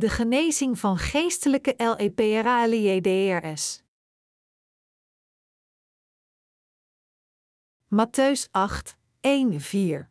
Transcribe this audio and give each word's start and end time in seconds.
De 0.00 0.08
genezing 0.08 0.78
van 0.78 0.98
geestelijke 0.98 1.74
E 1.76 1.94
LEPRALIEDRS. 1.96 3.82
Matthäus 7.88 8.50
8, 8.50 8.96
1-4 8.96 10.08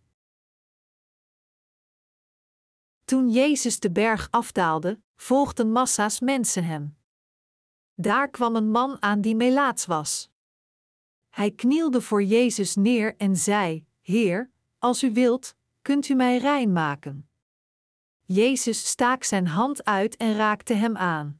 Toen 3.05 3.29
Jezus 3.29 3.79
de 3.79 3.91
berg 3.91 4.27
afdaalde, 4.31 5.01
volgden 5.15 5.71
massa's 5.71 6.19
mensen 6.19 6.63
hem. 6.63 6.97
Daar 7.93 8.29
kwam 8.29 8.55
een 8.55 8.71
man 8.71 9.01
aan 9.01 9.21
die 9.21 9.35
melaats 9.35 9.85
was. 9.85 10.29
Hij 11.29 11.51
knielde 11.51 12.01
voor 12.01 12.23
Jezus 12.23 12.75
neer 12.75 13.15
en 13.17 13.35
zei: 13.35 13.85
Heer, 14.01 14.51
als 14.77 15.03
u 15.03 15.11
wilt, 15.11 15.55
kunt 15.81 16.09
u 16.09 16.13
mij 16.13 16.37
rein 16.37 16.71
maken. 16.71 17.28
Jezus 18.31 18.87
staak 18.87 19.23
zijn 19.23 19.47
hand 19.47 19.85
uit 19.85 20.17
en 20.17 20.35
raakte 20.35 20.73
hem 20.73 20.97
aan. 20.97 21.39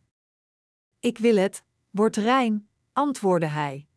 Ik 0.99 1.17
wil 1.17 1.35
het, 1.35 1.63
word 1.89 2.15
rein, 2.15 2.69
antwoordde 2.93 3.47
hij. 3.47 3.87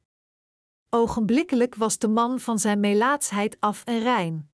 Ogenblikkelijk 0.91 1.74
was 1.74 1.98
de 1.98 2.09
man 2.09 2.41
van 2.41 2.59
zijn 2.59 2.80
melaatsheid 2.80 3.56
af 3.60 3.84
en 3.84 3.98
rein. 3.98 4.50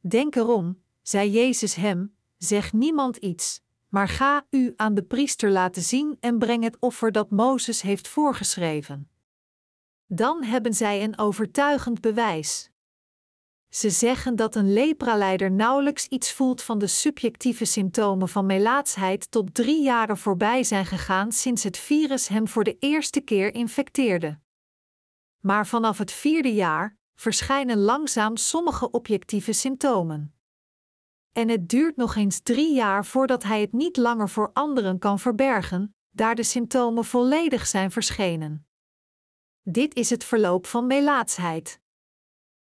Denk 0.00 0.34
erom, 0.34 0.82
zei 1.02 1.30
Jezus 1.30 1.74
hem: 1.74 2.16
zeg 2.36 2.72
niemand 2.72 3.16
iets, 3.16 3.62
maar 3.88 4.08
ga 4.08 4.46
u 4.50 4.72
aan 4.76 4.94
de 4.94 5.02
priester 5.02 5.50
laten 5.50 5.82
zien 5.82 6.16
en 6.20 6.38
breng 6.38 6.62
het 6.62 6.76
offer 6.80 7.12
dat 7.12 7.30
Mozes 7.30 7.82
heeft 7.82 8.08
voorgeschreven. 8.08 9.10
Dan 10.06 10.42
hebben 10.42 10.74
zij 10.74 11.02
een 11.02 11.18
overtuigend 11.18 12.00
bewijs. 12.00 12.70
Ze 13.74 13.90
zeggen 13.90 14.36
dat 14.36 14.54
een 14.54 14.72
lepraleider 14.72 15.50
nauwelijks 15.50 16.08
iets 16.08 16.32
voelt 16.32 16.62
van 16.62 16.78
de 16.78 16.86
subjectieve 16.86 17.64
symptomen 17.64 18.28
van 18.28 18.46
melaatsheid 18.46 19.30
tot 19.30 19.54
drie 19.54 19.82
jaren 19.82 20.16
voorbij 20.16 20.64
zijn 20.64 20.86
gegaan 20.86 21.32
sinds 21.32 21.62
het 21.62 21.76
virus 21.76 22.28
hem 22.28 22.48
voor 22.48 22.64
de 22.64 22.76
eerste 22.78 23.20
keer 23.20 23.54
infecteerde. 23.54 24.38
Maar 25.40 25.66
vanaf 25.66 25.98
het 25.98 26.12
vierde 26.12 26.54
jaar 26.54 26.96
verschijnen 27.14 27.78
langzaam 27.78 28.36
sommige 28.36 28.90
objectieve 28.90 29.52
symptomen. 29.52 30.34
En 31.32 31.48
het 31.48 31.68
duurt 31.68 31.96
nog 31.96 32.16
eens 32.16 32.40
drie 32.40 32.74
jaar 32.74 33.06
voordat 33.06 33.42
hij 33.42 33.60
het 33.60 33.72
niet 33.72 33.96
langer 33.96 34.28
voor 34.28 34.50
anderen 34.52 34.98
kan 34.98 35.18
verbergen, 35.18 35.96
daar 36.10 36.34
de 36.34 36.42
symptomen 36.42 37.04
volledig 37.04 37.66
zijn 37.66 37.90
verschenen. 37.90 38.66
Dit 39.62 39.94
is 39.94 40.10
het 40.10 40.24
verloop 40.24 40.66
van 40.66 40.86
melaatsheid. 40.86 41.82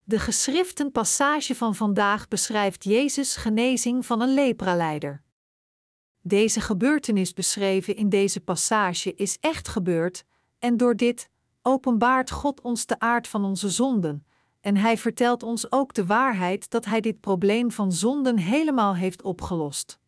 De 0.09 0.19
geschriften 0.19 0.91
passage 0.91 1.55
van 1.55 1.75
vandaag 1.75 2.27
beschrijft 2.27 2.83
Jezus' 2.83 3.35
genezing 3.35 4.05
van 4.05 4.21
een 4.21 4.33
lepraleider. 4.33 5.23
Deze 6.21 6.61
gebeurtenis 6.61 7.33
beschreven 7.33 7.95
in 7.95 8.09
deze 8.09 8.39
passage 8.39 9.13
is 9.13 9.37
echt 9.39 9.67
gebeurd, 9.67 10.23
en 10.59 10.77
door 10.77 10.95
dit 10.95 11.29
openbaart 11.61 12.31
God 12.31 12.61
ons 12.61 12.85
de 12.85 12.99
aard 12.99 13.27
van 13.27 13.45
onze 13.45 13.69
zonden, 13.69 14.25
en 14.61 14.77
Hij 14.77 14.97
vertelt 14.97 15.43
ons 15.43 15.71
ook 15.71 15.93
de 15.93 16.05
waarheid 16.05 16.69
dat 16.69 16.85
Hij 16.85 17.01
dit 17.01 17.19
probleem 17.19 17.71
van 17.71 17.91
zonden 17.91 18.37
helemaal 18.37 18.95
heeft 18.95 19.21
opgelost. 19.21 19.99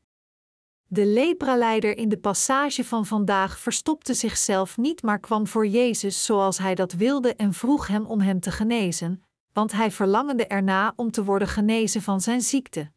De 0.86 1.06
lepraleider 1.06 1.98
in 1.98 2.10
de 2.10 2.18
passage 2.18 2.84
van 2.84 3.06
vandaag 3.06 3.60
verstopte 3.60 4.14
zichzelf 4.14 4.78
niet, 4.78 5.02
maar 5.02 5.20
kwam 5.20 5.48
voor 5.48 5.68
Jezus 5.68 6.26
zoals 6.26 6.58
hij 6.58 6.76
dat 6.76 6.94
wilde 6.94 7.36
en 7.36 7.54
vroeg 7.54 7.88
hem 7.88 8.06
om 8.06 8.20
hem 8.20 8.40
te 8.40 8.52
genezen, 8.52 9.24
want 9.54 9.72
hij 9.72 9.92
verlangde 9.92 10.48
erna 10.48 10.94
om 10.96 11.12
te 11.12 11.24
worden 11.24 11.48
genezen 11.48 12.02
van 12.02 12.22
zijn 12.22 12.42
ziekte. 12.42 12.92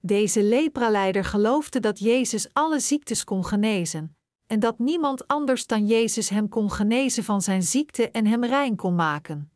Deze 0.00 0.42
lepraleider 0.42 1.24
geloofde 1.24 1.80
dat 1.80 1.98
Jezus 1.98 2.52
alle 2.52 2.80
ziektes 2.80 3.24
kon 3.24 3.44
genezen, 3.44 4.16
en 4.46 4.60
dat 4.60 4.78
niemand 4.78 5.28
anders 5.28 5.66
dan 5.66 5.86
Jezus 5.86 6.28
hem 6.28 6.48
kon 6.48 6.70
genezen 6.70 7.24
van 7.24 7.42
zijn 7.42 7.62
ziekte 7.62 8.10
en 8.10 8.26
hem 8.26 8.44
rein 8.44 8.76
kon 8.76 8.94
maken. 8.94 9.50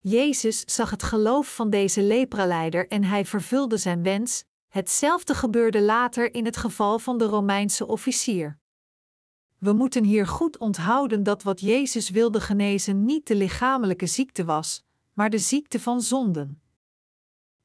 Jezus 0.00 0.60
zag 0.60 0.90
het 0.90 1.02
geloof 1.02 1.54
van 1.54 1.70
deze 1.70 2.02
lepraleider 2.02 2.88
en 2.88 3.04
hij 3.04 3.24
vervulde 3.24 3.76
zijn 3.76 4.02
wens. 4.02 4.44
Hetzelfde 4.68 5.34
gebeurde 5.34 5.80
later 5.80 6.34
in 6.34 6.44
het 6.44 6.56
geval 6.56 6.98
van 6.98 7.18
de 7.18 7.24
Romeinse 7.24 7.86
officier. 7.86 8.58
We 9.58 9.72
moeten 9.72 10.04
hier 10.04 10.26
goed 10.26 10.58
onthouden 10.58 11.22
dat 11.22 11.42
wat 11.42 11.60
Jezus 11.60 12.10
wilde 12.10 12.40
genezen 12.40 13.04
niet 13.04 13.26
de 13.26 13.34
lichamelijke 13.34 14.06
ziekte 14.06 14.44
was, 14.44 14.84
maar 15.18 15.30
de 15.30 15.38
ziekte 15.38 15.80
van 15.80 16.00
zonden. 16.00 16.62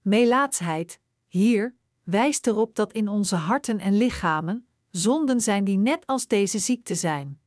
Melaatsheid, 0.01 0.99
hier, 1.27 1.75
wijst 2.03 2.47
erop 2.47 2.75
dat 2.75 2.91
in 2.91 3.07
onze 3.07 3.35
harten 3.35 3.79
en 3.79 3.97
lichamen 3.97 4.67
zonden 4.89 5.41
zijn 5.41 5.63
die 5.63 5.77
net 5.77 6.05
als 6.05 6.27
deze 6.27 6.59
ziekte 6.59 6.95
zijn. 6.95 7.41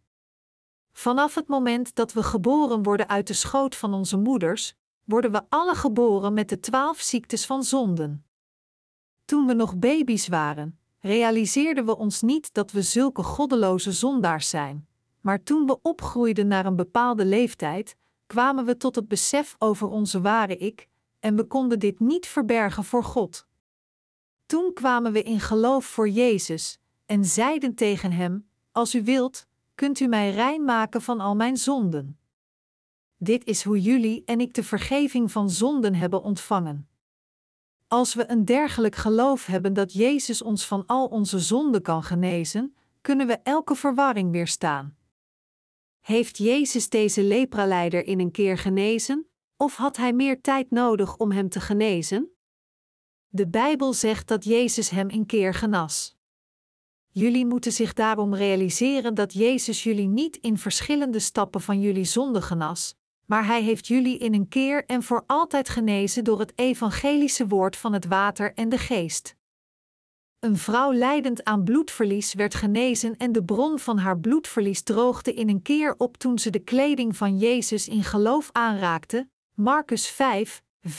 Vanaf 0.93 1.35
het 1.35 1.49
moment 1.49 1.95
dat 1.95 2.13
we 2.13 2.23
geboren 2.23 2.83
worden 2.83 3.09
uit 3.09 3.27
de 3.27 3.33
schoot 3.33 3.77
van 3.77 3.95
onze 3.95 4.17
moeders, 4.17 4.75
worden 5.05 5.33
we 5.33 5.43
alle 5.49 5.75
geboren 5.75 6.35
met 6.35 6.49
de 6.49 6.61
twaalf 6.61 7.01
ziektes 7.01 7.47
van 7.47 7.63
zonden. 7.63 8.27
Toen 9.25 9.47
we 9.47 9.53
nog 9.53 9.77
baby's 9.77 10.29
waren, 10.29 10.79
realiseerden 10.99 11.87
we 11.87 11.97
ons 11.97 12.23
niet 12.23 12.55
dat 12.55 12.71
we 12.71 12.83
zulke 12.83 13.23
goddeloze 13.23 13.93
zondaars 13.93 14.49
zijn, 14.49 14.89
maar 15.21 15.43
toen 15.43 15.67
we 15.67 15.79
opgroeiden 15.83 16.47
naar 16.47 16.67
een 16.67 16.77
bepaalde 16.77 17.25
leeftijd, 17.25 17.97
kwamen 18.27 18.65
we 18.65 18.77
tot 18.77 18.95
het 18.95 19.09
besef 19.09 19.55
over 19.59 19.89
onze 19.89 20.21
ware 20.21 20.57
ik, 20.57 20.89
en 21.19 21.37
we 21.37 21.45
konden 21.45 21.79
dit 21.79 22.01
niet 22.01 22.27
verbergen 22.27 22.85
voor 22.85 23.05
God. 23.05 23.47
Toen 24.47 24.73
kwamen 24.73 25.13
we 25.13 25.23
in 25.23 25.41
geloof 25.41 25.85
voor 25.85 26.09
Jezus 26.09 26.79
en 27.07 27.25
zeiden 27.25 27.75
tegen 27.75 28.13
Hem: 28.13 28.49
Als 28.73 28.95
U 28.95 29.05
wilt, 29.05 29.47
kunt 29.75 30.01
U 30.01 30.07
mij 30.07 30.31
rein 30.31 30.65
maken 30.65 31.03
van 31.03 31.21
al 31.21 31.37
mijn 31.37 31.57
zonden. 31.57 32.19
Dit 33.17 33.45
is 33.45 33.63
hoe 33.63 33.81
jullie 33.81 34.23
en 34.25 34.41
ik 34.41 34.55
de 34.55 34.63
vergeving 34.63 35.33
van 35.33 35.51
zonden 35.51 35.95
hebben 35.95 36.23
ontvangen. 36.23 36.89
Als 37.89 38.15
we 38.15 38.31
een 38.31 38.45
dergelijk 38.45 38.95
geloof 38.95 39.47
hebben 39.47 39.73
dat 39.73 39.93
Jezus 39.93 40.43
ons 40.43 40.67
van 40.67 40.87
al 40.87 41.07
onze 41.07 41.39
zonden 41.39 41.83
kan 41.83 42.03
genezen, 42.03 42.77
kunnen 43.01 43.27
we 43.27 43.39
elke 43.43 43.75
verwarring 43.75 44.31
weerstaan. 44.31 44.96
Heeft 46.07 46.39
Jezus 46.39 46.89
deze 46.89 47.23
lepraleider 47.23 48.07
in 48.07 48.21
een 48.21 48.31
keer 48.31 48.59
genezen, 48.59 49.29
of 49.57 49.77
had 49.77 49.97
hij 49.97 50.13
meer 50.13 50.41
tijd 50.41 50.71
nodig 50.71 51.17
om 51.17 51.31
hem 51.31 51.49
te 51.49 51.61
genezen? 51.61 52.31
De 53.29 53.49
Bijbel 53.49 53.93
zegt 53.93 54.29
dat 54.29 54.45
Jezus 54.45 54.91
hem 54.91 55.11
een 55.11 55.27
keer 55.27 55.55
genas. 55.55 56.17
Jullie 57.09 57.47
moeten 57.47 57.73
zich 57.73 57.93
daarom 57.93 58.35
realiseren 58.35 59.15
dat 59.15 59.33
Jezus 59.33 59.83
jullie 59.83 60.09
niet 60.09 60.37
in 60.37 60.59
verschillende 60.59 61.19
stappen 61.19 61.61
van 61.61 61.81
jullie 61.81 62.05
zonde 62.05 62.43
genas, 62.43 62.95
maar 63.25 63.47
hij 63.47 63.63
heeft 63.63 63.87
jullie 63.87 64.19
in 64.19 64.35
een 64.35 64.49
keer 64.49 64.85
en 64.85 65.03
voor 65.03 65.25
altijd 65.27 65.69
genezen 65.69 66.25
door 66.25 66.39
het 66.39 66.53
evangelische 66.59 67.47
woord 67.47 67.77
van 67.77 67.93
het 67.93 68.07
water 68.07 68.55
en 68.55 68.69
de 68.69 68.79
geest. 68.79 69.36
Een 70.41 70.57
vrouw 70.57 70.93
lijdend 70.93 71.45
aan 71.45 71.65
bloedverlies 71.65 72.35
werd 72.35 72.55
genezen 72.55 73.17
en 73.17 73.33
de 73.33 73.45
bron 73.45 73.79
van 73.79 73.99
haar 73.99 74.19
bloedverlies 74.19 74.83
droogde 74.83 75.35
in 75.35 75.49
een 75.49 75.63
keer 75.63 75.95
op 75.97 76.17
toen 76.17 76.39
ze 76.39 76.51
de 76.51 76.59
kleding 76.59 77.17
van 77.17 77.39
Jezus 77.39 77.89
in 77.89 78.05
geloof 78.05 78.49
aanraakte. 78.53 79.29
Marcus 79.55 80.09
5, 80.09 80.63
25-34. 80.89 80.91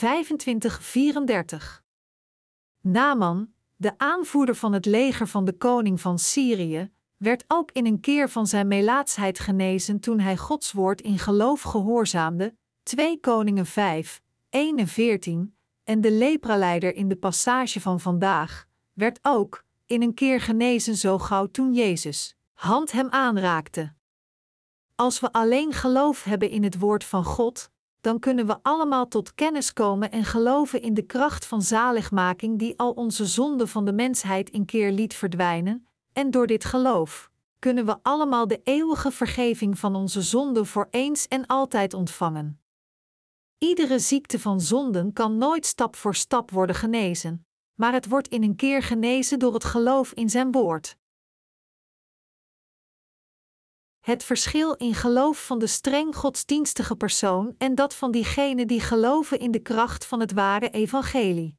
Naaman, 2.80 3.52
de 3.76 3.98
aanvoerder 3.98 4.54
van 4.54 4.72
het 4.72 4.86
leger 4.86 5.26
van 5.26 5.44
de 5.44 5.52
koning 5.52 6.00
van 6.00 6.18
Syrië, 6.18 6.90
werd 7.16 7.44
ook 7.46 7.72
in 7.72 7.86
een 7.86 8.00
keer 8.00 8.28
van 8.28 8.46
zijn 8.46 8.68
melaatsheid 8.68 9.38
genezen 9.38 10.00
toen 10.00 10.20
hij 10.20 10.36
Gods 10.36 10.72
woord 10.72 11.00
in 11.00 11.18
geloof 11.18 11.62
gehoorzaamde. 11.62 12.56
2 12.82 13.20
Koningen 13.20 13.66
5, 13.66 14.20
1 14.50 14.76
en 14.76 14.88
14, 14.88 15.56
en 15.84 16.00
de 16.00 16.10
lepraleider 16.10 16.94
in 16.94 17.08
de 17.08 17.16
passage 17.16 17.80
van 17.80 18.00
vandaag 18.00 18.67
werd 18.98 19.18
ook 19.22 19.64
in 19.86 20.02
een 20.02 20.14
keer 20.14 20.40
genezen 20.40 20.96
zo 20.96 21.18
gauw 21.18 21.46
toen 21.46 21.74
Jezus 21.74 22.36
hand 22.54 22.92
hem 22.92 23.08
aanraakte. 23.10 23.92
Als 24.94 25.20
we 25.20 25.32
alleen 25.32 25.72
geloof 25.72 26.24
hebben 26.24 26.50
in 26.50 26.62
het 26.62 26.78
woord 26.78 27.04
van 27.04 27.24
God, 27.24 27.70
dan 28.00 28.18
kunnen 28.18 28.46
we 28.46 28.58
allemaal 28.62 29.08
tot 29.08 29.34
kennis 29.34 29.72
komen 29.72 30.10
en 30.10 30.24
geloven 30.24 30.82
in 30.82 30.94
de 30.94 31.02
kracht 31.02 31.46
van 31.46 31.62
zaligmaking 31.62 32.58
die 32.58 32.78
al 32.78 32.90
onze 32.92 33.26
zonden 33.26 33.68
van 33.68 33.84
de 33.84 33.92
mensheid 33.92 34.50
in 34.50 34.64
keer 34.64 34.92
liet 34.92 35.14
verdwijnen, 35.14 35.86
en 36.12 36.30
door 36.30 36.46
dit 36.46 36.64
geloof 36.64 37.30
kunnen 37.58 37.86
we 37.86 37.96
allemaal 38.02 38.46
de 38.46 38.60
eeuwige 38.62 39.10
vergeving 39.10 39.78
van 39.78 39.94
onze 39.94 40.22
zonden 40.22 40.66
voor 40.66 40.88
eens 40.90 41.28
en 41.28 41.46
altijd 41.46 41.94
ontvangen. 41.94 42.60
Iedere 43.58 43.98
ziekte 43.98 44.38
van 44.38 44.60
zonden 44.60 45.12
kan 45.12 45.38
nooit 45.38 45.66
stap 45.66 45.96
voor 45.96 46.14
stap 46.14 46.50
worden 46.50 46.76
genezen, 46.76 47.46
maar 47.78 47.92
het 47.92 48.08
wordt 48.08 48.28
in 48.28 48.42
een 48.42 48.56
keer 48.56 48.82
genezen 48.82 49.38
door 49.38 49.54
het 49.54 49.64
geloof 49.64 50.12
in 50.12 50.30
zijn 50.30 50.52
woord. 50.52 50.96
Het 54.00 54.24
verschil 54.24 54.74
in 54.74 54.94
geloof 54.94 55.46
van 55.46 55.58
de 55.58 55.66
streng 55.66 56.16
godsdienstige 56.16 56.96
persoon 56.96 57.54
en 57.58 57.74
dat 57.74 57.94
van 57.94 58.10
diegenen 58.10 58.66
die 58.66 58.80
geloven 58.80 59.38
in 59.38 59.50
de 59.50 59.58
kracht 59.58 60.06
van 60.06 60.20
het 60.20 60.32
ware 60.32 60.70
evangelie. 60.70 61.58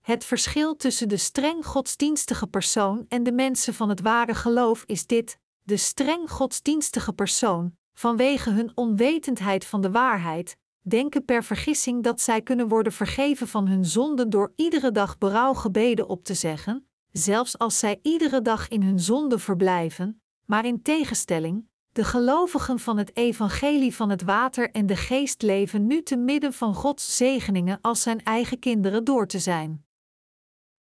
Het 0.00 0.24
verschil 0.24 0.76
tussen 0.76 1.08
de 1.08 1.16
streng 1.16 1.66
godsdienstige 1.66 2.46
persoon 2.46 3.04
en 3.08 3.22
de 3.22 3.32
mensen 3.32 3.74
van 3.74 3.88
het 3.88 4.00
ware 4.00 4.34
geloof 4.34 4.84
is 4.84 5.06
dit: 5.06 5.38
de 5.62 5.76
streng 5.76 6.30
godsdienstige 6.30 7.12
persoon, 7.12 7.76
vanwege 7.92 8.50
hun 8.50 8.72
onwetendheid 8.74 9.64
van 9.64 9.80
de 9.80 9.90
waarheid, 9.90 10.56
denken 10.88 11.24
per 11.24 11.44
vergissing 11.44 12.02
dat 12.02 12.20
zij 12.20 12.42
kunnen 12.42 12.68
worden 12.68 12.92
vergeven 12.92 13.48
van 13.48 13.68
hun 13.68 13.84
zonden 13.84 14.30
door 14.30 14.52
iedere 14.56 14.92
dag 14.92 15.18
berouwgebeden 15.18 16.08
op 16.08 16.24
te 16.24 16.34
zeggen, 16.34 16.88
zelfs 17.12 17.58
als 17.58 17.78
zij 17.78 17.98
iedere 18.02 18.42
dag 18.42 18.68
in 18.68 18.82
hun 18.82 19.00
zonde 19.00 19.38
verblijven, 19.38 20.22
maar 20.44 20.64
in 20.64 20.82
tegenstelling, 20.82 21.68
de 21.92 22.04
gelovigen 22.04 22.78
van 22.78 22.96
het 22.98 23.16
evangelie 23.16 23.94
van 23.94 24.10
het 24.10 24.22
water 24.22 24.70
en 24.70 24.86
de 24.86 24.96
geest 24.96 25.42
leven 25.42 25.86
nu 25.86 26.02
te 26.02 26.16
midden 26.16 26.52
van 26.52 26.74
Gods 26.74 27.16
zegeningen 27.16 27.78
als 27.80 28.02
zijn 28.02 28.22
eigen 28.22 28.58
kinderen 28.58 29.04
door 29.04 29.26
te 29.26 29.38
zijn. 29.38 29.86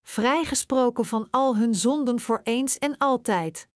Vrijgesproken 0.04 1.06
van 1.06 1.28
al 1.30 1.58
hun 1.58 1.76
zonden 1.76 2.20
voor 2.20 2.42
eens 2.44 2.78
en 2.78 2.98
altijd. 2.98 3.70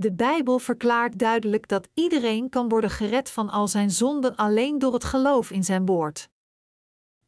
De 0.00 0.12
Bijbel 0.12 0.58
verklaart 0.58 1.18
duidelijk 1.18 1.68
dat 1.68 1.88
iedereen 1.94 2.48
kan 2.48 2.68
worden 2.68 2.90
gered 2.90 3.30
van 3.30 3.50
al 3.50 3.68
zijn 3.68 3.90
zonden 3.90 4.36
alleen 4.36 4.78
door 4.78 4.92
het 4.92 5.04
geloof 5.04 5.50
in 5.50 5.64
zijn 5.64 5.86
woord. 5.86 6.28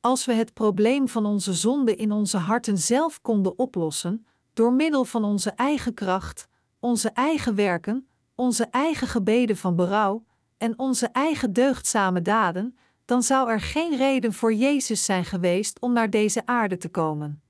Als 0.01 0.25
we 0.25 0.33
het 0.33 0.53
probleem 0.53 1.09
van 1.09 1.27
onze 1.27 1.53
zonde 1.53 1.97
in 1.97 2.13
onze 2.13 2.37
harten 2.37 2.79
zelf 2.79 3.21
konden 3.21 3.59
oplossen, 3.59 4.27
door 4.53 4.73
middel 4.73 5.05
van 5.05 5.25
onze 5.25 5.51
eigen 5.51 5.95
kracht, 5.95 6.49
onze 6.81 7.09
eigen 7.09 7.55
werken, 7.55 8.09
onze 8.35 8.65
eigen 8.65 9.07
gebeden 9.07 9.57
van 9.57 9.77
berouw 9.77 10.25
en 10.59 10.79
onze 10.79 11.07
eigen 11.07 11.53
deugdzame 11.53 12.23
daden, 12.23 12.77
dan 13.05 13.23
zou 13.23 13.51
er 13.51 13.61
geen 13.61 13.97
reden 13.97 14.33
voor 14.33 14.55
Jezus 14.55 15.05
zijn 15.05 15.25
geweest 15.25 15.81
om 15.81 15.93
naar 15.93 16.11
deze 16.11 16.47
aarde 16.47 16.77
te 16.77 16.89
komen. 16.89 17.42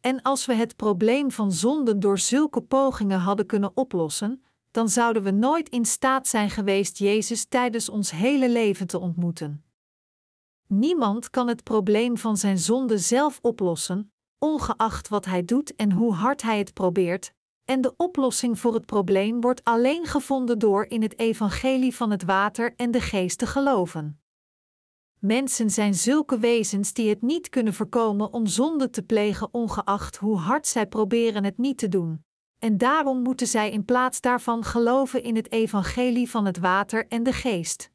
En 0.00 0.22
als 0.22 0.46
we 0.46 0.54
het 0.54 0.76
probleem 0.76 1.30
van 1.30 1.52
zonden 1.52 2.00
door 2.00 2.18
zulke 2.18 2.60
pogingen 2.60 3.20
hadden 3.20 3.46
kunnen 3.46 3.76
oplossen, 3.76 4.42
dan 4.70 4.88
zouden 4.88 5.22
we 5.22 5.30
nooit 5.30 5.68
in 5.68 5.84
staat 5.84 6.28
zijn 6.28 6.50
geweest 6.50 6.98
Jezus 6.98 7.44
tijdens 7.44 7.88
ons 7.88 8.10
hele 8.10 8.50
leven 8.50 8.86
te 8.86 8.98
ontmoeten. 8.98 9.64
Niemand 10.66 11.30
kan 11.30 11.48
het 11.48 11.62
probleem 11.62 12.18
van 12.18 12.36
zijn 12.36 12.58
zonde 12.58 12.98
zelf 12.98 13.38
oplossen, 13.42 14.12
ongeacht 14.38 15.08
wat 15.08 15.24
hij 15.24 15.44
doet 15.44 15.76
en 15.76 15.92
hoe 15.92 16.12
hard 16.12 16.42
hij 16.42 16.58
het 16.58 16.74
probeert, 16.74 17.32
en 17.64 17.80
de 17.80 17.96
oplossing 17.96 18.58
voor 18.58 18.74
het 18.74 18.86
probleem 18.86 19.40
wordt 19.40 19.64
alleen 19.64 20.06
gevonden 20.06 20.58
door 20.58 20.84
in 20.84 21.02
het 21.02 21.18
evangelie 21.18 21.96
van 21.96 22.10
het 22.10 22.24
water 22.24 22.74
en 22.76 22.90
de 22.90 23.00
geest 23.00 23.38
te 23.38 23.46
geloven. 23.46 24.20
Mensen 25.20 25.70
zijn 25.70 25.94
zulke 25.94 26.38
wezens 26.38 26.92
die 26.92 27.08
het 27.08 27.22
niet 27.22 27.48
kunnen 27.48 27.74
voorkomen 27.74 28.32
om 28.32 28.46
zonde 28.46 28.90
te 28.90 29.02
plegen, 29.02 29.48
ongeacht 29.54 30.16
hoe 30.16 30.36
hard 30.36 30.66
zij 30.66 30.86
proberen 30.86 31.44
het 31.44 31.58
niet 31.58 31.78
te 31.78 31.88
doen. 31.88 32.24
En 32.58 32.78
daarom 32.78 33.22
moeten 33.22 33.46
zij 33.46 33.70
in 33.70 33.84
plaats 33.84 34.20
daarvan 34.20 34.64
geloven 34.64 35.22
in 35.22 35.36
het 35.36 35.52
evangelie 35.52 36.30
van 36.30 36.44
het 36.44 36.58
water 36.58 37.06
en 37.08 37.22
de 37.22 37.32
geest. 37.32 37.90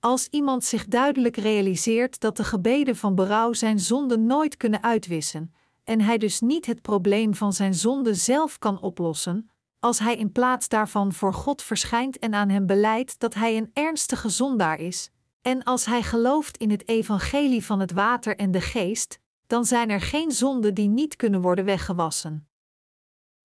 Als 0.00 0.28
iemand 0.28 0.64
zich 0.64 0.86
duidelijk 0.86 1.36
realiseert 1.36 2.20
dat 2.20 2.36
de 2.36 2.44
gebeden 2.44 2.96
van 2.96 3.14
berouw 3.14 3.52
zijn 3.52 3.78
zonde 3.78 4.18
nooit 4.18 4.56
kunnen 4.56 4.82
uitwissen, 4.82 5.54
en 5.84 6.00
hij 6.00 6.18
dus 6.18 6.40
niet 6.40 6.66
het 6.66 6.82
probleem 6.82 7.34
van 7.34 7.52
zijn 7.52 7.74
zonde 7.74 8.14
zelf 8.14 8.58
kan 8.58 8.80
oplossen, 8.80 9.50
als 9.78 9.98
hij 9.98 10.16
in 10.16 10.32
plaats 10.32 10.68
daarvan 10.68 11.12
voor 11.12 11.34
God 11.34 11.62
verschijnt 11.62 12.18
en 12.18 12.34
aan 12.34 12.48
hem 12.48 12.66
beleidt 12.66 13.18
dat 13.18 13.34
hij 13.34 13.56
een 13.56 13.70
ernstige 13.72 14.28
zondaar 14.28 14.78
is, 14.78 15.10
en 15.42 15.62
als 15.62 15.84
hij 15.84 16.02
gelooft 16.02 16.56
in 16.56 16.70
het 16.70 16.88
evangelie 16.88 17.64
van 17.64 17.80
het 17.80 17.92
water 17.92 18.36
en 18.36 18.50
de 18.50 18.60
geest, 18.60 19.18
dan 19.46 19.64
zijn 19.64 19.90
er 19.90 20.00
geen 20.00 20.30
zonden 20.30 20.74
die 20.74 20.88
niet 20.88 21.16
kunnen 21.16 21.40
worden 21.40 21.64
weggewassen. 21.64 22.48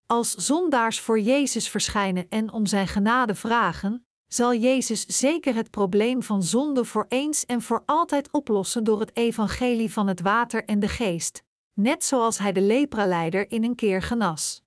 Als 0.05 0.35
zondaars 0.35 0.99
voor 0.99 1.19
Jezus 1.19 1.69
verschijnen 1.69 2.29
en 2.29 2.51
om 2.51 2.65
zijn 2.65 2.87
genade 2.87 3.35
vragen, 3.35 4.05
zal 4.27 4.55
Jezus 4.55 5.05
zeker 5.05 5.55
het 5.55 5.69
probleem 5.69 6.23
van 6.23 6.43
zonde 6.43 6.85
voor 6.85 7.05
eens 7.09 7.45
en 7.45 7.61
voor 7.61 7.83
altijd 7.85 8.31
oplossen 8.31 8.83
door 8.83 8.99
het 8.99 9.15
evangelie 9.15 9.91
van 9.91 10.07
het 10.07 10.21
water 10.21 10.65
en 10.65 10.79
de 10.79 10.87
geest, 10.87 11.43
net 11.73 12.03
zoals 12.03 12.37
hij 12.37 12.51
de 12.51 12.61
lepraleider 12.61 13.51
in 13.51 13.63
een 13.63 13.75
keer 13.75 14.01
genas. 14.01 14.64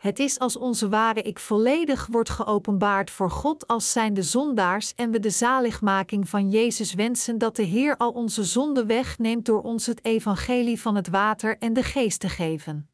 Het 0.00 0.18
is 0.18 0.38
als 0.38 0.56
onze 0.56 0.88
ware 0.88 1.22
ik 1.22 1.38
volledig 1.38 2.06
wordt 2.06 2.30
geopenbaard 2.30 3.10
voor 3.10 3.30
God 3.30 3.66
als 3.66 3.92
zijnde 3.92 4.22
zondaars 4.22 4.94
en 4.94 5.10
we 5.10 5.18
de 5.18 5.30
zaligmaking 5.30 6.28
van 6.28 6.50
Jezus 6.50 6.94
wensen 6.94 7.38
dat 7.38 7.56
de 7.56 7.62
Heer 7.62 7.96
al 7.96 8.10
onze 8.10 8.44
zonden 8.44 8.86
wegneemt 8.86 9.44
door 9.44 9.62
ons 9.62 9.86
het 9.86 10.04
evangelie 10.04 10.80
van 10.80 10.94
het 10.94 11.08
water 11.08 11.58
en 11.58 11.72
de 11.72 11.82
geest 11.82 12.20
te 12.20 12.28
geven. 12.28 12.90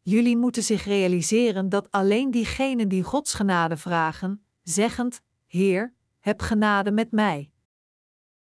Jullie 0.00 0.36
moeten 0.36 0.62
zich 0.62 0.84
realiseren 0.84 1.68
dat 1.68 1.90
alleen 1.90 2.30
diegenen 2.30 2.88
die 2.88 3.02
Gods 3.02 3.34
genade 3.34 3.76
vragen, 3.76 4.44
zeggend: 4.62 5.20
Heer, 5.46 5.94
heb 6.18 6.40
genade 6.40 6.90
met 6.90 7.10
mij. 7.12 7.50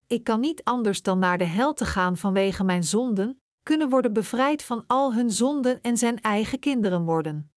Ik 0.07 0.23
kan 0.23 0.39
niet 0.39 0.63
anders 0.63 1.01
dan 1.01 1.19
naar 1.19 1.37
de 1.37 1.45
hel 1.45 1.73
te 1.73 1.85
gaan 1.85 2.17
vanwege 2.17 2.63
mijn 2.63 2.83
zonden, 2.83 3.41
kunnen 3.63 3.89
worden 3.89 4.13
bevrijd 4.13 4.63
van 4.63 4.83
al 4.87 5.13
hun 5.13 5.31
zonden 5.31 5.81
en 5.81 5.97
zijn 5.97 6.21
eigen 6.21 6.59
kinderen 6.59 7.03
worden. 7.03 7.52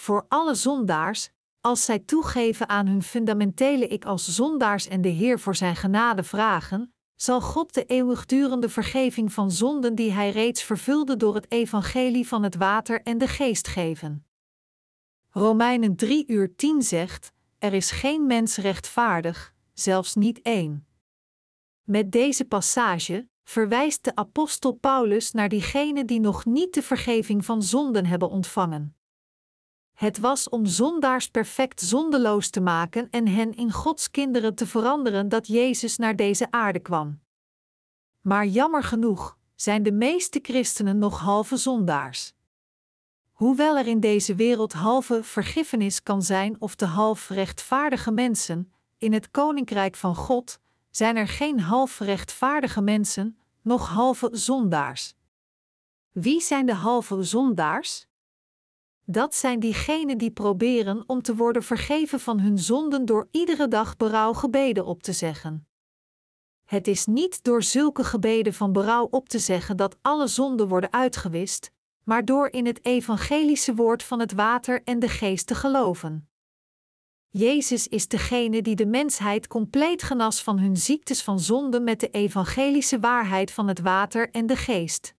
Voor 0.00 0.26
alle 0.28 0.54
zondaars, 0.54 1.30
als 1.60 1.84
zij 1.84 1.98
toegeven 1.98 2.68
aan 2.68 2.86
hun 2.86 3.02
fundamentele 3.02 3.86
ik 3.86 4.04
als 4.04 4.28
zondaars 4.34 4.88
en 4.88 5.00
de 5.00 5.08
Heer 5.08 5.40
voor 5.40 5.56
zijn 5.56 5.76
genade 5.76 6.22
vragen, 6.22 6.94
zal 7.14 7.40
God 7.40 7.74
de 7.74 7.84
eeuwigdurende 7.84 8.68
vergeving 8.68 9.32
van 9.32 9.50
zonden 9.50 9.94
die 9.94 10.12
hij 10.12 10.30
reeds 10.30 10.62
vervulde 10.62 11.16
door 11.16 11.34
het 11.34 11.50
evangelie 11.50 12.28
van 12.28 12.42
het 12.42 12.56
water 12.56 13.02
en 13.02 13.18
de 13.18 13.28
geest 13.28 13.68
geven. 13.68 14.26
Romeinen 15.30 15.96
3 15.96 16.24
uur 16.26 16.56
10 16.56 16.82
zegt: 16.82 17.32
Er 17.58 17.72
is 17.72 17.90
geen 17.90 18.26
mens 18.26 18.56
rechtvaardig, 18.56 19.54
zelfs 19.72 20.14
niet 20.14 20.42
één. 20.42 20.86
Met 21.82 22.12
deze 22.12 22.44
passage 22.44 23.28
verwijst 23.44 24.04
de 24.04 24.14
apostel 24.14 24.72
Paulus 24.72 25.32
naar 25.32 25.48
diegenen 25.48 26.06
die 26.06 26.20
nog 26.20 26.44
niet 26.44 26.74
de 26.74 26.82
vergeving 26.82 27.44
van 27.44 27.62
zonden 27.62 28.06
hebben 28.06 28.30
ontvangen. 28.30 28.97
Het 29.98 30.18
was 30.18 30.48
om 30.48 30.66
zondaars 30.66 31.28
perfect 31.28 31.80
zondeloos 31.80 32.50
te 32.50 32.60
maken 32.60 33.10
en 33.10 33.28
hen 33.28 33.54
in 33.54 33.72
Gods 33.72 34.10
kinderen 34.10 34.54
te 34.54 34.66
veranderen 34.66 35.28
dat 35.28 35.46
Jezus 35.46 35.96
naar 35.96 36.16
deze 36.16 36.50
aarde 36.50 36.78
kwam. 36.78 37.20
Maar 38.20 38.46
jammer 38.46 38.82
genoeg 38.82 39.38
zijn 39.54 39.82
de 39.82 39.92
meeste 39.92 40.38
christenen 40.42 40.98
nog 40.98 41.20
halve 41.20 41.56
zondaars. 41.56 42.32
Hoewel 43.32 43.78
er 43.78 43.86
in 43.86 44.00
deze 44.00 44.34
wereld 44.34 44.72
halve 44.72 45.22
vergiffenis 45.22 46.02
kan 46.02 46.22
zijn 46.22 46.56
of 46.58 46.76
de 46.76 46.86
half 46.86 47.28
rechtvaardige 47.28 48.10
mensen, 48.10 48.72
in 48.98 49.12
het 49.12 49.30
koninkrijk 49.30 49.96
van 49.96 50.14
God 50.14 50.60
zijn 50.90 51.16
er 51.16 51.28
geen 51.28 51.60
half 51.60 51.98
rechtvaardige 51.98 52.80
mensen, 52.80 53.38
nog 53.62 53.88
halve 53.88 54.28
zondaars. 54.32 55.14
Wie 56.12 56.40
zijn 56.40 56.66
de 56.66 56.74
halve 56.74 57.22
zondaars? 57.22 58.07
Dat 59.10 59.34
zijn 59.34 59.60
diegenen 59.60 60.18
die 60.18 60.30
proberen 60.30 61.04
om 61.06 61.22
te 61.22 61.34
worden 61.34 61.62
vergeven 61.62 62.20
van 62.20 62.40
hun 62.40 62.58
zonden 62.58 63.04
door 63.04 63.28
iedere 63.30 63.68
dag 63.68 63.96
berouw 63.96 64.32
gebeden 64.32 64.86
op 64.86 65.02
te 65.02 65.12
zeggen. 65.12 65.68
Het 66.64 66.88
is 66.88 67.06
niet 67.06 67.44
door 67.44 67.62
zulke 67.62 68.04
gebeden 68.04 68.54
van 68.54 68.72
berouw 68.72 69.08
op 69.10 69.28
te 69.28 69.38
zeggen 69.38 69.76
dat 69.76 69.96
alle 70.02 70.26
zonden 70.26 70.68
worden 70.68 70.92
uitgewist, 70.92 71.70
maar 72.04 72.24
door 72.24 72.48
in 72.48 72.66
het 72.66 72.84
evangelische 72.84 73.74
woord 73.74 74.02
van 74.02 74.20
het 74.20 74.32
water 74.32 74.82
en 74.84 74.98
de 74.98 75.08
geest 75.08 75.46
te 75.46 75.54
geloven. 75.54 76.28
Jezus 77.28 77.88
is 77.88 78.08
degene 78.08 78.62
die 78.62 78.76
de 78.76 78.86
mensheid 78.86 79.46
compleet 79.46 80.02
genas 80.02 80.42
van 80.42 80.58
hun 80.58 80.76
ziektes 80.76 81.22
van 81.22 81.40
zonde 81.40 81.80
met 81.80 82.00
de 82.00 82.10
evangelische 82.10 83.00
waarheid 83.00 83.50
van 83.50 83.68
het 83.68 83.80
water 83.80 84.30
en 84.30 84.46
de 84.46 84.56
geest. 84.56 85.16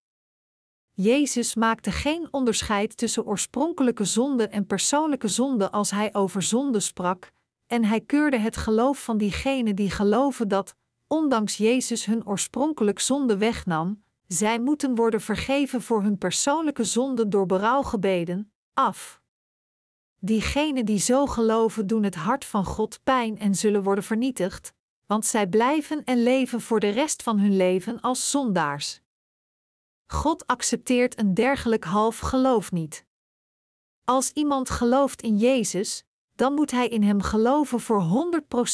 Jezus 1.01 1.55
maakte 1.55 1.91
geen 1.91 2.27
onderscheid 2.31 2.97
tussen 2.97 3.25
oorspronkelijke 3.25 4.05
zonde 4.05 4.47
en 4.47 4.65
persoonlijke 4.65 5.27
zonde 5.27 5.71
als 5.71 5.91
hij 5.91 6.13
over 6.13 6.41
zonde 6.41 6.79
sprak, 6.79 7.31
en 7.67 7.85
hij 7.85 8.01
keurde 8.01 8.37
het 8.37 8.57
geloof 8.57 9.03
van 9.03 9.17
diegenen 9.17 9.75
die 9.75 9.89
geloven 9.89 10.47
dat, 10.47 10.75
ondanks 11.07 11.57
Jezus 11.57 12.05
hun 12.05 12.27
oorspronkelijk 12.27 12.99
zonde 12.99 13.37
wegnam, 13.37 14.03
zij 14.27 14.59
moeten 14.59 14.95
worden 14.95 15.21
vergeven 15.21 15.81
voor 15.81 16.01
hun 16.01 16.17
persoonlijke 16.17 16.83
zonde 16.83 17.27
door 17.27 17.45
berouwgebeden, 17.45 18.51
af. 18.73 19.21
Diegenen 20.19 20.85
die 20.85 20.99
zo 20.99 21.25
geloven 21.25 21.87
doen 21.87 22.03
het 22.03 22.15
hart 22.15 22.45
van 22.45 22.65
God 22.65 22.99
pijn 23.03 23.39
en 23.39 23.55
zullen 23.55 23.83
worden 23.83 24.03
vernietigd, 24.03 24.73
want 25.05 25.25
zij 25.25 25.47
blijven 25.47 26.03
en 26.03 26.23
leven 26.23 26.61
voor 26.61 26.79
de 26.79 26.89
rest 26.89 27.23
van 27.23 27.39
hun 27.39 27.55
leven 27.57 28.01
als 28.01 28.29
zondaars. 28.29 29.01
God 30.11 30.47
accepteert 30.47 31.19
een 31.19 31.33
dergelijk 31.33 31.83
half 31.83 32.19
geloof 32.19 32.71
niet. 32.71 33.05
Als 34.03 34.31
iemand 34.31 34.69
gelooft 34.69 35.21
in 35.21 35.37
Jezus, 35.37 36.03
dan 36.35 36.53
moet 36.53 36.71
hij 36.71 36.87
in 36.87 37.03
hem 37.03 37.21
geloven 37.21 37.79
voor 37.79 38.29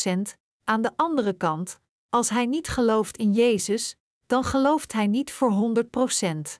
100%. 0.07 0.21
Aan 0.63 0.81
de 0.81 0.91
andere 0.95 1.33
kant, 1.33 1.79
als 2.09 2.29
hij 2.29 2.45
niet 2.45 2.67
gelooft 2.67 3.17
in 3.17 3.33
Jezus, 3.33 3.95
dan 4.25 4.43
gelooft 4.43 4.93
hij 4.93 5.07
niet 5.07 5.31
voor 5.31 5.73
100% 5.85 6.59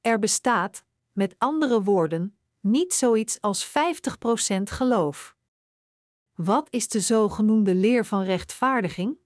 Er 0.00 0.18
bestaat, 0.18 0.84
met 1.12 1.34
andere 1.38 1.82
woorden, 1.82 2.38
niet 2.60 2.94
zoiets 2.94 3.40
als 3.40 3.66
50% 3.66 3.70
geloof. 4.62 5.36
Wat 6.34 6.66
is 6.70 6.88
de 6.88 7.00
zogenoemde 7.00 7.74
leer 7.74 8.04
van 8.04 8.22
rechtvaardiging? 8.22 9.18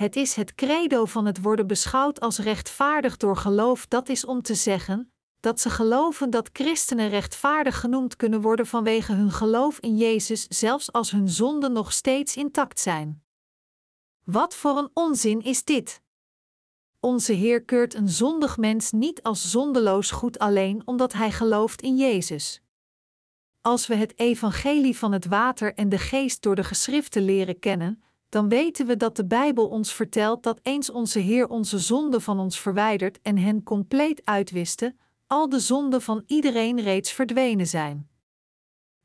Het 0.00 0.16
is 0.16 0.34
het 0.34 0.54
credo 0.54 1.04
van 1.04 1.26
het 1.26 1.42
worden 1.42 1.66
beschouwd 1.66 2.20
als 2.20 2.38
rechtvaardig 2.38 3.16
door 3.16 3.36
geloof, 3.36 3.86
dat 3.86 4.08
is 4.08 4.24
om 4.24 4.42
te 4.42 4.54
zeggen 4.54 5.12
dat 5.40 5.60
ze 5.60 5.70
geloven 5.70 6.30
dat 6.30 6.50
christenen 6.52 7.08
rechtvaardig 7.08 7.80
genoemd 7.80 8.16
kunnen 8.16 8.40
worden 8.40 8.66
vanwege 8.66 9.12
hun 9.12 9.30
geloof 9.30 9.78
in 9.78 9.96
Jezus, 9.96 10.46
zelfs 10.46 10.92
als 10.92 11.10
hun 11.10 11.28
zonden 11.28 11.72
nog 11.72 11.92
steeds 11.92 12.36
intact 12.36 12.80
zijn. 12.80 13.24
Wat 14.24 14.54
voor 14.54 14.78
een 14.78 14.90
onzin 14.94 15.40
is 15.40 15.64
dit? 15.64 16.02
Onze 17.00 17.32
Heer 17.32 17.64
keurt 17.64 17.94
een 17.94 18.08
zondig 18.08 18.56
mens 18.56 18.90
niet 18.90 19.22
als 19.22 19.50
zondeloos 19.50 20.10
goed 20.10 20.38
alleen 20.38 20.82
omdat 20.84 21.12
hij 21.12 21.32
gelooft 21.32 21.82
in 21.82 21.96
Jezus. 21.96 22.62
Als 23.60 23.86
we 23.86 23.94
het 23.94 24.18
evangelie 24.18 24.96
van 24.96 25.12
het 25.12 25.26
water 25.26 25.74
en 25.74 25.88
de 25.88 25.98
geest 25.98 26.42
door 26.42 26.54
de 26.54 26.64
geschriften 26.64 27.22
leren 27.22 27.58
kennen, 27.58 28.02
dan 28.30 28.48
weten 28.48 28.86
we 28.86 28.96
dat 28.96 29.16
de 29.16 29.26
Bijbel 29.26 29.68
ons 29.68 29.92
vertelt 29.92 30.42
dat 30.42 30.60
eens 30.62 30.90
onze 30.90 31.18
Heer 31.18 31.48
onze 31.48 31.78
zonden 31.78 32.22
van 32.22 32.38
ons 32.38 32.60
verwijderd 32.60 33.20
en 33.22 33.38
hen 33.38 33.62
compleet 33.62 34.20
uitwiste, 34.24 34.94
al 35.26 35.48
de 35.48 35.60
zonden 35.60 36.02
van 36.02 36.22
iedereen 36.26 36.80
reeds 36.80 37.12
verdwenen 37.12 37.66
zijn. 37.66 38.08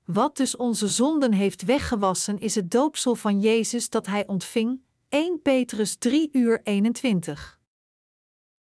Wat 0.06 0.38
dus 0.38 0.56
onze 0.56 0.88
zonden 0.88 1.32
heeft 1.32 1.66
weggewassen 1.66 2.40
is 2.40 2.56
het 2.56 2.72
doopsel 2.72 3.16
van 3.16 3.40
Jezus 3.40 3.90
dat 3.90 4.06
hij 4.06 4.28
ontving, 4.28 4.82
1 5.10 5.42
Petrus 5.42 5.96
3 5.96 6.30
uur 6.32 6.62
21. 6.64 7.60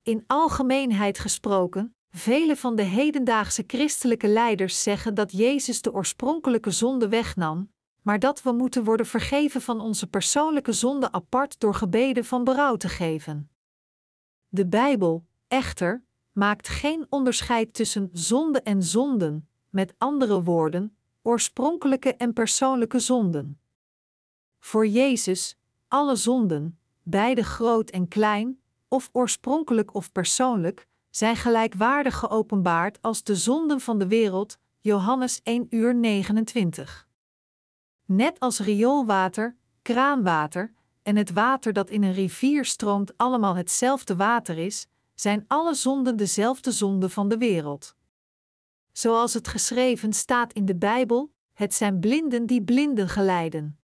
In 0.02 0.24
algemeenheid 0.26 1.18
gesproken, 1.18 1.94
vele 2.10 2.56
van 2.56 2.76
de 2.76 2.82
hedendaagse 2.82 3.64
christelijke 3.66 4.28
leiders 4.28 4.82
zeggen 4.82 5.14
dat 5.14 5.32
Jezus 5.32 5.82
de 5.82 5.92
oorspronkelijke 5.92 6.70
zonde 6.70 7.08
wegnam, 7.08 7.72
maar 8.04 8.18
dat 8.18 8.42
we 8.42 8.52
moeten 8.52 8.84
worden 8.84 9.06
vergeven 9.06 9.60
van 9.62 9.80
onze 9.80 10.06
persoonlijke 10.06 10.72
zonde 10.72 11.12
apart 11.12 11.60
door 11.60 11.74
gebeden 11.74 12.24
van 12.24 12.44
berouw 12.44 12.76
te 12.76 12.88
geven. 12.88 13.50
De 14.48 14.66
Bijbel, 14.66 15.24
echter, 15.48 16.04
maakt 16.32 16.68
geen 16.68 17.06
onderscheid 17.08 17.74
tussen 17.74 18.10
zonde 18.12 18.60
en 18.60 18.82
zonden, 18.82 19.48
met 19.70 19.94
andere 19.98 20.42
woorden, 20.42 20.96
oorspronkelijke 21.22 22.14
en 22.14 22.32
persoonlijke 22.32 22.98
zonden. 22.98 23.60
Voor 24.58 24.86
Jezus, 24.86 25.58
alle 25.88 26.16
zonden, 26.16 26.78
beide 27.02 27.42
groot 27.42 27.90
en 27.90 28.08
klein, 28.08 28.60
of 28.88 29.10
oorspronkelijk 29.12 29.94
of 29.94 30.12
persoonlijk, 30.12 30.86
zijn 31.10 31.36
gelijkwaardig 31.36 32.18
geopenbaard 32.18 33.02
als 33.02 33.22
de 33.22 33.36
zonden 33.36 33.80
van 33.80 33.98
de 33.98 34.06
wereld, 34.06 34.58
Johannes 34.80 35.40
1 35.42 35.66
uur 35.70 35.94
29. 35.94 37.08
Net 38.04 38.40
als 38.40 38.58
rioolwater, 38.58 39.56
kraanwater 39.82 40.72
en 41.02 41.16
het 41.16 41.32
water 41.32 41.72
dat 41.72 41.90
in 41.90 42.02
een 42.02 42.12
rivier 42.12 42.64
stroomt 42.64 43.16
allemaal 43.16 43.56
hetzelfde 43.56 44.16
water 44.16 44.58
is, 44.58 44.86
zijn 45.14 45.44
alle 45.48 45.74
zonden 45.74 46.16
dezelfde 46.16 46.72
zonde 46.72 47.08
van 47.08 47.28
de 47.28 47.38
wereld. 47.38 47.96
Zoals 48.92 49.34
het 49.34 49.48
geschreven 49.48 50.12
staat 50.12 50.52
in 50.52 50.64
de 50.64 50.76
Bijbel: 50.76 51.32
het 51.52 51.74
zijn 51.74 52.00
blinden 52.00 52.46
die 52.46 52.62
blinden 52.62 53.08
geleiden. 53.08 53.78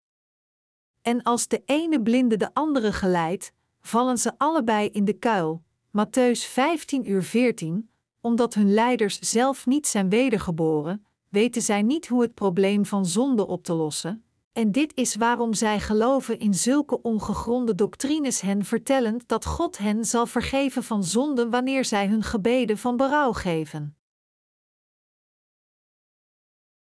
En 1.01 1.23
als 1.23 1.47
de 1.47 1.61
ene 1.65 2.01
blinde 2.01 2.37
de 2.37 2.53
andere 2.53 2.93
geleidt, 2.93 3.53
vallen 3.81 4.17
ze 4.17 4.33
allebei 4.37 4.89
in 4.89 5.05
de 5.05 5.13
kuil. 5.13 5.63
Matthäus 5.87 6.39
15 6.39 7.09
uur 7.09 7.23
14, 7.23 7.89
omdat 8.21 8.53
hun 8.53 8.73
leiders 8.73 9.19
zelf 9.19 9.65
niet 9.65 9.87
zijn 9.87 10.09
wedergeboren, 10.09 11.05
weten 11.31 11.61
zij 11.61 11.81
niet 11.81 12.07
hoe 12.07 12.21
het 12.21 12.33
probleem 12.33 12.85
van 12.85 13.05
zonde 13.05 13.47
op 13.47 13.63
te 13.63 13.73
lossen, 13.73 14.25
en 14.51 14.71
dit 14.71 14.95
is 14.95 15.15
waarom 15.15 15.53
zij 15.53 15.79
geloven 15.79 16.39
in 16.39 16.53
zulke 16.53 17.01
ongegronde 17.01 17.75
doctrines 17.75 18.41
hen 18.41 18.65
vertellend 18.65 19.27
dat 19.27 19.45
God 19.45 19.77
hen 19.77 20.05
zal 20.05 20.25
vergeven 20.25 20.83
van 20.83 21.03
zonden 21.03 21.49
wanneer 21.49 21.85
zij 21.85 22.07
hun 22.07 22.23
gebeden 22.23 22.77
van 22.77 22.97
berouw 22.97 23.31
geven. 23.33 23.97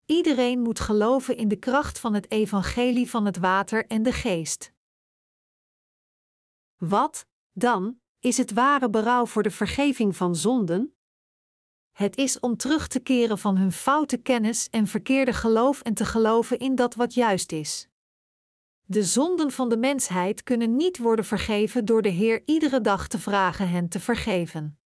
Iedereen 0.06 0.60
moet 0.60 0.80
geloven 0.80 1.36
in 1.36 1.48
de 1.48 1.58
kracht 1.58 1.98
van 1.98 2.14
het 2.14 2.30
evangelie 2.30 3.10
van 3.10 3.24
het 3.24 3.38
water 3.38 3.86
en 3.86 4.02
de 4.02 4.12
geest. 4.12 4.72
Wat, 6.76 7.26
dan, 7.52 8.00
is 8.20 8.36
het 8.36 8.52
ware 8.52 8.90
berouw 8.90 9.26
voor 9.26 9.42
de 9.42 9.50
vergeving 9.50 10.16
van 10.16 10.36
zonden? 10.36 10.97
Het 11.98 12.16
is 12.16 12.40
om 12.40 12.56
terug 12.56 12.88
te 12.88 13.00
keren 13.00 13.38
van 13.38 13.56
hun 13.56 13.72
foute 13.72 14.16
kennis 14.16 14.68
en 14.70 14.86
verkeerde 14.86 15.32
geloof 15.32 15.80
en 15.80 15.94
te 15.94 16.04
geloven 16.04 16.58
in 16.58 16.74
dat 16.74 16.94
wat 16.94 17.14
juist 17.14 17.52
is. 17.52 17.88
De 18.84 19.02
zonden 19.02 19.50
van 19.50 19.68
de 19.68 19.76
mensheid 19.76 20.42
kunnen 20.42 20.76
niet 20.76 20.98
worden 20.98 21.24
vergeven 21.24 21.84
door 21.84 22.02
de 22.02 22.08
Heer 22.08 22.42
iedere 22.44 22.80
dag 22.80 23.08
te 23.08 23.18
vragen 23.18 23.68
hen 23.68 23.88
te 23.88 24.00
vergeven. 24.00 24.78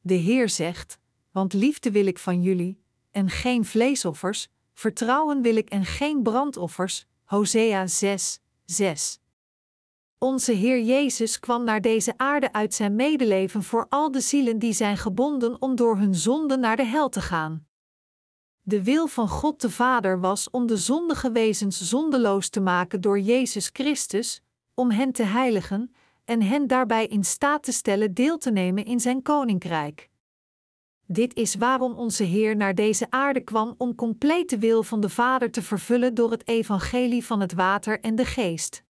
De 0.00 0.14
Heer 0.14 0.48
zegt: 0.48 0.98
Want 1.30 1.52
liefde 1.52 1.90
wil 1.90 2.06
ik 2.06 2.18
van 2.18 2.42
jullie, 2.42 2.82
en 3.10 3.30
geen 3.30 3.64
vleesoffers, 3.64 4.48
vertrouwen 4.72 5.42
wil 5.42 5.56
ik 5.56 5.68
en 5.68 5.84
geen 5.84 6.22
brandoffers. 6.22 7.06
Hosea 7.24 7.86
6, 7.86 8.40
6. 8.64 9.20
Onze 10.18 10.52
Heer 10.52 10.82
Jezus 10.82 11.40
kwam 11.40 11.64
naar 11.64 11.80
deze 11.80 12.14
aarde 12.16 12.52
uit 12.52 12.74
zijn 12.74 12.96
medeleven 12.96 13.62
voor 13.62 13.86
al 13.88 14.10
de 14.10 14.20
zielen 14.20 14.58
die 14.58 14.72
zijn 14.72 14.96
gebonden 14.96 15.62
om 15.62 15.74
door 15.74 15.96
hun 15.96 16.14
zonde 16.14 16.56
naar 16.56 16.76
de 16.76 16.84
hel 16.84 17.08
te 17.08 17.20
gaan. 17.20 17.66
De 18.62 18.82
wil 18.82 19.06
van 19.06 19.28
God 19.28 19.60
de 19.60 19.70
Vader 19.70 20.20
was 20.20 20.50
om 20.50 20.66
de 20.66 20.76
zondige 20.76 21.32
wezens 21.32 21.88
zondeloos 21.88 22.48
te 22.48 22.60
maken 22.60 23.00
door 23.00 23.18
Jezus 23.20 23.70
Christus, 23.72 24.42
om 24.74 24.90
hen 24.90 25.12
te 25.12 25.22
heiligen 25.22 25.94
en 26.24 26.42
hen 26.42 26.66
daarbij 26.66 27.06
in 27.06 27.24
staat 27.24 27.62
te 27.62 27.72
stellen 27.72 28.14
deel 28.14 28.38
te 28.38 28.50
nemen 28.50 28.84
in 28.84 29.00
zijn 29.00 29.22
koninkrijk. 29.22 30.10
Dit 31.06 31.34
is 31.34 31.54
waarom 31.54 31.94
onze 31.94 32.24
Heer 32.24 32.56
naar 32.56 32.74
deze 32.74 33.06
aarde 33.10 33.40
kwam 33.40 33.74
om 33.78 33.94
compleet 33.94 34.50
de 34.50 34.58
wil 34.58 34.82
van 34.82 35.00
de 35.00 35.08
Vader 35.08 35.50
te 35.50 35.62
vervullen 35.62 36.14
door 36.14 36.30
het 36.30 36.48
evangelie 36.48 37.24
van 37.24 37.40
het 37.40 37.52
water 37.52 38.00
en 38.00 38.14
de 38.14 38.24
geest. 38.24 38.83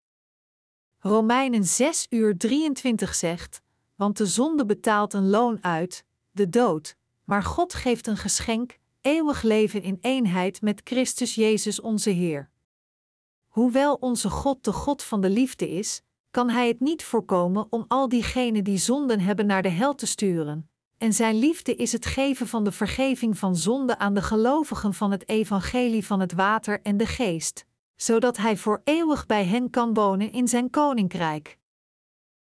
Romeinen 1.06 1.64
6 1.64 2.06
uur 2.10 2.36
23 2.36 3.14
zegt: 3.14 3.62
Want 3.94 4.16
de 4.16 4.26
zonde 4.26 4.66
betaalt 4.66 5.12
een 5.12 5.28
loon 5.28 5.58
uit, 5.60 6.04
de 6.30 6.48
dood, 6.48 6.96
maar 7.24 7.42
God 7.42 7.74
geeft 7.74 8.06
een 8.06 8.16
geschenk, 8.16 8.78
eeuwig 9.00 9.42
leven 9.42 9.82
in 9.82 9.98
eenheid 10.00 10.62
met 10.62 10.80
Christus 10.84 11.34
Jezus 11.34 11.80
onze 11.80 12.10
Heer. 12.10 12.50
Hoewel 13.48 13.94
onze 13.94 14.30
God 14.30 14.64
de 14.64 14.72
God 14.72 15.02
van 15.02 15.20
de 15.20 15.30
liefde 15.30 15.70
is, 15.70 16.02
kan 16.30 16.50
Hij 16.50 16.68
het 16.68 16.80
niet 16.80 17.04
voorkomen 17.04 17.66
om 17.70 17.84
al 17.88 18.08
diegenen 18.08 18.64
die 18.64 18.78
zonden 18.78 19.20
hebben 19.20 19.46
naar 19.46 19.62
de 19.62 19.68
hel 19.68 19.94
te 19.94 20.06
sturen. 20.06 20.68
En 20.98 21.12
Zijn 21.12 21.38
liefde 21.38 21.74
is 21.74 21.92
het 21.92 22.06
geven 22.06 22.46
van 22.46 22.64
de 22.64 22.72
vergeving 22.72 23.38
van 23.38 23.56
zonde 23.56 23.98
aan 23.98 24.14
de 24.14 24.22
gelovigen 24.22 24.94
van 24.94 25.10
het 25.10 25.28
evangelie 25.28 26.06
van 26.06 26.20
het 26.20 26.32
water 26.32 26.80
en 26.82 26.96
de 26.96 27.06
geest 27.06 27.66
zodat 27.96 28.36
Hij 28.36 28.56
voor 28.56 28.80
eeuwig 28.84 29.26
bij 29.26 29.44
hen 29.44 29.70
kan 29.70 29.94
wonen 29.94 30.32
in 30.32 30.48
Zijn 30.48 30.70
koninkrijk. 30.70 31.58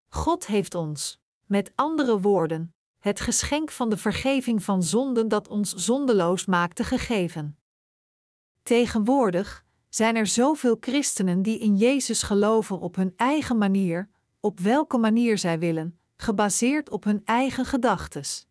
God 0.08 0.46
heeft 0.46 0.74
ons, 0.74 1.20
met 1.44 1.72
andere 1.74 2.20
woorden, 2.20 2.74
het 2.98 3.20
geschenk 3.20 3.70
van 3.70 3.90
de 3.90 3.96
vergeving 3.96 4.62
van 4.62 4.82
zonden 4.82 5.28
dat 5.28 5.48
ons 5.48 5.72
zondeloos 5.72 6.46
maakte 6.46 6.84
gegeven. 6.84 7.58
Tegenwoordig 8.62 9.64
zijn 9.88 10.16
er 10.16 10.26
zoveel 10.26 10.76
christenen 10.80 11.42
die 11.42 11.58
in 11.58 11.76
Jezus 11.76 12.22
geloven 12.22 12.80
op 12.80 12.96
hun 12.96 13.12
eigen 13.16 13.58
manier, 13.58 14.08
op 14.40 14.60
welke 14.60 14.98
manier 14.98 15.38
zij 15.38 15.58
willen, 15.58 15.98
gebaseerd 16.16 16.90
op 16.90 17.04
hun 17.04 17.22
eigen 17.24 17.64
gedachtes 17.64 18.46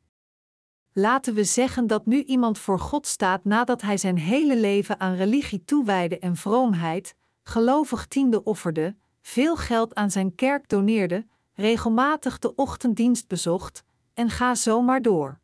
laten 0.98 1.34
we 1.34 1.44
zeggen 1.44 1.88
dat 1.88 2.06
nu 2.06 2.24
iemand 2.24 2.58
voor 2.60 2.80
God 2.80 3.08
staat 3.08 3.44
nadat 3.44 3.82
hij 3.82 3.98
zijn 3.98 4.18
hele 4.18 4.58
leven 4.58 5.00
aan 5.00 5.16
religie 5.16 5.66
toewijde 5.66 6.20
en 6.20 6.36
vroomheid, 6.36 7.16
gelovig 7.44 8.08
tiende 8.08 8.44
offerde, 8.44 8.96
veel 9.22 9.56
geld 9.56 9.96
aan 9.96 10.12
zijn 10.12 10.36
kerk 10.36 10.70
doneerde, 10.70 11.26
regelmatig 11.54 12.40
de 12.40 12.56
ochtenddienst 12.56 13.28
bezocht, 13.28 13.84
en 14.14 14.30
ga 14.30 14.56
zo 14.56 14.82
maar 14.82 15.02
door. 15.02 15.40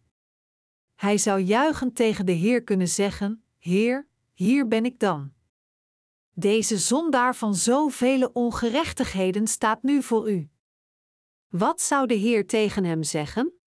Hij 0.95 1.17
zou 1.17 1.39
juichend 1.39 1.95
tegen 1.95 2.25
de 2.25 2.31
Heer 2.31 2.63
kunnen 2.63 2.87
zeggen: 2.87 3.43
Heer, 3.57 4.07
hier 4.33 4.67
ben 4.67 4.85
ik 4.85 4.99
dan. 4.99 5.31
Deze 6.33 6.77
zondaar 6.77 7.35
van 7.35 7.55
zoveel 7.55 8.29
ongerechtigheden 8.33 9.47
staat 9.47 9.83
nu 9.83 10.03
voor 10.03 10.31
u. 10.31 10.49
Wat 11.49 11.81
zou 11.81 12.07
de 12.07 12.13
Heer 12.13 12.47
tegen 12.47 12.83
hem 12.83 13.03
zeggen? 13.03 13.60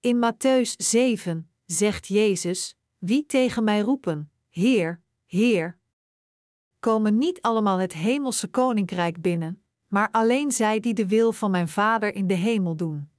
In 0.00 0.18
Matthäus 0.18 0.76
7 0.76 1.50
zegt 1.64 2.06
Jezus: 2.06 2.76
Wie 2.98 3.26
tegen 3.26 3.64
mij 3.64 3.80
roepen, 3.80 4.30
Heer, 4.48 5.02
Heer, 5.26 5.78
komen 6.78 7.18
niet 7.18 7.40
allemaal 7.40 7.78
het 7.78 7.92
hemelse 7.92 8.48
koninkrijk 8.48 9.20
binnen, 9.22 9.62
maar 9.86 10.08
alleen 10.10 10.52
zij 10.52 10.80
die 10.80 10.94
de 10.94 11.06
wil 11.06 11.32
van 11.32 11.50
mijn 11.50 11.68
Vader 11.68 12.14
in 12.14 12.26
de 12.26 12.34
hemel 12.34 12.76
doen. 12.76 13.10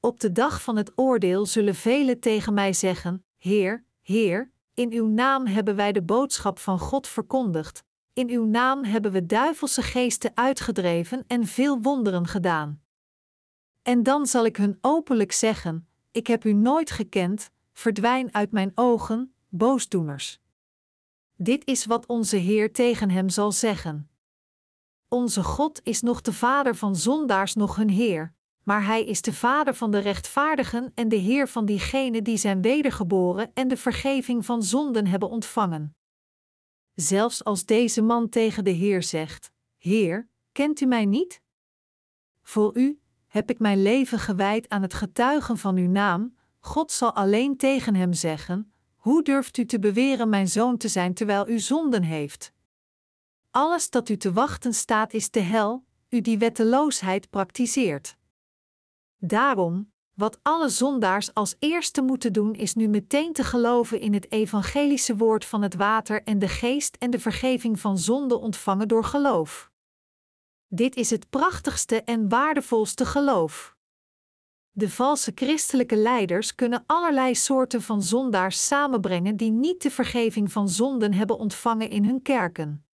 Op 0.00 0.20
de 0.20 0.32
dag 0.32 0.62
van 0.62 0.76
het 0.76 0.92
oordeel 0.94 1.46
zullen 1.46 1.74
velen 1.74 2.20
tegen 2.20 2.54
mij 2.54 2.72
zeggen: 2.72 3.24
Heer, 3.36 3.84
Heer, 4.00 4.52
in 4.74 4.92
uw 4.92 5.06
naam 5.06 5.46
hebben 5.46 5.76
wij 5.76 5.92
de 5.92 6.02
boodschap 6.02 6.58
van 6.58 6.78
God 6.78 7.06
verkondigd, 7.06 7.84
in 8.12 8.30
uw 8.30 8.44
naam 8.44 8.84
hebben 8.84 9.12
we 9.12 9.26
duivelse 9.26 9.82
geesten 9.82 10.30
uitgedreven 10.34 11.24
en 11.26 11.46
veel 11.46 11.80
wonderen 11.80 12.26
gedaan. 12.26 12.80
En 13.86 14.02
dan 14.02 14.26
zal 14.26 14.44
ik 14.44 14.56
hun 14.56 14.78
openlijk 14.80 15.32
zeggen: 15.32 15.88
Ik 16.10 16.26
heb 16.26 16.44
u 16.44 16.52
nooit 16.52 16.90
gekend, 16.90 17.50
verdwijn 17.72 18.34
uit 18.34 18.52
mijn 18.52 18.72
ogen, 18.74 19.34
boosdoeners. 19.48 20.40
Dit 21.36 21.66
is 21.66 21.84
wat 21.84 22.06
onze 22.06 22.36
Heer 22.36 22.72
tegen 22.72 23.10
hem 23.10 23.28
zal 23.28 23.52
zeggen. 23.52 24.10
Onze 25.08 25.42
God 25.42 25.80
is 25.82 26.02
nog 26.02 26.20
de 26.20 26.32
Vader 26.32 26.76
van 26.76 26.96
zondaars, 26.96 27.54
nog 27.54 27.76
hun 27.76 27.90
Heer, 27.90 28.34
maar 28.62 28.84
Hij 28.84 29.04
is 29.04 29.22
de 29.22 29.32
Vader 29.32 29.74
van 29.74 29.90
de 29.90 29.98
rechtvaardigen 29.98 30.92
en 30.94 31.08
de 31.08 31.16
Heer 31.16 31.48
van 31.48 31.64
diegenen 31.66 32.24
die 32.24 32.36
zijn 32.36 32.62
wedergeboren 32.62 33.50
en 33.54 33.68
de 33.68 33.76
vergeving 33.76 34.44
van 34.44 34.62
zonden 34.62 35.06
hebben 35.06 35.28
ontvangen. 35.28 35.96
Zelfs 36.94 37.44
als 37.44 37.64
deze 37.64 38.02
man 38.02 38.28
tegen 38.28 38.64
de 38.64 38.70
Heer 38.70 39.02
zegt: 39.02 39.52
Heer, 39.76 40.28
kent 40.52 40.80
u 40.80 40.86
mij 40.86 41.04
niet? 41.04 41.40
Voor 42.42 42.76
u 42.76 43.00
heb 43.36 43.50
ik 43.50 43.58
mijn 43.58 43.82
leven 43.82 44.18
gewijd 44.18 44.68
aan 44.68 44.82
het 44.82 44.94
getuigen 44.94 45.58
van 45.58 45.76
uw 45.76 45.88
naam. 45.88 46.36
God 46.60 46.92
zal 46.92 47.12
alleen 47.12 47.56
tegen 47.56 47.94
hem 47.94 48.12
zeggen: 48.12 48.72
Hoe 48.96 49.22
durft 49.22 49.56
u 49.56 49.64
te 49.64 49.78
beweren 49.78 50.28
mijn 50.28 50.48
zoon 50.48 50.76
te 50.76 50.88
zijn 50.88 51.14
terwijl 51.14 51.48
u 51.48 51.58
zonden 51.58 52.02
heeft? 52.02 52.52
Alles 53.50 53.90
dat 53.90 54.08
u 54.08 54.16
te 54.16 54.32
wachten 54.32 54.74
staat 54.74 55.12
is 55.12 55.30
de 55.30 55.40
hel, 55.40 55.84
u 56.08 56.20
die 56.20 56.38
wetteloosheid 56.38 57.30
praktiseert. 57.30 58.16
Daarom, 59.18 59.92
wat 60.14 60.38
alle 60.42 60.68
zondaars 60.68 61.34
als 61.34 61.56
eerste 61.58 62.02
moeten 62.02 62.32
doen, 62.32 62.54
is 62.54 62.74
nu 62.74 62.88
meteen 62.88 63.32
te 63.32 63.44
geloven 63.44 64.00
in 64.00 64.14
het 64.14 64.32
evangelische 64.32 65.16
woord 65.16 65.44
van 65.44 65.62
het 65.62 65.74
water 65.74 66.22
en 66.22 66.38
de 66.38 66.48
geest 66.48 66.96
en 66.96 67.10
de 67.10 67.20
vergeving 67.20 67.80
van 67.80 67.98
zonde 67.98 68.38
ontvangen 68.38 68.88
door 68.88 69.04
geloof. 69.04 69.70
Dit 70.68 70.96
is 70.96 71.10
het 71.10 71.30
prachtigste 71.30 72.02
en 72.02 72.28
waardevolste 72.28 73.06
geloof. 73.06 73.76
De 74.70 74.90
valse 74.90 75.32
christelijke 75.34 75.96
leiders 75.96 76.54
kunnen 76.54 76.84
allerlei 76.86 77.34
soorten 77.34 77.82
van 77.82 78.02
zondaars 78.02 78.66
samenbrengen 78.66 79.36
die 79.36 79.50
niet 79.50 79.82
de 79.82 79.90
vergeving 79.90 80.52
van 80.52 80.68
zonden 80.68 81.12
hebben 81.12 81.38
ontvangen 81.38 81.90
in 81.90 82.04
hun 82.04 82.22
kerken. 82.22 82.86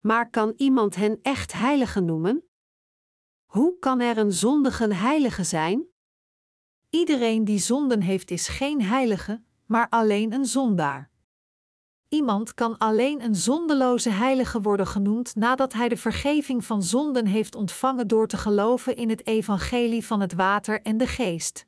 Maar 0.00 0.30
kan 0.30 0.52
iemand 0.56 0.94
hen 0.94 1.18
echt 1.22 1.52
heiligen 1.52 2.04
noemen? 2.04 2.44
Hoe 3.44 3.78
kan 3.78 4.00
er 4.00 4.18
een 4.18 4.32
zondige 4.32 4.94
heilige 4.94 5.44
zijn? 5.44 5.86
Iedereen 6.90 7.44
die 7.44 7.58
zonden 7.58 8.00
heeft 8.00 8.30
is 8.30 8.48
geen 8.48 8.82
heilige, 8.82 9.42
maar 9.66 9.88
alleen 9.88 10.32
een 10.32 10.46
zondaar. 10.46 11.11
Iemand 12.12 12.54
kan 12.54 12.78
alleen 12.78 13.22
een 13.22 13.34
zondeloze 13.34 14.10
heilige 14.10 14.60
worden 14.60 14.86
genoemd 14.86 15.34
nadat 15.34 15.72
hij 15.72 15.88
de 15.88 15.96
vergeving 15.96 16.64
van 16.64 16.82
zonden 16.82 17.26
heeft 17.26 17.54
ontvangen 17.54 18.08
door 18.08 18.26
te 18.26 18.36
geloven 18.36 18.96
in 18.96 19.08
het 19.08 19.26
evangelie 19.26 20.06
van 20.06 20.20
het 20.20 20.32
water 20.32 20.82
en 20.82 20.96
de 20.96 21.06
geest. 21.06 21.66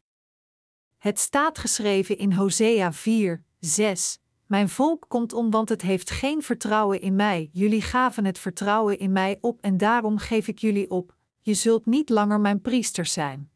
Het 0.98 1.18
staat 1.18 1.58
geschreven 1.58 2.18
in 2.18 2.32
Hosea 2.32 2.92
4, 2.92 3.44
6. 3.58 4.18
Mijn 4.46 4.68
volk 4.68 5.04
komt 5.08 5.32
om, 5.32 5.50
want 5.50 5.68
het 5.68 5.82
heeft 5.82 6.10
geen 6.10 6.42
vertrouwen 6.42 7.00
in 7.00 7.16
mij. 7.16 7.48
Jullie 7.52 7.82
gaven 7.82 8.24
het 8.24 8.38
vertrouwen 8.38 8.98
in 8.98 9.12
mij 9.12 9.38
op 9.40 9.60
en 9.60 9.76
daarom 9.76 10.18
geef 10.18 10.48
ik 10.48 10.58
jullie 10.58 10.90
op. 10.90 11.16
Je 11.40 11.54
zult 11.54 11.86
niet 11.86 12.08
langer 12.08 12.40
mijn 12.40 12.60
priesters 12.60 13.12
zijn. 13.12 13.50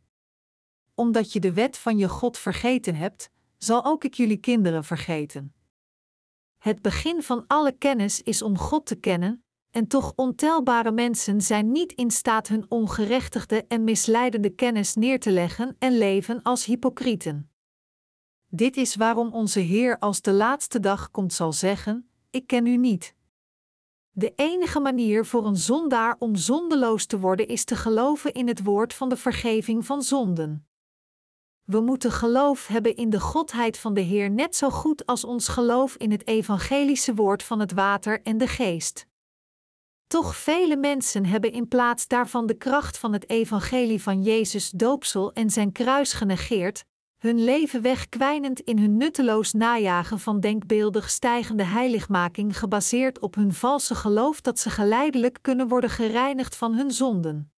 Omdat 0.94 1.32
je 1.32 1.40
de 1.40 1.52
wet 1.52 1.78
van 1.78 1.98
je 1.98 2.08
God 2.08 2.38
vergeten 2.38 2.94
hebt, 2.94 3.30
zal 3.58 3.84
ook 3.84 4.04
ik 4.04 4.14
jullie 4.14 4.36
kinderen 4.36 4.84
vergeten. 4.84 5.52
Het 6.58 6.82
begin 6.82 7.22
van 7.22 7.44
alle 7.46 7.72
kennis 7.72 8.22
is 8.22 8.42
om 8.42 8.58
God 8.58 8.86
te 8.86 8.96
kennen, 8.96 9.44
en 9.70 9.86
toch 9.86 10.12
ontelbare 10.16 10.90
mensen 10.90 11.40
zijn 11.40 11.72
niet 11.72 11.92
in 11.92 12.10
staat 12.10 12.48
hun 12.48 12.66
ongerechtigde 12.68 13.64
en 13.68 13.84
misleidende 13.84 14.50
kennis 14.50 14.94
neer 14.94 15.20
te 15.20 15.30
leggen 15.30 15.76
en 15.78 15.98
leven 15.98 16.42
als 16.42 16.64
hypocrieten. 16.64 17.50
Dit 18.48 18.76
is 18.76 18.94
waarom 18.94 19.32
onze 19.32 19.60
Heer 19.60 19.98
als 19.98 20.20
de 20.20 20.32
laatste 20.32 20.80
dag 20.80 21.10
komt 21.10 21.32
zal 21.32 21.52
zeggen: 21.52 22.10
Ik 22.30 22.46
ken 22.46 22.66
u 22.66 22.76
niet. 22.76 23.14
De 24.10 24.32
enige 24.36 24.80
manier 24.80 25.26
voor 25.26 25.46
een 25.46 25.56
zondaar 25.56 26.16
om 26.18 26.36
zondeloos 26.36 27.06
te 27.06 27.18
worden 27.18 27.48
is 27.48 27.64
te 27.64 27.76
geloven 27.76 28.32
in 28.32 28.48
het 28.48 28.62
woord 28.62 28.94
van 28.94 29.08
de 29.08 29.16
vergeving 29.16 29.86
van 29.86 30.02
zonden. 30.02 30.67
We 31.70 31.80
moeten 31.80 32.12
geloof 32.12 32.66
hebben 32.66 32.96
in 32.96 33.10
de 33.10 33.20
Godheid 33.20 33.78
van 33.78 33.94
de 33.94 34.00
Heer 34.00 34.30
net 34.30 34.56
zo 34.56 34.70
goed 34.70 35.06
als 35.06 35.24
ons 35.24 35.48
geloof 35.48 35.96
in 35.96 36.10
het 36.10 36.26
evangelische 36.26 37.14
woord 37.14 37.42
van 37.42 37.60
het 37.60 37.72
water 37.72 38.22
en 38.22 38.38
de 38.38 38.46
geest. 38.46 39.06
Toch 40.06 40.36
vele 40.36 40.76
mensen 40.76 41.26
hebben 41.26 41.52
in 41.52 41.68
plaats 41.68 42.06
daarvan 42.06 42.46
de 42.46 42.54
kracht 42.54 42.98
van 42.98 43.12
het 43.12 43.28
evangelie 43.30 44.02
van 44.02 44.22
Jezus 44.22 44.70
doopsel 44.70 45.32
en 45.32 45.50
zijn 45.50 45.72
kruis 45.72 46.12
genegeerd, 46.12 46.84
hun 47.18 47.44
leven 47.44 47.82
wegkwijnend 47.82 48.60
in 48.60 48.78
hun 48.78 48.96
nutteloos 48.96 49.52
najagen 49.52 50.20
van 50.20 50.40
denkbeeldig 50.40 51.10
stijgende 51.10 51.64
heiligmaking 51.64 52.58
gebaseerd 52.58 53.18
op 53.20 53.34
hun 53.34 53.54
valse 53.54 53.94
geloof 53.94 54.40
dat 54.40 54.58
ze 54.58 54.70
geleidelijk 54.70 55.38
kunnen 55.40 55.68
worden 55.68 55.90
gereinigd 55.90 56.56
van 56.56 56.74
hun 56.74 56.90
zonden. 56.90 57.52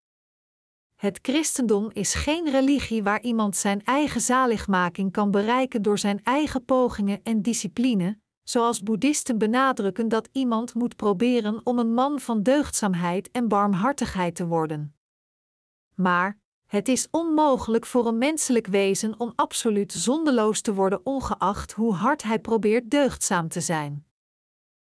Het 0.99 1.19
christendom 1.21 1.89
is 1.93 2.13
geen 2.13 2.49
religie 2.49 3.03
waar 3.03 3.21
iemand 3.21 3.55
zijn 3.55 3.83
eigen 3.83 4.21
zaligmaking 4.21 5.11
kan 5.11 5.31
bereiken 5.31 5.81
door 5.81 5.97
zijn 5.97 6.23
eigen 6.23 6.65
pogingen 6.65 7.19
en 7.23 7.41
discipline, 7.41 8.19
zoals 8.43 8.83
boeddhisten 8.83 9.37
benadrukken 9.37 10.07
dat 10.07 10.29
iemand 10.31 10.73
moet 10.73 10.95
proberen 10.95 11.61
om 11.63 11.79
een 11.79 11.93
man 11.93 12.19
van 12.19 12.43
deugdzaamheid 12.43 13.31
en 13.31 13.47
barmhartigheid 13.47 14.35
te 14.35 14.47
worden. 14.47 14.95
Maar, 15.95 16.39
het 16.65 16.87
is 16.87 17.07
onmogelijk 17.11 17.85
voor 17.85 18.07
een 18.07 18.17
menselijk 18.17 18.67
wezen 18.67 19.19
om 19.19 19.33
absoluut 19.35 19.93
zondeloos 19.93 20.61
te 20.61 20.73
worden, 20.73 21.05
ongeacht 21.05 21.71
hoe 21.71 21.93
hard 21.93 22.23
hij 22.23 22.39
probeert 22.39 22.89
deugdzaam 22.89 23.47
te 23.47 23.61
zijn. 23.61 24.05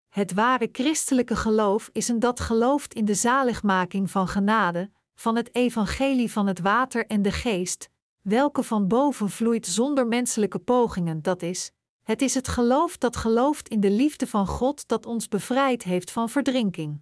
Het 0.09 0.33
ware 0.33 0.69
christelijke 0.71 1.35
geloof 1.35 1.89
is 1.91 2.07
een 2.07 2.19
dat 2.19 2.39
gelooft 2.39 2.93
in 2.93 3.05
de 3.05 3.15
zaligmaking 3.15 4.11
van 4.11 4.27
genade, 4.27 4.91
van 5.15 5.35
het 5.35 5.55
evangelie 5.55 6.31
van 6.31 6.47
het 6.47 6.59
water 6.59 7.05
en 7.05 7.21
de 7.21 7.31
geest, 7.31 7.89
welke 8.21 8.63
van 8.63 8.87
boven 8.87 9.29
vloeit 9.29 9.67
zonder 9.67 10.07
menselijke 10.07 10.59
pogingen, 10.59 11.21
dat 11.21 11.41
is, 11.41 11.71
het 12.03 12.21
is 12.21 12.33
het 12.33 12.47
geloof 12.47 12.97
dat 12.97 13.15
gelooft 13.15 13.69
in 13.69 13.79
de 13.79 13.91
liefde 13.91 14.27
van 14.27 14.47
God 14.47 14.87
dat 14.87 15.05
ons 15.05 15.27
bevrijd 15.27 15.83
heeft 15.83 16.11
van 16.11 16.29
verdrinking. 16.29 17.01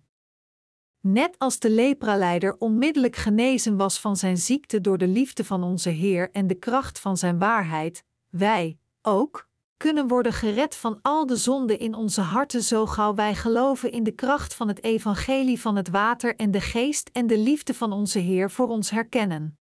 Net 1.00 1.36
als 1.38 1.60
de 1.60 1.69
lepraleider 1.69 2.56
onmiddellijk 2.60 3.15
genezen 3.15 3.78
was 3.78 4.00
van 4.00 4.15
zijn 4.15 4.38
ziekte 4.38 4.82
door 4.82 4.97
de 4.97 5.08
liefde 5.08 5.43
van 5.43 5.63
onze 5.63 5.89
Heer 5.89 6.32
en 6.32 6.47
de 6.47 6.56
kracht 6.56 7.00
van 7.00 7.17
zijn 7.17 7.39
waarheid, 7.39 8.04
wij, 8.30 8.78
ook, 9.02 9.50
kunnen 9.82 10.08
worden 10.08 10.34
gered 10.34 10.76
van 10.76 11.00
al 11.02 11.26
de 11.26 11.36
zonden 11.36 11.80
in 11.80 11.94
onze 11.94 12.22
harten 12.22 12.63
zo 12.63 12.86
gauw 12.86 13.15
wij 13.15 13.36
geloven 13.36 13.91
in 13.91 14.04
de 14.04 14.12
kracht 14.12 14.54
van 14.54 14.67
het 14.67 14.84
evangelie 14.84 15.62
van 15.62 15.76
het 15.76 15.89
water 15.89 16.36
en 16.36 16.52
de 16.52 16.62
geest 16.62 17.10
en 17.13 17.28
de 17.28 17.38
liefde 17.38 17.74
van 17.74 17.91
onze 17.91 18.20
Heer 18.20 18.52
voor 18.52 18.67
ons 18.67 18.89
herkennen. 18.89 19.60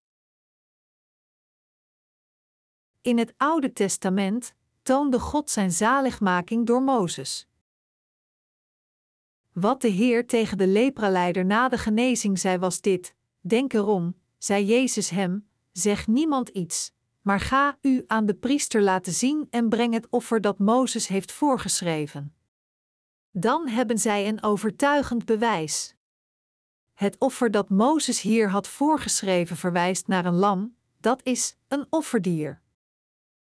In 3.01 3.19
het 3.19 3.35
Oude 3.37 3.73
Testament 3.73 4.55
toonde 4.83 5.19
God 5.21 5.51
zijn 5.51 5.73
zaligmaking 5.73 6.67
door 6.67 6.83
Mozes. 6.83 7.49
Wat 9.53 9.81
de 9.81 9.89
Heer 9.89 10.27
tegen 10.27 10.59
de 10.59 10.67
lepraleider 10.67 11.45
na 11.45 11.69
de 11.69 11.79
genezing 11.79 12.39
zei 12.39 12.59
was 12.59 12.81
dit: 12.81 13.15
Denk 13.41 13.73
erom, 13.73 14.17
zei 14.39 14.65
Jezus 14.65 15.11
hem, 15.11 15.49
zeg 15.73 16.07
niemand 16.07 16.49
iets, 16.49 16.93
maar 17.21 17.41
ga 17.41 17.79
u 17.81 18.05
aan 18.07 18.27
de 18.27 18.35
priester 18.35 18.83
laten 18.83 19.13
zien 19.13 19.47
en 19.51 19.69
breng 19.69 19.95
het 19.95 20.07
offer 20.11 20.41
dat 20.41 20.59
Mozes 20.59 21.07
heeft 21.07 21.33
voorgeschreven. 21.33 22.35
Dan 23.31 23.69
hebben 23.69 23.99
zij 23.99 24.29
een 24.29 24.43
overtuigend 24.43 25.25
bewijs. 25.25 25.95
Het 26.95 27.19
offer 27.19 27.51
dat 27.51 27.69
Mozes 27.69 28.21
hier 28.21 28.51
had 28.51 28.69
voorgeschreven 28.69 29.57
verwijst 29.57 30.07
naar 30.07 30.25
een 30.25 30.35
lam, 30.35 30.77
dat 31.01 31.21
is 31.23 31.57
een 31.69 31.87
offerdier. 31.91 32.61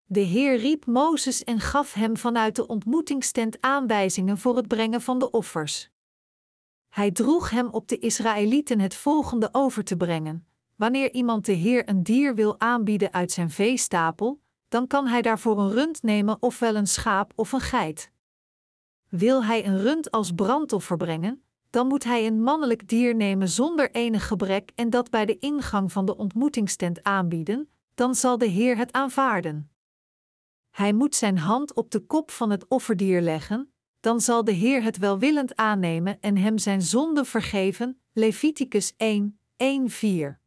De 0.05 0.19
Heer 0.19 0.58
riep 0.58 0.86
Mozes 0.86 1.43
en 1.43 1.60
gaf 1.60 1.93
hem 1.93 2.17
vanuit 2.17 2.55
de 2.55 2.67
ontmoetingstent 2.67 3.62
aanwijzingen 3.62 4.38
voor 4.38 4.55
het 4.55 4.67
brengen 4.67 5.01
van 5.01 5.19
de 5.19 5.32
offers. 5.32 5.89
Hij 6.89 7.12
droeg 7.12 7.49
hem 7.49 7.67
op 7.67 7.88
de 7.88 7.99
Israëlieten 7.99 8.79
het 8.79 8.95
volgende 8.95 9.49
over 9.51 9.84
te 9.84 9.97
brengen: 9.97 10.47
Wanneer 10.79 11.13
iemand 11.13 11.45
de 11.45 11.51
Heer 11.51 11.89
een 11.89 12.03
dier 12.03 12.35
wil 12.35 12.59
aanbieden 12.59 13.13
uit 13.13 13.31
zijn 13.31 13.49
veestapel, 13.49 14.41
dan 14.67 14.87
kan 14.87 15.07
hij 15.07 15.21
daarvoor 15.21 15.59
een 15.59 15.71
rund 15.71 16.03
nemen 16.03 16.37
ofwel 16.39 16.75
een 16.75 16.87
schaap 16.87 17.31
of 17.35 17.51
een 17.51 17.59
geit. 17.59 18.11
Wil 19.09 19.43
hij 19.43 19.65
een 19.65 19.81
rund 19.81 20.11
als 20.11 20.31
brandoffer 20.31 20.97
brengen, 20.97 21.43
dan 21.69 21.87
moet 21.87 22.03
hij 22.03 22.27
een 22.27 22.43
mannelijk 22.43 22.87
dier 22.87 23.15
nemen 23.15 23.49
zonder 23.49 23.91
enig 23.91 24.27
gebrek 24.27 24.71
en 24.75 24.89
dat 24.89 25.09
bij 25.09 25.25
de 25.25 25.37
ingang 25.37 25.91
van 25.91 26.05
de 26.05 26.17
ontmoetingstent 26.17 27.03
aanbieden, 27.03 27.69
dan 27.93 28.15
zal 28.15 28.37
de 28.37 28.47
Heer 28.47 28.77
het 28.77 28.91
aanvaarden. 28.91 29.71
Hij 30.69 30.93
moet 30.93 31.15
zijn 31.15 31.37
hand 31.37 31.73
op 31.73 31.91
de 31.91 31.99
kop 31.99 32.31
van 32.31 32.49
het 32.49 32.67
offerdier 32.67 33.21
leggen, 33.21 33.73
dan 33.99 34.21
zal 34.21 34.43
de 34.43 34.51
Heer 34.51 34.83
het 34.83 34.97
welwillend 34.97 35.55
aannemen 35.55 36.21
en 36.21 36.37
hem 36.37 36.57
zijn 36.57 36.81
zonde 36.81 37.25
vergeven. 37.25 38.01
Leviticus 38.13 38.93
1, 38.97 39.39
1, 39.55 39.89
4. 39.89 40.38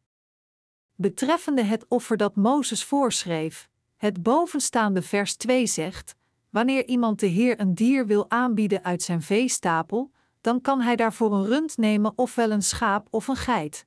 Betreffende 1.02 1.62
het 1.62 1.84
offer 1.88 2.16
dat 2.16 2.36
Mozes 2.36 2.84
voorschreef, 2.84 3.68
het 3.96 4.22
bovenstaande 4.22 5.02
vers 5.02 5.36
2 5.36 5.66
zegt: 5.66 6.14
Wanneer 6.50 6.86
iemand 6.86 7.20
de 7.20 7.26
Heer 7.26 7.60
een 7.60 7.74
dier 7.74 8.06
wil 8.06 8.30
aanbieden 8.30 8.84
uit 8.84 9.02
zijn 9.02 9.22
veestapel, 9.22 10.10
dan 10.40 10.60
kan 10.60 10.80
hij 10.80 10.96
daarvoor 10.96 11.32
een 11.32 11.46
rund 11.46 11.76
nemen 11.76 12.12
ofwel 12.16 12.50
een 12.50 12.62
schaap 12.62 13.08
of 13.10 13.28
een 13.28 13.36
geit. 13.36 13.86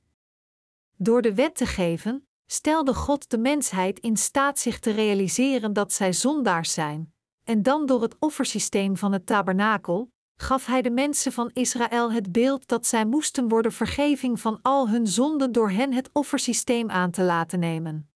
Door 0.96 1.22
de 1.22 1.34
wet 1.34 1.56
te 1.56 1.66
geven, 1.66 2.26
stelde 2.46 2.94
God 2.94 3.30
de 3.30 3.38
mensheid 3.38 3.98
in 3.98 4.16
staat 4.16 4.58
zich 4.58 4.78
te 4.78 4.90
realiseren 4.90 5.72
dat 5.72 5.92
zij 5.92 6.12
zondaars 6.12 6.72
zijn, 6.72 7.12
en 7.44 7.62
dan 7.62 7.86
door 7.86 8.02
het 8.02 8.16
offersysteem 8.18 8.96
van 8.96 9.12
het 9.12 9.26
tabernakel, 9.26 10.10
gaf 10.36 10.66
hij 10.66 10.82
de 10.82 10.90
mensen 10.90 11.32
van 11.32 11.50
Israël 11.52 12.12
het 12.12 12.32
beeld 12.32 12.68
dat 12.68 12.86
zij 12.86 13.06
moesten 13.06 13.48
worden 13.48 13.72
vergeving 13.72 14.40
van 14.40 14.58
al 14.62 14.88
hun 14.88 15.06
zonden 15.06 15.52
door 15.52 15.70
hen 15.70 15.92
het 15.92 16.10
offersysteem 16.12 16.90
aan 16.90 17.10
te 17.10 17.22
laten 17.22 17.58
nemen. 17.58 18.10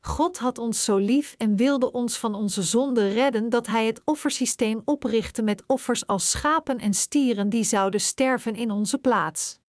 God 0.00 0.38
had 0.38 0.58
ons 0.58 0.84
zo 0.84 0.96
lief 0.96 1.34
en 1.38 1.56
wilde 1.56 1.92
ons 1.92 2.18
van 2.18 2.34
onze 2.34 2.62
zonden 2.62 3.12
redden 3.12 3.48
dat 3.48 3.66
Hij 3.66 3.86
het 3.86 4.02
offersysteem 4.04 4.82
oprichtte 4.84 5.42
met 5.42 5.64
offers 5.66 6.06
als 6.06 6.30
schapen 6.30 6.78
en 6.78 6.94
stieren 6.94 7.48
die 7.48 7.64
zouden 7.64 8.00
sterven 8.00 8.54
in 8.54 8.70
onze 8.70 8.98
plaats. 8.98 9.60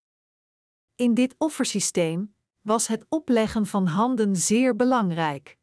In 0.95 1.15
dit 1.15 1.35
offersysteem 1.39 2.35
was 2.61 2.87
het 2.87 3.07
opleggen 3.09 3.67
van 3.67 3.87
handen 3.87 4.37
zeer 4.37 4.77
belangrijk. 4.77 5.59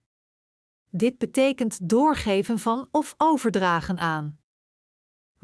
Dit 0.89 1.17
betekent 1.17 1.89
doorgeven 1.89 2.59
van 2.59 2.87
of 2.91 3.13
overdragen 3.17 3.97
aan. 3.97 4.39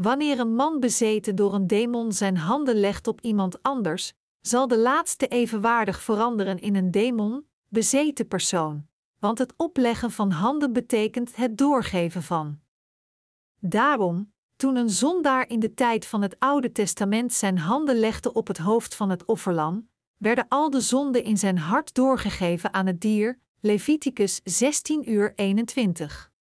Wanneer 0.02 0.40
een 0.40 0.56
man 0.56 0.80
bezeten 0.80 1.36
door 1.36 1.54
een 1.54 1.68
demon 1.68 2.12
zijn 2.12 2.38
handen 2.38 2.76
legt 2.76 3.08
op 3.08 3.22
iemand 3.22 3.64
anders, 3.64 4.14
zal 4.42 4.68
de 4.68 4.78
laatste 4.78 5.28
evenwaardig 5.28 6.02
veranderen 6.02 6.60
in 6.60 6.76
een 6.76 6.92
demon, 6.92 7.46
bezeten 7.68 8.28
persoon 8.28 8.90
want 9.22 9.38
het 9.38 9.54
opleggen 9.58 10.12
van 10.12 10.32
handen 10.32 10.74
betekent 10.74 11.36
het 11.36 11.58
doorgeven 11.58 12.24
van. 12.24 12.60
Daarom, 13.60 14.34
toen 14.56 14.76
een 14.76 14.90
zondaar 14.90 15.50
in 15.50 15.60
de 15.60 15.74
tijd 15.74 16.06
van 16.06 16.22
het 16.22 16.40
Oude 16.40 16.72
Testament 16.72 17.34
zijn 17.34 17.58
handen 17.58 17.96
legde 17.96 18.34
op 18.34 18.48
het 18.48 18.58
hoofd 18.58 18.96
van 18.96 19.10
het 19.10 19.26
offerlam, 19.26 19.90
werden 20.18 20.46
al 20.48 20.70
de 20.70 20.82
zonden 20.82 21.24
in 21.24 21.38
zijn 21.38 21.58
hart 21.58 21.94
doorgegeven 21.94 22.74
aan 22.74 22.86
het 22.86 23.02
dier, 23.02 23.40
Leviticus 23.60 24.42
16 24.44 25.12
uur 25.12 25.34
21. 25.36 26.32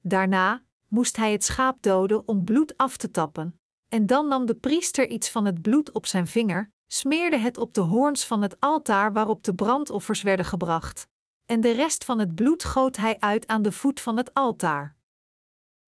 Daarna 0.00 0.62
moest 0.94 1.16
hij 1.16 1.32
het 1.32 1.44
schaap 1.44 1.82
doden 1.82 2.28
om 2.28 2.44
bloed 2.44 2.76
af 2.76 2.96
te 2.96 3.10
tappen, 3.10 3.60
en 3.88 4.06
dan 4.06 4.28
nam 4.28 4.46
de 4.46 4.54
priester 4.54 5.08
iets 5.08 5.30
van 5.30 5.44
het 5.44 5.62
bloed 5.62 5.92
op 5.92 6.06
zijn 6.06 6.26
vinger, 6.26 6.72
smeerde 6.86 7.36
het 7.36 7.58
op 7.58 7.74
de 7.74 7.80
hoorns 7.80 8.24
van 8.24 8.42
het 8.42 8.60
altaar 8.60 9.12
waarop 9.12 9.44
de 9.44 9.54
brandoffers 9.54 10.22
werden 10.22 10.44
gebracht, 10.44 11.08
en 11.46 11.60
de 11.60 11.70
rest 11.70 12.04
van 12.04 12.18
het 12.18 12.34
bloed 12.34 12.64
goot 12.64 12.96
hij 12.96 13.16
uit 13.20 13.46
aan 13.46 13.62
de 13.62 13.72
voet 13.72 14.00
van 14.00 14.16
het 14.16 14.34
altaar. 14.34 14.96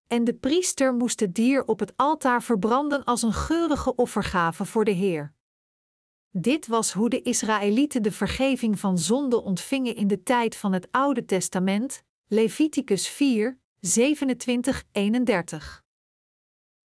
En 0.07 0.25
de 0.25 0.35
priester 0.35 0.95
moest 0.95 1.21
het 1.21 1.35
dier 1.35 1.65
op 1.65 1.79
het 1.79 1.93
altaar 1.97 2.43
verbranden 2.43 3.05
als 3.05 3.23
een 3.23 3.33
geurige 3.33 3.95
offergave 3.95 4.65
voor 4.65 4.85
de 4.85 4.91
Heer. 4.91 5.35
Dit 6.31 6.67
was 6.67 6.93
hoe 6.93 7.09
de 7.09 7.23
Israëlieten 7.23 8.03
de 8.03 8.13
vergeving 8.13 8.79
van 8.79 8.99
zonde 8.99 9.43
ontvingen 9.43 9.97
in 9.97 10.07
de 10.07 10.23
tijd 10.23 10.57
van 10.57 10.73
het 10.73 10.89
Oude 10.91 11.25
Testament, 11.25 12.03
Leviticus 12.27 13.09
4, 13.09 13.59
27, 13.87 14.85
31. 14.93 15.85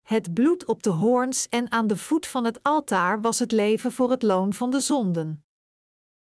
Het 0.02 0.34
bloed 0.34 0.66
op 0.66 0.84
de 0.84 0.90
hoorns 0.90 1.50
en 1.50 1.72
aan 1.72 1.88
de 1.88 1.98
voet 1.98 2.28
van 2.28 2.46
het 2.46 2.64
altaar 2.64 3.22
was 3.22 3.40
het 3.40 3.52
leven 3.52 3.92
voor 3.92 4.12
het 4.12 4.22
loon 4.22 4.54
van 4.54 4.72
de 4.72 4.80
zonden. 4.80 5.46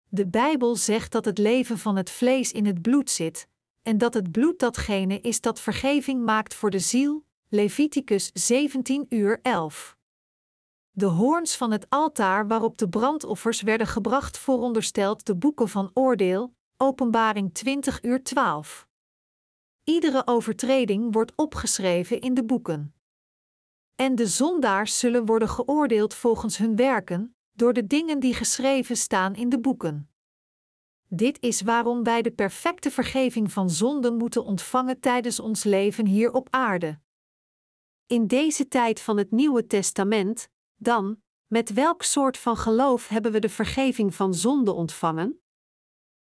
De 0.09 0.27
Bijbel 0.27 0.75
zegt 0.75 1.11
dat 1.11 1.25
het 1.25 1.37
leven 1.37 1.77
van 1.77 1.95
het 1.95 2.09
vlees 2.09 2.51
in 2.51 2.65
het 2.65 2.81
bloed 2.81 3.09
zit, 3.09 3.47
en 3.81 3.97
dat 3.97 4.13
het 4.13 4.31
bloed 4.31 4.59
datgene 4.59 5.19
is 5.21 5.41
dat 5.41 5.59
vergeving 5.59 6.25
maakt 6.25 6.53
voor 6.53 6.69
de 6.69 6.79
ziel. 6.79 7.25
Leviticus 7.47 8.29
17 8.33 9.05
uur 9.09 9.39
11. 9.41 9.97
De 10.91 11.05
hoorns 11.05 11.55
van 11.55 11.71
het 11.71 11.85
altaar 11.89 12.47
waarop 12.47 12.77
de 12.77 12.89
brandoffers 12.89 13.61
werden 13.61 13.87
gebracht 13.87 14.37
vooronderstelt 14.37 15.25
de 15.25 15.35
boeken 15.35 15.69
van 15.69 15.91
oordeel, 15.93 16.53
Openbaring 16.77 17.53
20 17.53 18.03
uur 18.03 18.23
12. 18.23 18.88
Iedere 19.89 20.27
overtreding 20.27 21.13
wordt 21.13 21.31
opgeschreven 21.35 22.21
in 22.21 22.33
de 22.33 22.45
boeken. 22.45 22.93
En 23.95 24.15
de 24.15 24.27
zondaars 24.27 24.99
zullen 24.99 25.25
worden 25.25 25.49
geoordeeld 25.49 26.13
volgens 26.13 26.57
hun 26.57 26.75
werken, 26.75 27.35
door 27.51 27.73
de 27.73 27.87
dingen 27.87 28.19
die 28.19 28.33
geschreven 28.33 28.97
staan 28.97 29.35
in 29.35 29.49
de 29.49 29.59
boeken. 29.59 30.09
Dit 31.07 31.41
is 31.41 31.61
waarom 31.61 32.03
wij 32.03 32.21
de 32.21 32.31
perfecte 32.31 32.91
vergeving 32.91 33.51
van 33.51 33.69
zonden 33.69 34.17
moeten 34.17 34.43
ontvangen 34.43 34.99
tijdens 34.99 35.39
ons 35.39 35.63
leven 35.63 36.05
hier 36.05 36.31
op 36.31 36.47
aarde. 36.49 36.99
In 38.05 38.27
deze 38.27 38.67
tijd 38.67 39.01
van 39.01 39.17
het 39.17 39.31
Nieuwe 39.31 39.67
Testament, 39.67 40.49
dan, 40.75 41.21
met 41.47 41.73
welk 41.73 42.03
soort 42.03 42.37
van 42.37 42.57
geloof 42.57 43.07
hebben 43.07 43.31
we 43.31 43.39
de 43.39 43.49
vergeving 43.49 44.15
van 44.15 44.33
zonden 44.33 44.75
ontvangen? 44.75 45.41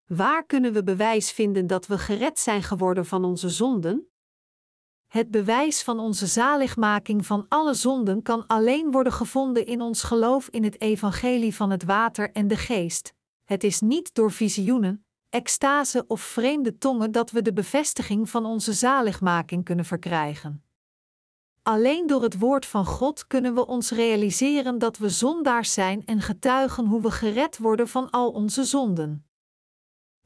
Waar 0.07 0.47
kunnen 0.47 0.73
we 0.73 0.83
bewijs 0.83 1.33
vinden 1.33 1.67
dat 1.67 1.87
we 1.87 1.99
gered 1.99 2.39
zijn 2.39 2.63
geworden 2.63 3.07
van 3.07 3.25
onze 3.25 3.49
zonden? 3.49 4.11
Het 5.07 5.31
bewijs 5.31 5.83
van 5.83 5.99
onze 5.99 6.27
zaligmaking 6.27 7.27
van 7.27 7.47
alle 7.49 7.75
zonden 7.75 8.23
kan 8.23 8.47
alleen 8.47 8.91
worden 8.91 9.13
gevonden 9.13 9.67
in 9.67 9.81
ons 9.81 10.03
geloof 10.03 10.49
in 10.49 10.65
het 10.65 10.81
evangelie 10.81 11.55
van 11.55 11.71
het 11.71 11.85
water 11.85 12.33
en 12.33 12.49
de 12.49 12.57
geest. 12.57 13.15
Het 13.45 13.65
is 13.65 13.81
niet 13.81 14.15
door 14.15 14.33
visioenen, 14.33 15.05
extase 15.31 16.05
of 16.07 16.21
vreemde 16.21 16.79
tongen 16.79 17.13
dat 17.13 17.31
we 17.31 17.43
de 17.43 17.53
bevestiging 17.53 18.31
van 18.31 18.45
onze 18.45 18.73
zaligmaking 18.73 19.65
kunnen 19.65 19.85
verkrijgen. 19.85 20.65
Alleen 21.63 22.07
door 22.07 22.23
het 22.23 22.39
woord 22.39 22.67
van 22.67 22.85
God 22.85 23.27
kunnen 23.27 23.55
we 23.55 23.67
ons 23.67 23.91
realiseren 23.91 24.79
dat 24.79 24.99
we 24.99 25.09
zondaars 25.09 25.73
zijn 25.73 26.05
en 26.05 26.21
getuigen 26.21 26.87
hoe 26.87 27.03
we 27.03 27.11
gered 27.11 27.59
worden 27.59 27.89
van 27.89 28.11
al 28.11 28.31
onze 28.31 28.65
zonden. 28.65 29.27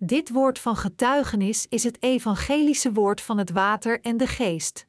Dit 0.03 0.31
woord 0.31 0.59
van 0.59 0.77
getuigenis 0.77 1.67
is 1.69 1.85
het 1.85 2.03
evangelische 2.03 2.93
woord 2.93 3.21
van 3.21 3.39
het 3.39 3.51
water 3.51 4.01
en 4.01 4.17
de 4.17 4.27
geest. 4.27 4.87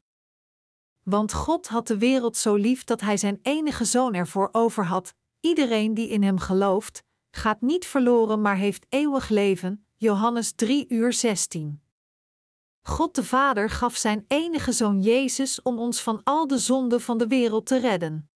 Want 1.04 1.34
God 1.34 1.67
had 1.67 1.88
de 1.88 1.97
wereld 1.97 2.38
zo 2.38 2.56
lief 2.56 2.84
dat 2.84 3.02
Hij 3.02 3.17
zijn 3.17 3.39
enige 3.41 3.86
zoon 3.86 4.13
ervoor 4.13 4.50
over 4.52 4.86
had: 4.86 5.13
iedereen 5.39 5.93
die 5.93 6.08
in 6.08 6.24
Hem 6.24 6.38
gelooft, 6.39 7.04
gaat 7.32 7.62
niet 7.62 7.86
verloren, 7.86 8.41
maar 8.41 8.56
heeft 8.56 8.86
eeuwig 8.89 9.30
leven. 9.30 9.86
Johannes 9.95 10.52
3 10.52 10.86
uur 10.89 11.13
16. 11.13 11.82
God 12.82 13.15
de 13.15 13.24
Vader 13.24 13.69
gaf 13.69 13.95
zijn 13.95 14.26
enige 14.28 14.71
zoon 14.71 15.02
Jezus 15.02 15.62
om 15.62 15.80
ons 15.80 16.02
van 16.02 16.21
al 16.24 16.47
de 16.47 16.58
zonden 16.58 17.02
van 17.02 17.17
de 17.17 17.28
wereld 17.28 17.65
te 17.65 17.80
redden. 17.80 18.30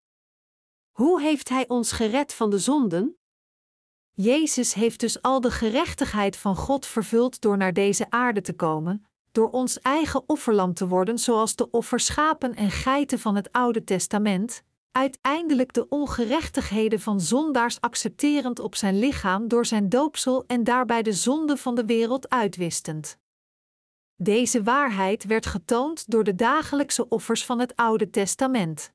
Hoe 0.92 1.22
heeft 1.22 1.50
Hij 1.50 1.68
ons 1.68 1.92
gered 1.92 2.34
van 2.34 2.50
de 2.50 2.60
zonden? 2.60 3.18
Jezus 4.16 4.74
heeft 4.74 5.00
dus 5.00 5.22
al 5.22 5.42
de 5.42 5.52
gerechtigheid 5.52 6.38
van 6.38 6.56
God 6.56 6.86
vervuld 6.86 7.42
door 7.42 7.58
naar 7.58 7.74
deze 7.74 8.06
aarde 8.10 8.42
te 8.42 8.54
komen, 8.54 9.06
door 9.32 9.50
ons 9.50 9.80
eigen 9.80 10.24
offerlam 10.28 10.74
te 10.74 10.88
worden, 10.88 11.20
zoals 11.20 11.56
de 11.56 11.72
offerschapen 11.72 12.56
en 12.56 12.72
geiten 12.72 13.20
van 13.20 13.36
het 13.36 13.52
Oude 13.52 13.84
Testament, 13.84 14.64
uiteindelijk 14.92 15.74
de 15.74 15.90
ongerechtigheden 15.90 17.00
van 17.00 17.22
zondaars 17.22 17.82
accepterend 17.82 18.60
op 18.60 18.76
zijn 18.76 19.00
lichaam 19.00 19.48
door 19.48 19.66
zijn 19.66 19.90
doopsel 19.90 20.44
en 20.48 20.64
daarbij 20.64 21.02
de 21.02 21.14
zonde 21.14 21.58
van 21.58 21.76
de 21.76 21.86
wereld 21.86 22.30
uitwistend. 22.30 23.18
Deze 24.16 24.64
waarheid 24.64 25.26
werd 25.26 25.46
getoond 25.46 26.12
door 26.12 26.24
de 26.24 26.36
dagelijkse 26.36 27.10
offers 27.10 27.46
van 27.46 27.60
het 27.60 27.76
Oude 27.76 28.10
Testament. 28.10 28.94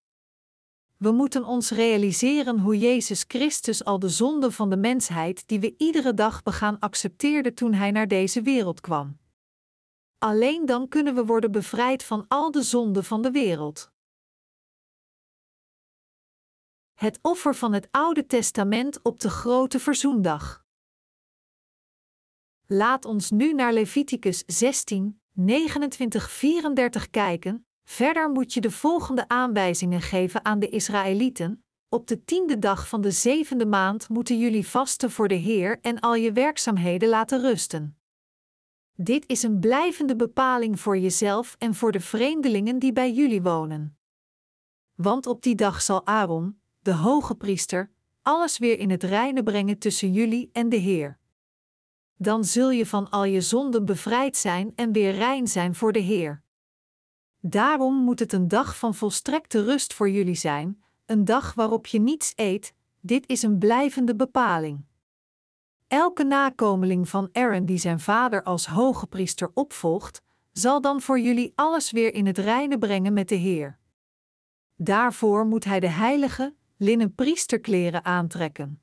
We 1.00 1.10
moeten 1.10 1.44
ons 1.44 1.70
realiseren 1.70 2.58
hoe 2.58 2.78
Jezus 2.78 3.24
Christus 3.28 3.84
al 3.84 3.98
de 3.98 4.08
zonde 4.08 4.50
van 4.50 4.70
de 4.70 4.76
mensheid 4.76 5.48
die 5.48 5.60
we 5.60 5.74
iedere 5.76 6.14
dag 6.14 6.42
begaan 6.42 6.78
accepteerde 6.78 7.54
toen 7.54 7.74
Hij 7.74 7.90
naar 7.90 8.08
deze 8.08 8.42
wereld 8.42 8.80
kwam. 8.80 9.18
Alleen 10.18 10.66
dan 10.66 10.88
kunnen 10.88 11.14
we 11.14 11.24
worden 11.24 11.52
bevrijd 11.52 12.04
van 12.04 12.24
al 12.28 12.50
de 12.50 12.62
zonden 12.62 13.04
van 13.04 13.22
de 13.22 13.30
wereld. 13.30 13.92
Het 16.94 17.18
offer 17.22 17.54
van 17.54 17.72
het 17.72 17.88
Oude 17.90 18.26
Testament 18.26 19.02
op 19.02 19.20
de 19.20 19.30
grote 19.30 19.78
verzoendag. 19.78 20.64
Laat 22.66 23.04
ons 23.04 23.30
nu 23.30 23.52
naar 23.52 23.72
Leviticus 23.72 24.42
16, 24.46 25.20
29, 25.32 26.30
34 26.30 27.10
kijken, 27.10 27.66
Verder 27.90 28.30
moet 28.30 28.52
je 28.52 28.60
de 28.60 28.70
volgende 28.70 29.28
aanwijzingen 29.28 30.00
geven 30.00 30.44
aan 30.44 30.58
de 30.58 30.68
Israëlieten, 30.68 31.64
op 31.88 32.06
de 32.06 32.24
tiende 32.24 32.58
dag 32.58 32.88
van 32.88 33.00
de 33.00 33.10
zevende 33.10 33.66
maand 33.66 34.08
moeten 34.08 34.38
jullie 34.38 34.66
vasten 34.66 35.10
voor 35.10 35.28
de 35.28 35.34
Heer 35.34 35.78
en 35.80 36.00
al 36.00 36.14
je 36.14 36.32
werkzaamheden 36.32 37.08
laten 37.08 37.40
rusten. 37.40 37.98
Dit 38.96 39.28
is 39.28 39.42
een 39.42 39.60
blijvende 39.60 40.16
bepaling 40.16 40.80
voor 40.80 40.98
jezelf 40.98 41.56
en 41.58 41.74
voor 41.74 41.92
de 41.92 42.00
vreemdelingen 42.00 42.78
die 42.78 42.92
bij 42.92 43.12
jullie 43.12 43.42
wonen. 43.42 43.98
Want 44.94 45.26
op 45.26 45.42
die 45.42 45.54
dag 45.54 45.82
zal 45.82 46.06
Aaron, 46.06 46.60
de 46.78 46.94
hoge 46.94 47.34
priester, 47.34 47.90
alles 48.22 48.58
weer 48.58 48.78
in 48.78 48.90
het 48.90 49.02
reine 49.02 49.42
brengen 49.42 49.78
tussen 49.78 50.12
jullie 50.12 50.50
en 50.52 50.68
de 50.68 50.76
Heer. 50.76 51.18
Dan 52.16 52.44
zul 52.44 52.70
je 52.70 52.86
van 52.86 53.10
al 53.10 53.24
je 53.24 53.40
zonden 53.40 53.84
bevrijd 53.84 54.36
zijn 54.36 54.72
en 54.74 54.92
weer 54.92 55.12
rein 55.12 55.48
zijn 55.48 55.74
voor 55.74 55.92
de 55.92 55.98
Heer. 55.98 56.42
Daarom 57.40 57.94
moet 57.94 58.18
het 58.18 58.32
een 58.32 58.48
dag 58.48 58.78
van 58.78 58.94
volstrekte 58.94 59.64
rust 59.64 59.94
voor 59.94 60.10
jullie 60.10 60.34
zijn, 60.34 60.82
een 61.06 61.24
dag 61.24 61.54
waarop 61.54 61.86
je 61.86 62.00
niets 62.00 62.32
eet, 62.36 62.74
dit 63.00 63.28
is 63.28 63.42
een 63.42 63.58
blijvende 63.58 64.16
bepaling. 64.16 64.84
Elke 65.86 66.24
nakomeling 66.24 67.08
van 67.08 67.28
Aaron 67.32 67.66
die 67.66 67.78
zijn 67.78 68.00
vader 68.00 68.42
als 68.42 68.66
hoge 68.66 69.06
priester 69.06 69.50
opvolgt, 69.54 70.22
zal 70.52 70.80
dan 70.80 71.00
voor 71.00 71.20
jullie 71.20 71.52
alles 71.54 71.90
weer 71.90 72.14
in 72.14 72.26
het 72.26 72.38
reine 72.38 72.78
brengen 72.78 73.12
met 73.12 73.28
de 73.28 73.34
Heer. 73.34 73.78
Daarvoor 74.76 75.46
moet 75.46 75.64
hij 75.64 75.80
de 75.80 75.88
heilige, 75.88 76.54
linnen 76.76 77.14
priesterkleren 77.14 78.04
aantrekken. 78.04 78.80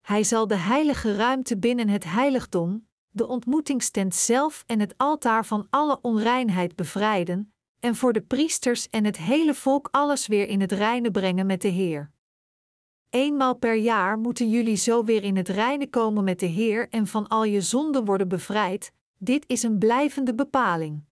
Hij 0.00 0.24
zal 0.24 0.46
de 0.46 0.56
heilige 0.56 1.16
ruimte 1.16 1.58
binnen 1.58 1.88
het 1.88 2.04
heiligdom, 2.04 2.86
de 3.16 3.26
ontmoetingstent 3.26 4.14
zelf 4.14 4.64
en 4.66 4.80
het 4.80 4.94
altaar 4.96 5.46
van 5.46 5.66
alle 5.70 5.98
onreinheid 6.02 6.76
bevrijden, 6.76 7.52
en 7.80 7.94
voor 7.94 8.12
de 8.12 8.20
priesters 8.20 8.88
en 8.90 9.04
het 9.04 9.16
hele 9.16 9.54
volk 9.54 9.88
alles 9.90 10.26
weer 10.26 10.48
in 10.48 10.60
het 10.60 10.72
reine 10.72 11.10
brengen 11.10 11.46
met 11.46 11.60
de 11.60 11.68
Heer. 11.68 12.10
Eenmaal 13.10 13.56
per 13.56 13.74
jaar 13.74 14.18
moeten 14.18 14.50
jullie 14.50 14.76
zo 14.76 15.04
weer 15.04 15.22
in 15.22 15.36
het 15.36 15.48
reine 15.48 15.90
komen 15.90 16.24
met 16.24 16.40
de 16.40 16.46
Heer 16.46 16.88
en 16.88 17.06
van 17.06 17.28
al 17.28 17.44
je 17.44 17.60
zonden 17.60 18.04
worden 18.04 18.28
bevrijd, 18.28 18.92
dit 19.18 19.44
is 19.46 19.62
een 19.62 19.78
blijvende 19.78 20.34
bepaling. 20.34 21.04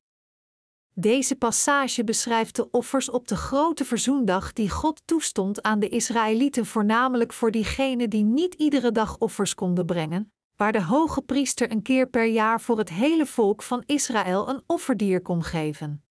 Deze 0.97 1.37
passage 1.37 2.05
beschrijft 2.05 2.57
de 2.57 2.71
offers 2.71 3.11
op 3.11 3.29
de 3.29 3.37
grote 3.37 3.85
verzoendag 3.85 4.53
die 4.53 4.71
God 4.71 5.03
toestond 5.05 5.63
aan 5.63 5.79
de 5.79 5.89
Israëlieten, 5.89 6.67
voornamelijk 6.67 7.33
voor 7.33 7.51
diegenen 7.51 8.11
die 8.11 8.25
niet 8.25 8.55
iedere 8.55 8.93
dag 8.93 9.19
offers 9.19 9.55
konden 9.55 9.87
brengen, 9.87 10.33
waar 10.57 10.73
de 10.73 10.83
hoge 10.83 11.23
priester 11.23 11.71
een 11.71 11.83
keer 11.83 12.09
per 12.09 12.27
jaar 12.27 12.61
voor 12.61 12.79
het 12.79 12.89
hele 12.89 13.27
volk 13.27 13.63
van 13.63 13.83
Israël 13.87 14.49
een 14.49 14.63
offerdier 14.67 15.23
kon 15.23 15.43
geven. 15.43 16.05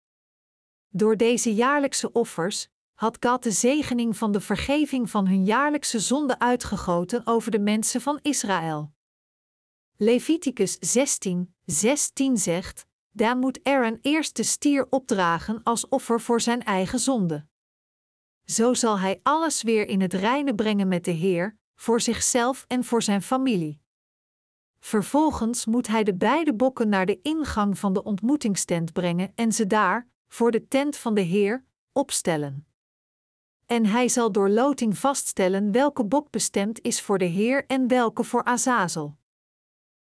Door 0.90 1.18
deze 1.18 1.54
jaarlijkse 1.54 2.12
offers 2.12 2.68
had 2.94 3.18
God 3.26 3.44
de 3.44 3.52
zegening 3.52 4.18
van 4.18 4.32
de 4.32 4.42
vergeving 4.42 5.10
van 5.10 5.28
hun 5.28 5.46
jaarlijkse 5.46 6.00
zonde 6.00 6.40
uitgegoten 6.40 7.22
over 7.26 7.52
de 7.52 7.60
mensen 7.60 8.02
van 8.02 8.20
Israël. 8.22 8.94
Leviticus 9.98 10.78
16, 10.80 11.56
16 11.66 12.38
zegt: 12.38 12.86
Daar 13.12 13.38
moet 13.38 13.60
Aaron 13.64 13.98
eerst 14.02 14.36
de 14.36 14.44
stier 14.44 14.88
opdragen 14.90 15.64
als 15.64 15.88
offer 15.88 16.22
voor 16.22 16.42
zijn 16.42 16.64
eigen 16.64 17.00
zonde. 17.00 17.48
Zo 18.46 18.74
zal 18.74 19.00
hij 19.00 19.20
alles 19.24 19.62
weer 19.62 19.88
in 19.88 20.02
het 20.02 20.14
reine 20.14 20.56
brengen 20.56 20.88
met 20.88 21.06
de 21.06 21.12
Heer, 21.12 21.58
voor 21.76 22.02
zichzelf 22.02 22.66
en 22.68 22.84
voor 22.84 23.02
zijn 23.02 23.22
familie. 23.22 23.83
Vervolgens 24.84 25.66
moet 25.66 25.88
hij 25.88 26.04
de 26.04 26.16
beide 26.16 26.54
bokken 26.54 26.90
naar 26.90 27.06
de 27.06 27.20
ingang 27.22 27.80
van 27.80 27.94
de 27.94 28.04
ontmoetingstent 28.04 28.94
brengen 28.94 29.32
en 29.36 29.52
ze 29.52 29.68
daar, 29.68 30.08
voor 30.28 30.52
de 30.52 30.68
tent 30.68 30.98
van 30.98 31.14
de 31.14 31.22
Heer, 31.22 31.66
opstellen. 31.92 32.66
En 33.66 33.86
hij 33.86 34.08
zal 34.08 34.32
door 34.32 34.50
loting 34.50 34.98
vaststellen 34.98 35.72
welke 35.72 36.06
bok 36.06 36.30
bestemd 36.30 36.82
is 36.82 37.02
voor 37.02 37.18
de 37.18 37.26
Heer 37.26 37.66
en 37.66 37.88
welke 37.88 38.24
voor 38.24 38.44
Azazel. 38.44 39.18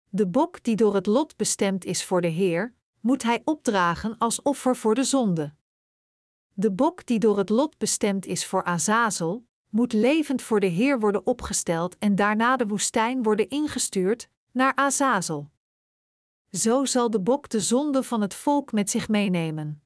De 0.09 0.27
bok 0.27 0.62
die 0.62 0.77
door 0.77 0.95
het 0.95 1.07
lot 1.07 1.37
bestemd 1.37 1.85
is 1.85 2.05
voor 2.05 2.21
de 2.21 2.29
Heer, 2.29 2.75
moet 3.01 3.23
hij 3.23 3.43
opdragen 3.45 4.19
als 4.19 4.43
offer 4.43 4.77
voor 4.77 4.95
de 4.95 5.05
zonde. 5.05 5.55
De 6.53 6.73
bok 6.73 7.07
die 7.07 7.19
door 7.19 7.39
het 7.39 7.49
lot 7.49 7.79
bestemd 7.79 8.27
is 8.27 8.47
voor 8.47 8.65
Azazel, 8.65 9.47
moet 9.69 9.93
levend 9.93 10.43
voor 10.43 10.61
de 10.61 10.67
Heer 10.67 11.01
worden 11.01 11.27
opgesteld 11.27 11.99
en 11.99 12.15
daarna 12.15 12.57
de 12.57 12.67
woestijn 12.67 13.23
worden 13.23 13.49
ingestuurd 13.49 14.29
naar 14.57 14.75
Azazel. 14.75 15.51
Zo 16.51 16.85
zal 16.85 17.11
de 17.11 17.21
bok 17.21 17.49
de 17.49 17.61
zonde 17.61 18.03
van 18.03 18.21
het 18.21 18.35
volk 18.35 18.73
met 18.73 18.90
zich 18.90 19.09
meenemen. 19.09 19.83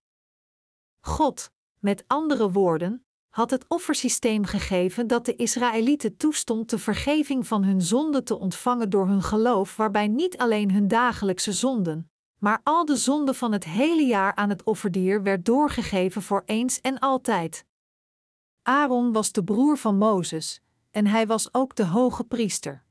God, 1.01 1.53
met 1.79 2.05
andere 2.07 2.51
woorden, 2.51 3.05
had 3.29 3.51
het 3.51 3.65
offersysteem 3.69 4.45
gegeven 4.45 5.07
dat 5.07 5.25
de 5.25 5.37
Israëlieten 5.37 6.17
toestond 6.17 6.71
de 6.71 6.79
vergeving 6.79 7.47
van 7.47 7.65
hun 7.65 7.83
zonden 7.83 8.25
te 8.25 8.39
ontvangen 8.39 8.91
door 8.91 9.07
hun 9.07 9.23
geloof, 9.23 9.77
waarbij 9.77 10.09
niet 10.09 10.39
alleen 10.39 10.73
hun 10.73 10.89
dagelijkse 10.89 11.53
zonden, 11.53 12.11
maar 12.39 12.61
al 12.63 12.85
de 12.85 12.97
zonden 12.97 13.35
van 13.35 13.53
het 13.53 13.65
hele 13.65 14.07
jaar 14.07 14.35
aan 14.35 14.49
het 14.49 14.63
offerdier 14.63 15.23
werd 15.23 15.45
doorgegeven 15.45 16.23
voor 16.23 16.43
eens 16.47 16.81
en 16.81 16.99
altijd. 16.99 17.65
Aaron 18.63 19.13
was 19.13 19.33
de 19.33 19.45
broer 19.45 19.77
van 19.77 19.99
Mozes, 19.99 20.61
en 20.91 21.07
hij 21.07 21.27
was 21.27 21.55
ook 21.55 21.75
de 21.75 21.85
hoge 21.85 22.25
priester. 22.25 22.89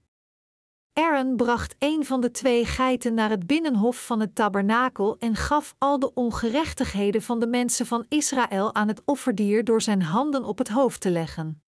Aaron 0.93 1.35
bracht 1.35 1.75
een 1.79 2.05
van 2.05 2.21
de 2.21 2.31
twee 2.31 2.65
geiten 2.65 3.13
naar 3.13 3.29
het 3.29 3.47
binnenhof 3.47 4.05
van 4.05 4.19
het 4.19 4.35
tabernakel 4.35 5.17
en 5.17 5.35
gaf 5.35 5.75
al 5.77 5.99
de 5.99 6.13
ongerechtigheden 6.13 7.21
van 7.21 7.39
de 7.39 7.47
mensen 7.47 7.85
van 7.85 8.05
Israël 8.09 8.75
aan 8.75 8.87
het 8.87 9.01
offerdier 9.05 9.63
door 9.63 9.81
zijn 9.81 10.01
handen 10.01 10.43
op 10.43 10.57
het 10.57 10.67
hoofd 10.67 11.01
te 11.01 11.09
leggen. 11.09 11.63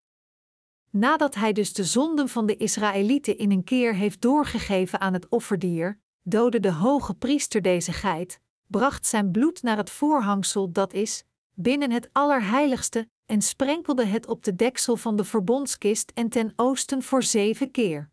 Nadat 0.90 1.36
hij 1.36 1.54
dus 1.54 1.74
de 1.74 1.84
zonden 1.84 2.30
van 2.30 2.46
de 2.46 2.58
Israëlieten 2.58 3.38
in 3.38 3.52
een 3.52 3.64
keer 3.64 3.96
heeft 3.96 4.22
doorgegeven 4.22 5.00
aan 5.00 5.14
het 5.14 5.30
offerdier, 5.30 6.00
doodde 6.24 6.60
de 6.60 6.72
hoge 6.72 7.14
priester 7.14 7.62
deze 7.62 7.92
geit, 7.92 8.40
bracht 8.68 9.08
zijn 9.08 9.32
bloed 9.32 9.62
naar 9.62 9.78
het 9.78 9.90
voorhangsel 9.90 10.72
dat 10.72 10.94
is, 10.94 11.24
binnen 11.54 11.92
het 11.92 12.10
allerheiligste, 12.12 13.10
en 13.26 13.42
sprenkelde 13.42 14.06
het 14.06 14.28
op 14.28 14.44
de 14.44 14.56
deksel 14.56 14.98
van 14.98 15.16
de 15.16 15.24
verbondskist 15.24 16.12
en 16.14 16.30
ten 16.30 16.54
oosten 16.56 17.04
voor 17.04 17.24
zeven 17.24 17.72
keer. 17.72 18.12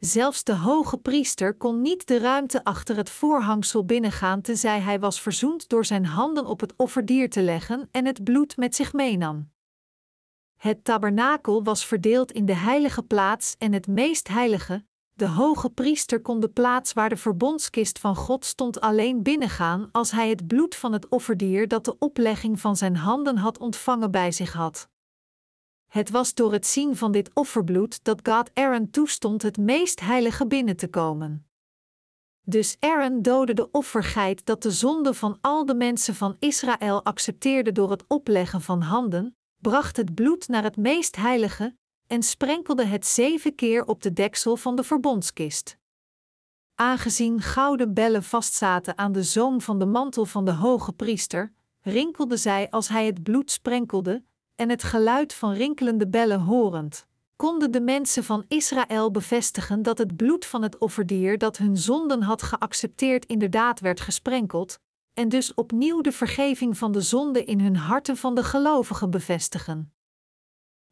Zelfs 0.00 0.44
de 0.44 0.54
hoge 0.54 0.98
priester 0.98 1.54
kon 1.54 1.80
niet 1.80 2.06
de 2.06 2.18
ruimte 2.18 2.64
achter 2.64 2.96
het 2.96 3.10
voorhangsel 3.10 3.84
binnengaan 3.84 4.40
tenzij 4.40 4.80
hij 4.80 5.00
was 5.00 5.20
verzoend 5.20 5.68
door 5.68 5.84
zijn 5.84 6.06
handen 6.06 6.46
op 6.46 6.60
het 6.60 6.74
offerdier 6.76 7.30
te 7.30 7.42
leggen 7.42 7.88
en 7.90 8.06
het 8.06 8.24
bloed 8.24 8.56
met 8.56 8.74
zich 8.74 8.92
meenam. 8.92 9.50
Het 10.56 10.84
tabernakel 10.84 11.64
was 11.64 11.86
verdeeld 11.86 12.32
in 12.32 12.46
de 12.46 12.54
heilige 12.54 13.02
plaats 13.02 13.54
en 13.58 13.72
het 13.72 13.86
meest 13.86 14.28
heilige. 14.28 14.84
De 15.12 15.28
hoge 15.28 15.70
priester 15.70 16.20
kon 16.20 16.40
de 16.40 16.48
plaats 16.48 16.92
waar 16.92 17.08
de 17.08 17.16
verbondskist 17.16 17.98
van 17.98 18.16
God 18.16 18.44
stond 18.44 18.80
alleen 18.80 19.22
binnengaan 19.22 19.88
als 19.92 20.10
hij 20.10 20.28
het 20.28 20.46
bloed 20.46 20.74
van 20.74 20.92
het 20.92 21.08
offerdier 21.08 21.68
dat 21.68 21.84
de 21.84 21.98
oplegging 21.98 22.60
van 22.60 22.76
zijn 22.76 22.96
handen 22.96 23.36
had 23.36 23.58
ontvangen 23.58 24.10
bij 24.10 24.32
zich 24.32 24.52
had. 24.52 24.88
Het 25.90 26.10
was 26.10 26.34
door 26.34 26.52
het 26.52 26.66
zien 26.66 26.96
van 26.96 27.12
dit 27.12 27.30
offerbloed 27.34 28.04
dat 28.04 28.28
God 28.28 28.50
Aaron 28.54 28.90
toestond 28.90 29.42
het 29.42 29.56
meest 29.56 30.00
heilige 30.00 30.46
binnen 30.46 30.76
te 30.76 30.88
komen. 30.88 31.46
Dus 32.46 32.76
Aaron 32.80 33.22
doodde 33.22 33.54
de 33.54 33.70
offergeit 33.70 34.46
dat 34.46 34.62
de 34.62 34.70
zonde 34.70 35.14
van 35.14 35.38
al 35.40 35.66
de 35.66 35.74
mensen 35.74 36.14
van 36.14 36.36
Israël 36.38 37.04
accepteerde 37.04 37.72
door 37.72 37.90
het 37.90 38.04
opleggen 38.06 38.60
van 38.60 38.80
handen, 38.80 39.36
bracht 39.56 39.96
het 39.96 40.14
bloed 40.14 40.48
naar 40.48 40.62
het 40.62 40.76
meest 40.76 41.16
heilige 41.16 41.76
en 42.06 42.22
sprenkelde 42.22 42.84
het 42.84 43.06
zeven 43.06 43.54
keer 43.54 43.84
op 43.84 44.02
de 44.02 44.12
deksel 44.12 44.56
van 44.56 44.76
de 44.76 44.84
verbondskist. 44.84 45.78
Aangezien 46.74 47.40
gouden 47.40 47.94
bellen 47.94 48.22
vastzaten 48.22 48.98
aan 48.98 49.12
de 49.12 49.22
zoom 49.22 49.60
van 49.60 49.78
de 49.78 49.86
mantel 49.86 50.26
van 50.26 50.44
de 50.44 50.52
hoge 50.52 50.92
priester, 50.92 51.52
rinkelden 51.80 52.38
zij 52.38 52.70
als 52.70 52.88
hij 52.88 53.06
het 53.06 53.22
bloed 53.22 53.50
sprenkelde, 53.50 54.24
en 54.60 54.68
het 54.68 54.82
geluid 54.82 55.34
van 55.34 55.52
rinkelende 55.52 56.08
bellen 56.08 56.40
horend, 56.40 57.06
konden 57.36 57.70
de 57.70 57.80
mensen 57.80 58.24
van 58.24 58.44
Israël 58.48 59.10
bevestigen 59.10 59.82
dat 59.82 59.98
het 59.98 60.16
bloed 60.16 60.46
van 60.46 60.62
het 60.62 60.78
offerdier 60.78 61.38
dat 61.38 61.56
hun 61.56 61.76
zonden 61.76 62.22
had 62.22 62.42
geaccepteerd 62.42 63.26
inderdaad 63.26 63.80
werd 63.80 64.00
gesprenkeld, 64.00 64.78
en 65.14 65.28
dus 65.28 65.54
opnieuw 65.54 66.00
de 66.00 66.12
vergeving 66.12 66.78
van 66.78 66.92
de 66.92 67.00
zonde 67.00 67.44
in 67.44 67.60
hun 67.60 67.76
harten 67.76 68.16
van 68.16 68.34
de 68.34 68.44
gelovigen 68.44 69.10
bevestigen. 69.10 69.92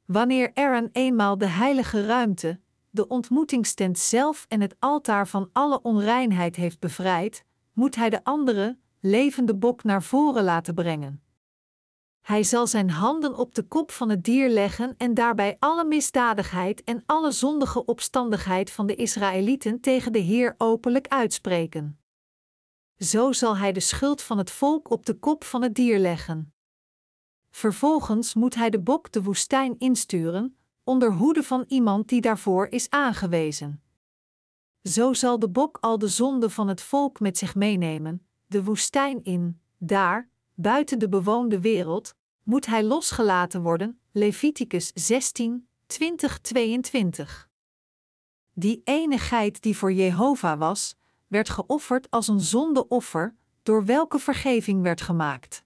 Wanneer 0.05 0.51
Aaron 0.55 0.89
eenmaal 0.93 1.39
de 1.39 1.49
heilige 1.49 2.07
ruimte, 2.07 2.61
de 2.91 3.07
ontmoetingstent 3.07 3.99
zelf 3.99 4.45
en 4.49 4.61
het 4.61 4.77
altaar 4.79 5.29
van 5.29 5.49
alle 5.53 5.83
onreinheid 5.83 6.57
heeft 6.57 6.81
bevrijd, 6.81 7.45
moet 7.73 7.95
hij 7.95 8.11
de 8.11 8.25
andere, 8.25 8.79
levende 9.01 9.55
bok 9.55 9.83
naar 9.85 10.03
voren 10.03 10.45
laten 10.45 10.75
brengen. 10.75 11.28
Hij 12.29 12.43
zal 12.43 12.67
zijn 12.67 12.91
handen 12.91 13.37
op 13.37 13.55
de 13.55 13.63
kop 13.63 13.91
van 13.91 14.09
het 14.09 14.25
dier 14.25 14.49
leggen 14.49 14.95
en 14.97 15.15
daarbij 15.15 15.57
alle 15.59 15.85
misdadigheid 15.85 16.85
en 16.85 17.03
alle 17.07 17.31
zondige 17.31 17.85
opstandigheid 17.85 18.71
van 18.71 18.87
de 18.87 18.95
Israëlieten 18.95 19.81
tegen 19.81 20.13
de 20.13 20.19
Heer 20.19 20.55
openlijk 20.59 21.09
uitspreken. 21.09 22.01
Zo 22.97 23.33
zal 23.33 23.57
hij 23.57 23.73
de 23.73 23.81
schuld 23.81 24.23
van 24.23 24.39
het 24.39 24.51
volk 24.51 24.91
op 24.91 25.07
de 25.07 25.15
kop 25.15 25.45
van 25.45 25.63
het 25.63 25.75
dier 25.75 25.99
leggen. 25.99 26.55
Vervolgens 27.51 28.35
moet 28.35 28.55
hij 28.55 28.71
de 28.71 28.81
bok 28.81 29.13
de 29.13 29.23
woestijn 29.23 29.79
insturen, 29.79 30.57
onder 30.85 31.13
hoede 31.13 31.43
van 31.43 31.65
iemand 31.69 32.09
die 32.09 32.21
daarvoor 32.21 32.67
is 32.67 32.91
aangewezen. 32.91 33.83
Zo 34.83 35.13
zal 35.13 35.39
de 35.39 35.49
bok 35.49 35.79
al 35.81 35.99
de 35.99 36.09
zonde 36.09 36.51
van 36.51 36.69
het 36.69 36.83
volk 36.83 37.21
met 37.21 37.39
zich 37.39 37.55
meenemen, 37.55 38.27
de 38.47 38.65
woestijn 38.65 39.25
in, 39.25 39.61
daar, 39.79 40.31
buiten 40.55 40.99
de 40.99 41.09
bewoonde 41.09 41.61
wereld, 41.61 42.17
moet 42.49 42.67
hij 42.67 42.85
losgelaten 42.85 43.63
worden. 43.63 44.01
Leviticus 44.13 44.91
16, 44.95 45.69
20, 45.87 46.39
22. 46.39 47.49
Die 48.53 48.81
ene 48.85 49.19
geit 49.19 49.63
die 49.63 49.77
voor 49.77 49.93
Jehovah 49.93 50.59
was, 50.59 50.97
werd 51.27 51.49
geofferd 51.49 52.11
als 52.11 52.29
een 52.29 52.41
zondeoffer, 52.41 53.37
door 53.63 53.85
welke 53.85 54.19
vergeving 54.19 54.83
werd 54.83 55.01
gemaakt. 55.01 55.65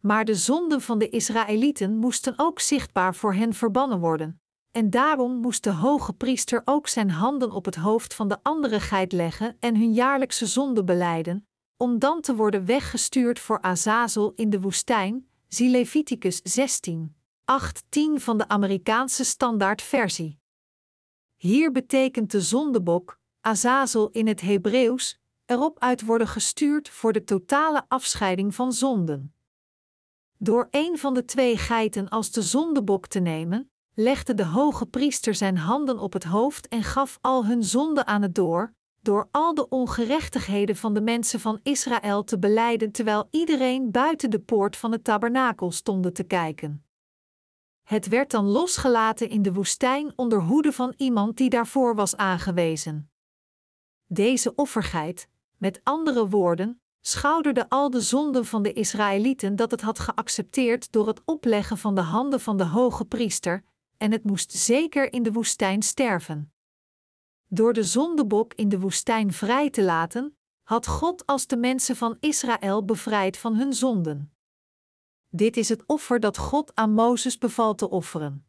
Maar 0.00 0.24
de 0.24 0.34
zonden 0.34 0.80
van 0.80 0.98
de 0.98 1.08
Israëlieten 1.08 1.96
moesten 1.96 2.34
ook 2.36 2.60
zichtbaar 2.60 3.14
voor 3.14 3.34
hen 3.34 3.54
verbannen 3.54 4.00
worden, 4.00 4.40
en 4.72 4.90
daarom 4.90 5.32
moest 5.32 5.64
de 5.64 5.72
hoge 5.72 6.12
priester 6.12 6.62
ook 6.64 6.88
zijn 6.88 7.10
handen 7.10 7.50
op 7.50 7.64
het 7.64 7.76
hoofd 7.76 8.14
van 8.14 8.28
de 8.28 8.38
andere 8.42 8.80
geit 8.80 9.12
leggen 9.12 9.56
en 9.60 9.76
hun 9.76 9.92
jaarlijkse 9.92 10.46
zonde 10.46 10.84
beleiden, 10.84 11.48
om 11.76 11.98
dan 11.98 12.20
te 12.20 12.34
worden 12.34 12.64
weggestuurd 12.64 13.38
voor 13.38 13.60
Azazel 13.60 14.32
in 14.34 14.50
de 14.50 14.60
woestijn, 14.60 15.28
zie 15.48 15.70
Leviticus 15.70 16.40
16, 16.42 17.16
8-10 17.44 18.14
van 18.14 18.38
de 18.38 18.48
Amerikaanse 18.48 19.24
standaardversie. 19.24 20.38
Hier 21.36 21.72
betekent 21.72 22.30
de 22.30 22.40
zondebok, 22.40 23.20
Azazel 23.40 24.10
in 24.10 24.26
het 24.26 24.40
Hebreeuws, 24.40 25.18
erop 25.44 25.78
uit 25.78 26.02
worden 26.02 26.28
gestuurd 26.28 26.88
voor 26.88 27.12
de 27.12 27.24
totale 27.24 27.84
afscheiding 27.88 28.54
van 28.54 28.72
zonden. 28.72 29.34
Door 30.38 30.68
een 30.70 30.98
van 30.98 31.14
de 31.14 31.24
twee 31.24 31.56
geiten 31.56 32.08
als 32.08 32.30
de 32.30 32.42
zondebok 32.42 33.06
te 33.06 33.18
nemen, 33.18 33.70
legde 33.94 34.34
de 34.34 34.44
hoge 34.44 34.86
priester 34.86 35.34
zijn 35.34 35.56
handen 35.56 35.98
op 35.98 36.12
het 36.12 36.24
hoofd 36.24 36.68
en 36.68 36.82
gaf 36.82 37.18
al 37.20 37.46
hun 37.46 37.64
zonden 37.64 38.06
aan 38.06 38.22
het 38.22 38.34
door, 38.34 38.74
door 39.06 39.28
al 39.30 39.54
de 39.54 39.68
ongerechtigheden 39.68 40.76
van 40.76 40.94
de 40.94 41.00
mensen 41.00 41.40
van 41.40 41.60
Israël 41.62 42.24
te 42.24 42.38
beleiden 42.38 42.92
terwijl 42.92 43.28
iedereen 43.30 43.90
buiten 43.90 44.30
de 44.30 44.40
poort 44.40 44.76
van 44.76 44.92
het 44.92 45.04
tabernakel 45.04 45.70
stond 45.70 46.14
te 46.14 46.22
kijken. 46.22 46.84
Het 47.82 48.08
werd 48.08 48.30
dan 48.30 48.44
losgelaten 48.44 49.28
in 49.28 49.42
de 49.42 49.52
woestijn 49.52 50.12
onder 50.16 50.40
hoede 50.40 50.72
van 50.72 50.94
iemand 50.96 51.36
die 51.36 51.50
daarvoor 51.50 51.94
was 51.94 52.16
aangewezen. 52.16 53.10
Deze 54.06 54.54
offergeit, 54.54 55.28
met 55.56 55.80
andere 55.82 56.28
woorden, 56.28 56.80
schouderde 57.00 57.68
al 57.68 57.90
de 57.90 58.00
zonden 58.00 58.44
van 58.44 58.62
de 58.62 58.72
Israëlieten 58.72 59.56
dat 59.56 59.70
het 59.70 59.80
had 59.80 59.98
geaccepteerd 59.98 60.92
door 60.92 61.06
het 61.06 61.22
opleggen 61.24 61.78
van 61.78 61.94
de 61.94 62.00
handen 62.00 62.40
van 62.40 62.56
de 62.56 62.64
hoge 62.64 63.04
priester, 63.04 63.64
en 63.96 64.12
het 64.12 64.24
moest 64.24 64.52
zeker 64.52 65.12
in 65.12 65.22
de 65.22 65.32
woestijn 65.32 65.82
sterven. 65.82 66.50
Door 67.48 67.72
de 67.72 67.84
zondebok 67.84 68.54
in 68.54 68.68
de 68.68 68.78
woestijn 68.78 69.32
vrij 69.32 69.70
te 69.70 69.82
laten, 69.82 70.36
had 70.62 70.86
God 70.86 71.26
als 71.26 71.46
de 71.46 71.56
mensen 71.56 71.96
van 71.96 72.16
Israël 72.20 72.84
bevrijd 72.84 73.36
van 73.36 73.54
hun 73.54 73.72
zonden. 73.72 74.32
Dit 75.28 75.56
is 75.56 75.68
het 75.68 75.86
offer 75.86 76.20
dat 76.20 76.38
God 76.38 76.74
aan 76.74 76.92
Mozes 76.92 77.38
beval 77.38 77.74
te 77.74 77.90
offeren. 77.90 78.46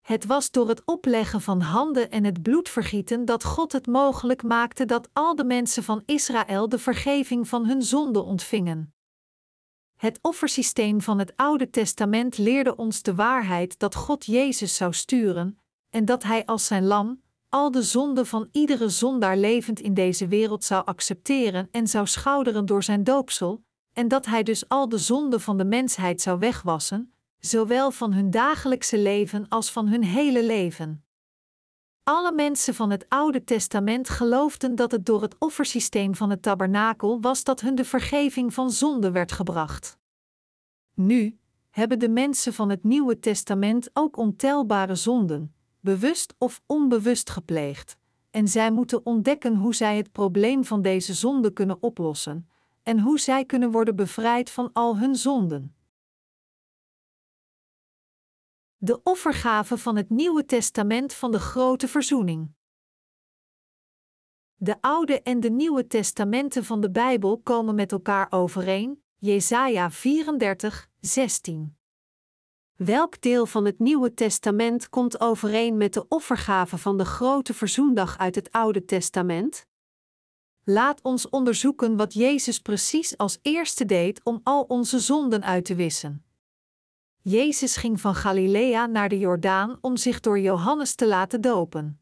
Het 0.00 0.24
was 0.24 0.50
door 0.50 0.68
het 0.68 0.82
opleggen 0.84 1.40
van 1.40 1.60
handen 1.60 2.10
en 2.10 2.24
het 2.24 2.42
bloedvergieten 2.42 3.24
dat 3.24 3.44
God 3.44 3.72
het 3.72 3.86
mogelijk 3.86 4.42
maakte 4.42 4.84
dat 4.84 5.08
al 5.12 5.34
de 5.34 5.44
mensen 5.44 5.82
van 5.82 6.02
Israël 6.06 6.68
de 6.68 6.78
vergeving 6.78 7.48
van 7.48 7.66
hun 7.66 7.82
zonden 7.82 8.24
ontvingen. 8.24 8.94
Het 9.94 10.18
offersysteem 10.22 11.00
van 11.00 11.18
het 11.18 11.32
Oude 11.36 11.70
Testament 11.70 12.38
leerde 12.38 12.76
ons 12.76 13.02
de 13.02 13.14
waarheid 13.14 13.78
dat 13.78 13.94
God 13.94 14.24
Jezus 14.24 14.76
zou 14.76 14.92
sturen 14.92 15.58
en 15.90 16.04
dat 16.04 16.22
Hij 16.22 16.46
als 16.46 16.66
zijn 16.66 16.84
lam 16.84 17.22
al 17.54 17.70
de 17.70 17.82
zonden 17.82 18.26
van 18.26 18.48
iedere 18.52 18.88
zondaar 18.88 19.36
levend 19.36 19.80
in 19.80 19.94
deze 19.94 20.28
wereld 20.28 20.64
zou 20.64 20.84
accepteren 20.84 21.68
en 21.70 21.86
zou 21.86 22.06
schouderen 22.06 22.66
door 22.66 22.82
zijn 22.82 23.04
doopsel, 23.04 23.64
en 23.92 24.08
dat 24.08 24.26
Hij 24.26 24.42
dus 24.42 24.68
al 24.68 24.88
de 24.88 24.98
zonden 24.98 25.40
van 25.40 25.58
de 25.58 25.64
mensheid 25.64 26.20
zou 26.20 26.38
wegwassen, 26.38 27.14
zowel 27.38 27.90
van 27.90 28.12
hun 28.12 28.30
dagelijkse 28.30 28.98
leven 28.98 29.48
als 29.48 29.70
van 29.70 29.88
hun 29.88 30.04
hele 30.04 30.44
leven. 30.44 31.04
Alle 32.02 32.32
mensen 32.32 32.74
van 32.74 32.90
het 32.90 33.06
Oude 33.08 33.44
Testament 33.44 34.08
geloofden 34.08 34.74
dat 34.74 34.92
het 34.92 35.06
door 35.06 35.22
het 35.22 35.36
offersysteem 35.38 36.14
van 36.14 36.30
het 36.30 36.42
tabernakel 36.42 37.20
was 37.20 37.44
dat 37.44 37.60
hun 37.60 37.74
de 37.74 37.84
vergeving 37.84 38.54
van 38.54 38.70
zonde 38.70 39.10
werd 39.10 39.32
gebracht. 39.32 39.98
Nu 40.94 41.38
hebben 41.70 41.98
de 41.98 42.08
mensen 42.08 42.52
van 42.52 42.70
het 42.70 42.84
Nieuwe 42.84 43.18
Testament 43.18 43.90
ook 43.92 44.16
ontelbare 44.16 44.94
zonden, 44.94 45.53
bewust 45.84 46.34
of 46.38 46.62
onbewust 46.66 47.30
gepleegd, 47.30 47.96
en 48.30 48.48
zij 48.48 48.70
moeten 48.70 49.06
ontdekken 49.06 49.56
hoe 49.56 49.74
zij 49.74 49.96
het 49.96 50.12
probleem 50.12 50.64
van 50.64 50.82
deze 50.82 51.14
zonde 51.14 51.52
kunnen 51.52 51.82
oplossen 51.82 52.48
en 52.82 53.00
hoe 53.00 53.18
zij 53.20 53.44
kunnen 53.44 53.70
worden 53.70 53.96
bevrijd 53.96 54.50
van 54.50 54.70
al 54.72 54.98
hun 54.98 55.16
zonden. 55.16 55.76
De 58.76 59.02
offergave 59.02 59.78
van 59.78 59.96
het 59.96 60.10
Nieuwe 60.10 60.44
Testament 60.44 61.14
van 61.14 61.32
de 61.32 61.38
Grote 61.38 61.88
Verzoening. 61.88 62.52
De 64.54 64.80
Oude 64.80 65.22
en 65.22 65.40
de 65.40 65.50
Nieuwe 65.50 65.86
Testamenten 65.86 66.64
van 66.64 66.80
de 66.80 66.90
Bijbel 66.90 67.38
komen 67.38 67.74
met 67.74 67.92
elkaar 67.92 68.26
overeen, 68.30 69.02
Jesaja 69.16 69.90
34, 69.90 70.88
16. 71.00 71.76
Welk 72.76 73.20
deel 73.20 73.46
van 73.46 73.64
het 73.64 73.78
Nieuwe 73.78 74.14
Testament 74.14 74.88
komt 74.88 75.20
overeen 75.20 75.76
met 75.76 75.92
de 75.92 76.08
offergave 76.08 76.78
van 76.78 76.98
de 76.98 77.04
Grote 77.04 77.54
Verzoendag 77.54 78.18
uit 78.18 78.34
het 78.34 78.52
Oude 78.52 78.84
Testament? 78.84 79.66
Laat 80.64 81.02
ons 81.02 81.28
onderzoeken 81.28 81.96
wat 81.96 82.14
Jezus 82.14 82.60
precies 82.60 83.16
als 83.16 83.38
eerste 83.42 83.84
deed 83.84 84.24
om 84.24 84.40
al 84.42 84.62
onze 84.62 84.98
zonden 84.98 85.44
uit 85.44 85.64
te 85.64 85.74
wissen. 85.74 86.24
Jezus 87.22 87.76
ging 87.76 88.00
van 88.00 88.14
Galilea 88.14 88.86
naar 88.86 89.08
de 89.08 89.18
Jordaan 89.18 89.78
om 89.80 89.96
zich 89.96 90.20
door 90.20 90.38
Johannes 90.38 90.94
te 90.94 91.06
laten 91.06 91.40
dopen. 91.40 92.00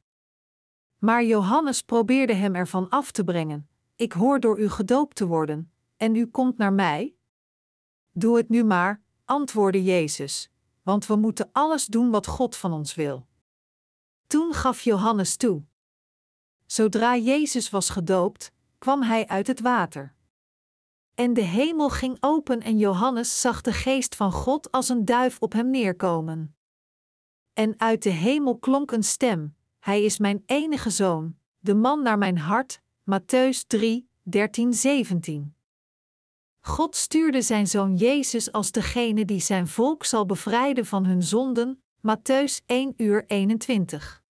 Maar 0.99 1.25
Johannes 1.25 1.83
probeerde 1.83 2.35
hem 2.35 2.55
ervan 2.55 2.89
af 2.89 3.11
te 3.11 3.25
brengen: 3.25 3.69
Ik 3.97 4.13
hoor 4.13 4.41
door 4.41 4.61
u 4.61 4.69
gedoopt 4.69 5.17
te 5.17 5.27
worden, 5.27 5.73
en 5.97 6.15
u 6.15 6.27
komt 6.27 6.59
naar 6.59 6.73
mij? 6.73 7.15
Doe 8.13 8.37
het 8.37 8.49
nu 8.49 8.65
maar, 8.65 9.03
antwoordde 9.25 9.85
Jezus, 9.85 10.52
want 10.83 11.07
we 11.07 11.17
moeten 11.17 11.49
alles 11.53 11.87
doen 11.87 12.11
wat 12.11 12.27
God 12.27 12.57
van 12.57 12.73
ons 12.73 12.95
wil. 12.95 13.27
Toen 14.27 14.53
gaf 14.55 14.81
Johannes 14.81 15.37
toe. 15.37 15.63
Zodra 16.67 17.17
Jezus 17.17 17.71
was 17.71 17.91
gedoopt, 17.91 18.53
kwam 18.79 19.03
hij 19.03 19.27
uit 19.27 19.47
het 19.47 19.61
water. 19.61 20.15
En 21.15 21.35
de 21.35 21.41
hemel 21.41 21.89
ging 21.89 22.17
open 22.21 22.61
en 22.61 22.79
Johannes 22.79 23.41
zag 23.41 23.61
de 23.61 23.73
geest 23.73 24.15
van 24.15 24.33
God 24.33 24.71
als 24.71 24.89
een 24.89 25.05
duif 25.05 25.39
op 25.41 25.53
hem 25.53 25.71
neerkomen. 25.71 26.57
En 27.53 27.81
uit 27.81 28.03
de 28.03 28.11
hemel 28.11 28.59
klonk 28.59 28.91
een 28.91 29.05
stem: 29.05 29.57
Hij 29.79 30.05
is 30.05 30.19
mijn 30.19 30.43
enige 30.47 30.91
zoon, 30.91 31.37
de 31.59 31.75
man 31.75 32.03
naar 32.03 32.19
mijn 32.19 32.39
hart. 32.39 32.81
Matthäus 33.11 33.67
3, 33.67 34.09
13, 34.23 34.75
17. 34.75 35.55
God 36.65 36.97
stuurde 36.97 37.43
zijn 37.43 37.67
zoon 37.67 37.97
Jezus 37.97 38.53
als 38.53 38.71
degene 38.71 39.25
die 39.25 39.41
zijn 39.41 39.69
volk 39.69 40.05
zal 40.05 40.27
bevrijden 40.27 40.87
van 40.87 41.05
hun 41.05 41.23
zonden. 41.23 41.83
Matthäus 41.97 42.65
1 42.67 42.95
uur 42.97 43.25
21. 43.27 44.23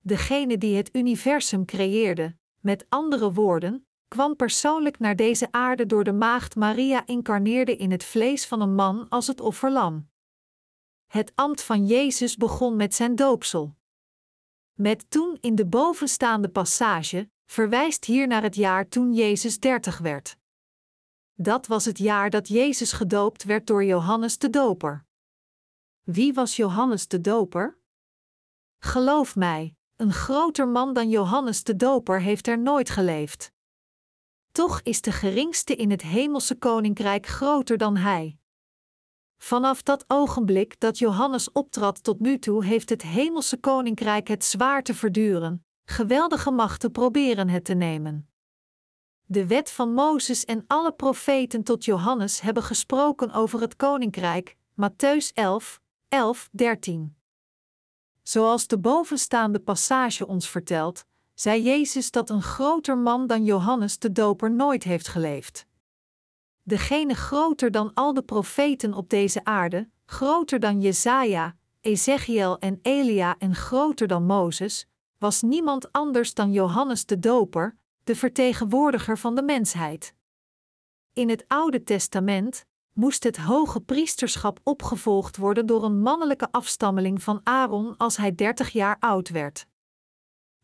Degene 0.00 0.58
die 0.58 0.76
het 0.76 0.96
universum 0.96 1.64
creëerde, 1.64 2.36
met 2.60 2.86
andere 2.88 3.32
woorden, 3.32 3.86
kwam 4.08 4.36
persoonlijk 4.36 4.98
naar 4.98 5.16
deze 5.16 5.48
aarde 5.50 5.86
door 5.86 6.04
de 6.04 6.12
maagd 6.12 6.56
Maria 6.56 7.06
incarneerde 7.06 7.76
in 7.76 7.90
het 7.90 8.04
vlees 8.04 8.46
van 8.46 8.60
een 8.60 8.74
man 8.74 9.08
als 9.08 9.26
het 9.26 9.40
offerlam. 9.40 10.08
Het 11.06 11.32
ambt 11.34 11.62
van 11.62 11.86
Jezus 11.86 12.36
begon 12.36 12.76
met 12.76 12.94
zijn 12.94 13.14
doopsel. 13.14 13.74
Met 14.72 15.10
toen 15.10 15.38
in 15.40 15.54
de 15.54 15.66
bovenstaande 15.66 16.48
passage 16.48 17.30
verwijst 17.46 18.04
hier 18.04 18.26
naar 18.26 18.42
het 18.42 18.54
jaar 18.54 18.88
toen 18.88 19.12
Jezus 19.12 19.60
dertig 19.60 19.98
werd. 19.98 20.36
Dat 21.34 21.66
was 21.66 21.84
het 21.84 21.98
jaar 21.98 22.30
dat 22.30 22.48
Jezus 22.48 22.92
gedoopt 22.92 23.44
werd 23.44 23.66
door 23.66 23.84
Johannes 23.84 24.38
de 24.38 24.50
Doper. 24.50 25.04
Wie 26.02 26.34
was 26.34 26.56
Johannes 26.56 27.08
de 27.08 27.20
Doper? 27.20 27.78
Geloof 28.78 29.36
mij, 29.36 29.76
een 29.96 30.12
groter 30.12 30.68
man 30.68 30.92
dan 30.92 31.08
Johannes 31.08 31.64
de 31.64 31.76
Doper 31.76 32.20
heeft 32.20 32.46
er 32.46 32.58
nooit 32.58 32.90
geleefd. 32.90 33.52
Toch 34.52 34.80
is 34.82 35.00
de 35.00 35.12
geringste 35.12 35.76
in 35.76 35.90
het 35.90 36.02
hemelse 36.02 36.58
koninkrijk 36.58 37.26
groter 37.26 37.76
dan 37.76 37.96
hij. 37.96 38.38
Vanaf 39.36 39.82
dat 39.82 40.04
ogenblik 40.06 40.80
dat 40.80 40.98
Johannes 40.98 41.52
optrad 41.52 42.02
tot 42.02 42.20
nu 42.20 42.38
toe, 42.38 42.64
heeft 42.64 42.88
het 42.88 43.02
hemelse 43.02 43.56
koninkrijk 43.56 44.28
het 44.28 44.44
zwaar 44.44 44.82
te 44.82 44.94
verduren, 44.94 45.66
geweldige 45.84 46.50
machten 46.50 46.92
proberen 46.92 47.48
het 47.48 47.64
te 47.64 47.74
nemen. 47.74 48.33
De 49.26 49.46
wet 49.46 49.70
van 49.70 49.92
Mozes 49.92 50.44
en 50.44 50.64
alle 50.66 50.92
profeten 50.92 51.62
tot 51.62 51.84
Johannes 51.84 52.40
hebben 52.40 52.62
gesproken 52.62 53.32
over 53.32 53.60
het 53.60 53.76
koninkrijk, 53.76 54.56
Matthäus 54.80 55.32
11, 55.34 55.80
11, 56.08 56.48
13. 56.52 57.16
Zoals 58.22 58.66
de 58.66 58.78
bovenstaande 58.78 59.58
passage 59.60 60.26
ons 60.26 60.48
vertelt, 60.48 61.04
zei 61.34 61.62
Jezus 61.62 62.10
dat 62.10 62.30
een 62.30 62.42
groter 62.42 62.98
man 62.98 63.26
dan 63.26 63.44
Johannes 63.44 63.98
de 63.98 64.12
Doper 64.12 64.50
nooit 64.50 64.84
heeft 64.84 65.08
geleefd. 65.08 65.66
Degene 66.62 67.14
groter 67.14 67.70
dan 67.70 67.94
al 67.94 68.14
de 68.14 68.22
profeten 68.22 68.94
op 68.94 69.10
deze 69.10 69.44
aarde, 69.44 69.88
groter 70.06 70.60
dan 70.60 70.80
Jesaja, 70.80 71.56
Ezechiel 71.80 72.58
en 72.58 72.78
Elia 72.82 73.34
en 73.38 73.54
groter 73.54 74.06
dan 74.06 74.24
Mozes, 74.24 74.86
was 75.18 75.42
niemand 75.42 75.92
anders 75.92 76.34
dan 76.34 76.52
Johannes 76.52 77.06
de 77.06 77.18
Doper, 77.18 77.76
de 78.04 78.16
vertegenwoordiger 78.16 79.18
van 79.18 79.34
de 79.34 79.42
mensheid. 79.42 80.14
In 81.12 81.28
het 81.28 81.44
Oude 81.48 81.82
Testament 81.82 82.66
moest 82.92 83.24
het 83.24 83.36
hoge 83.36 83.80
priesterschap 83.80 84.60
opgevolgd 84.62 85.36
worden 85.36 85.66
door 85.66 85.84
een 85.84 86.00
mannelijke 86.00 86.48
afstammeling 86.50 87.22
van 87.22 87.40
Aaron 87.42 87.96
als 87.96 88.16
hij 88.16 88.34
dertig 88.34 88.70
jaar 88.70 88.96
oud 89.00 89.28
werd. 89.28 89.66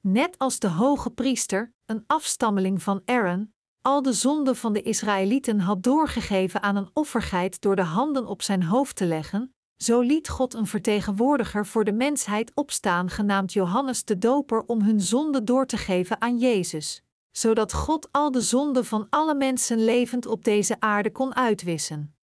Net 0.00 0.38
als 0.38 0.58
de 0.58 0.68
hoge 0.68 1.10
priester, 1.10 1.72
een 1.86 2.04
afstammeling 2.06 2.82
van 2.82 3.02
Aaron, 3.04 3.54
al 3.82 4.02
de 4.02 4.12
zonden 4.12 4.56
van 4.56 4.72
de 4.72 4.82
Israëlieten 4.82 5.60
had 5.60 5.82
doorgegeven 5.82 6.62
aan 6.62 6.76
een 6.76 6.90
offergeit 6.92 7.60
door 7.60 7.76
de 7.76 7.82
handen 7.82 8.26
op 8.26 8.42
zijn 8.42 8.62
hoofd 8.62 8.96
te 8.96 9.06
leggen, 9.06 9.54
zo 9.76 10.00
liet 10.00 10.28
God 10.28 10.54
een 10.54 10.66
vertegenwoordiger 10.66 11.66
voor 11.66 11.84
de 11.84 11.92
mensheid 11.92 12.54
opstaan, 12.54 13.10
genaamd 13.10 13.52
Johannes 13.52 14.04
de 14.04 14.18
Doper, 14.18 14.64
om 14.66 14.82
hun 14.82 15.00
zonde 15.00 15.44
door 15.44 15.66
te 15.66 15.76
geven 15.76 16.20
aan 16.20 16.38
Jezus, 16.38 17.02
zodat 17.30 17.72
God 17.72 18.08
al 18.12 18.30
de 18.30 18.40
zonden 18.40 18.84
van 18.84 19.06
alle 19.10 19.34
mensen 19.34 19.84
levend 19.84 20.26
op 20.26 20.44
deze 20.44 20.80
aarde 20.80 21.12
kon 21.12 21.34
uitwissen. 21.34 22.14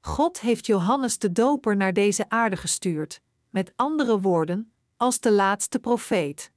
God 0.00 0.40
heeft 0.40 0.66
Johannes 0.66 1.18
de 1.18 1.32
Doper 1.32 1.76
naar 1.76 1.92
deze 1.92 2.28
aarde 2.28 2.56
gestuurd, 2.56 3.20
met 3.50 3.72
andere 3.76 4.20
woorden, 4.20 4.72
als 4.96 5.20
de 5.20 5.32
laatste 5.32 5.78
profeet. 5.78 6.52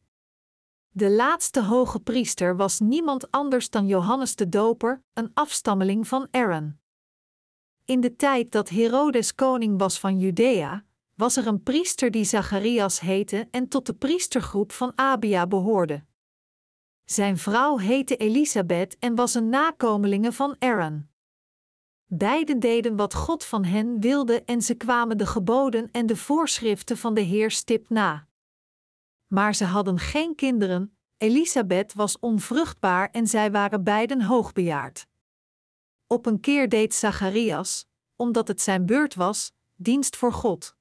De 0.89 1.09
laatste 1.09 1.63
hoge 1.63 1.99
priester 1.99 2.55
was 2.55 2.79
niemand 2.79 3.31
anders 3.31 3.69
dan 3.69 3.87
Johannes 3.87 4.35
de 4.35 4.49
Doper, 4.49 5.03
een 5.13 5.31
afstammeling 5.33 6.07
van 6.07 6.27
Aaron. 6.31 6.79
In 7.85 8.01
de 8.01 8.15
tijd 8.15 8.51
dat 8.51 8.69
Herodes 8.69 9.35
koning 9.35 9.79
was 9.79 9.99
van 9.99 10.19
Judea, 10.19 10.85
was 11.15 11.37
er 11.37 11.47
een 11.47 11.63
priester 11.63 12.11
die 12.11 12.23
Zacharias 12.23 12.99
heette 12.99 13.47
en 13.51 13.67
tot 13.67 13.85
de 13.85 13.93
priestergroep 13.93 14.71
van 14.71 14.91
Abia 14.95 15.47
behoorde. 15.47 16.03
Zijn 17.11 17.37
vrouw 17.37 17.77
heette 17.77 18.17
Elisabeth 18.17 18.97
en 18.99 19.15
was 19.15 19.33
een 19.33 19.49
nakomelinge 19.49 20.31
van 20.31 20.55
Aaron. 20.59 21.09
Beiden 22.05 22.59
deden 22.59 22.95
wat 22.95 23.13
God 23.13 23.45
van 23.45 23.63
hen 23.63 23.99
wilde 23.99 24.43
en 24.43 24.61
ze 24.61 24.75
kwamen 24.75 25.17
de 25.17 25.25
geboden 25.25 25.91
en 25.91 26.05
de 26.05 26.15
voorschriften 26.15 26.97
van 26.97 27.13
de 27.13 27.21
Heer 27.21 27.51
stipt 27.51 27.89
na. 27.89 28.27
Maar 29.27 29.55
ze 29.55 29.65
hadden 29.65 29.99
geen 29.99 30.35
kinderen, 30.35 30.97
Elisabeth 31.17 31.93
was 31.93 32.19
onvruchtbaar 32.19 33.09
en 33.09 33.27
zij 33.27 33.51
waren 33.51 33.83
beiden 33.83 34.21
hoogbejaard. 34.21 35.07
Op 36.07 36.25
een 36.25 36.39
keer 36.39 36.69
deed 36.69 36.93
Zacharias, 36.93 37.87
omdat 38.15 38.47
het 38.47 38.61
zijn 38.61 38.85
beurt 38.85 39.15
was, 39.15 39.51
dienst 39.75 40.15
voor 40.15 40.33
God. 40.33 40.75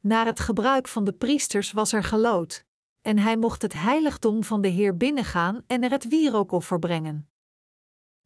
Naar 0.00 0.26
het 0.26 0.40
gebruik 0.40 0.88
van 0.88 1.04
de 1.04 1.12
priesters 1.12 1.72
was 1.72 1.92
er 1.92 2.04
gelood, 2.04 2.68
en 3.02 3.18
hij 3.18 3.36
mocht 3.36 3.62
het 3.62 3.72
heiligdom 3.72 4.44
van 4.44 4.60
de 4.60 4.68
Heer 4.68 4.96
binnengaan 4.96 5.64
en 5.66 5.82
er 5.82 5.90
het 5.90 6.08
wierookoffer 6.08 6.78
brengen. 6.78 7.30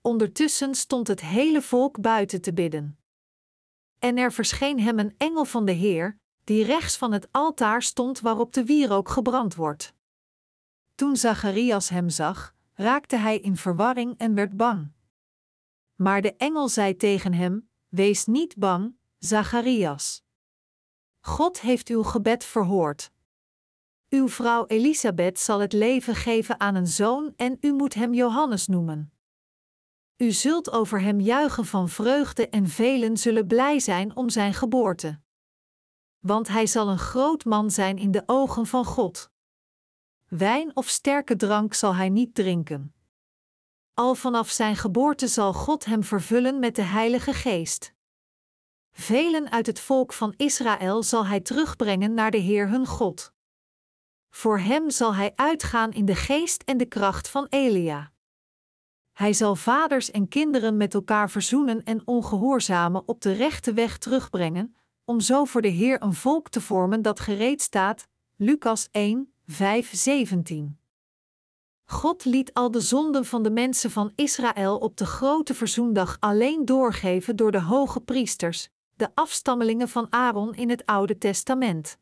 Ondertussen 0.01 0.75
stond 0.75 1.09
het 1.09 1.21
hele 1.21 1.63
volk 1.63 2.01
buiten 2.01 2.41
te 2.41 2.53
bidden. 2.53 2.99
En 3.99 4.17
er 4.17 4.33
verscheen 4.33 4.81
hem 4.81 4.99
een 4.99 5.15
engel 5.17 5.45
van 5.45 5.65
de 5.65 5.73
Heer, 5.73 6.19
die 6.45 6.65
rechts 6.65 6.97
van 6.97 7.13
het 7.13 7.29
altaar 7.31 7.83
stond 7.83 8.21
waarop 8.21 8.53
de 8.53 8.65
wierook 8.65 9.09
gebrand 9.09 9.55
wordt. 9.55 9.95
Toen 10.95 11.17
Zacharias 11.17 11.89
hem 11.89 12.09
zag, 12.09 12.55
raakte 12.75 13.17
hij 13.17 13.39
in 13.39 13.57
verwarring 13.57 14.19
en 14.19 14.35
werd 14.35 14.57
bang. 14.57 14.93
Maar 15.95 16.23
de 16.23 16.37
engel 16.37 16.69
zei 16.69 16.97
tegen 16.97 17.33
hem: 17.33 17.69
Wees 17.89 18.27
niet 18.27 18.57
bang, 18.57 18.97
Zacharias. 19.19 20.23
God 21.21 21.61
heeft 21.61 21.89
uw 21.89 22.03
gebed 22.03 22.45
verhoord. 22.45 23.13
Uw 24.15 24.29
vrouw 24.29 24.67
Elisabeth 24.67 25.39
zal 25.39 25.61
het 25.61 25.73
leven 25.73 26.15
geven 26.15 26.61
aan 26.61 26.75
een 26.75 26.87
zoon 26.87 27.33
en 27.37 27.57
u 27.61 27.73
moet 27.73 27.95
hem 27.95 28.15
Johannes 28.15 28.67
noemen. 28.67 29.13
U 30.17 30.33
zult 30.33 30.71
over 30.71 31.01
hem 31.01 31.21
juichen 31.21 31.67
van 31.67 31.89
vreugde 31.89 32.49
en 32.49 32.69
velen 32.69 33.17
zullen 33.17 33.47
blij 33.47 33.79
zijn 33.79 34.17
om 34.17 34.29
zijn 34.29 34.55
geboorte. 34.55 35.21
Want 36.19 36.49
hij 36.49 36.67
zal 36.67 36.89
een 36.89 36.99
groot 36.99 37.45
man 37.45 37.71
zijn 37.71 37.99
in 37.99 38.11
de 38.11 38.23
ogen 38.27 38.67
van 38.67 38.85
God. 38.85 39.31
Wijn 40.29 40.77
of 40.77 40.89
sterke 40.89 41.37
drank 41.37 41.75
zal 41.75 41.95
hij 41.95 42.09
niet 42.09 42.35
drinken. 42.35 42.95
Al 43.95 44.15
vanaf 44.15 44.51
zijn 44.51 44.77
geboorte 44.77 45.29
zal 45.29 45.53
God 45.53 45.85
hem 45.85 46.05
vervullen 46.05 46.59
met 46.59 46.77
de 46.77 46.83
Heilige 46.83 47.33
Geest. 47.33 47.95
Velen 48.91 49.51
uit 49.51 49.67
het 49.67 49.81
volk 49.81 50.13
van 50.13 50.35
Israël 50.37 51.03
zal 51.03 51.27
hij 51.27 51.41
terugbrengen 51.41 52.15
naar 52.15 52.31
de 52.31 52.39
Heer 52.39 52.69
hun 52.69 52.87
God. 52.87 53.34
Voor 54.35 54.59
hem 54.59 54.91
zal 54.91 55.15
hij 55.15 55.33
uitgaan 55.37 55.93
in 55.93 56.05
de 56.05 56.15
geest 56.15 56.63
en 56.63 56.77
de 56.77 56.87
kracht 56.87 57.29
van 57.29 57.47
Elia. 57.49 58.13
Hij 59.13 59.33
zal 59.33 59.57
vaders 59.57 60.11
en 60.11 60.29
kinderen 60.29 60.77
met 60.77 60.95
elkaar 60.95 61.31
verzoenen 61.31 61.85
en 61.85 62.03
ongehoorzamen 62.05 63.09
op 63.09 63.21
de 63.21 63.33
rechte 63.33 63.73
weg 63.73 63.99
terugbrengen, 63.99 64.77
om 65.05 65.21
zo 65.21 65.45
voor 65.45 65.63
de 65.63 65.69
Heer 65.69 66.03
een 66.03 66.15
volk 66.15 66.49
te 66.49 66.61
vormen 66.61 67.03
dat 67.03 67.21
gereed 67.21 67.63
staat. 67.63 68.09
Lucas 68.37 68.89
1, 68.91 69.33
5, 69.47 69.95
17. 69.95 70.79
God 71.85 72.25
liet 72.25 72.55
al 72.55 72.71
de 72.71 72.81
zonden 72.81 73.25
van 73.25 73.43
de 73.43 73.51
mensen 73.51 73.91
van 73.91 74.13
Israël 74.15 74.79
op 74.79 74.97
de 74.97 75.07
grote 75.07 75.55
verzoendag 75.55 76.17
alleen 76.21 76.65
doorgeven 76.65 77.37
door 77.37 77.53
de 77.53 77.61
hoge 77.61 78.01
priesters, 78.01 78.69
de 78.95 79.09
afstammelingen 79.15 79.89
van 79.89 80.07
Aaron 80.11 80.55
in 80.55 80.71
het 80.71 80.87
Oude 80.87 81.19
Testament. 81.19 81.99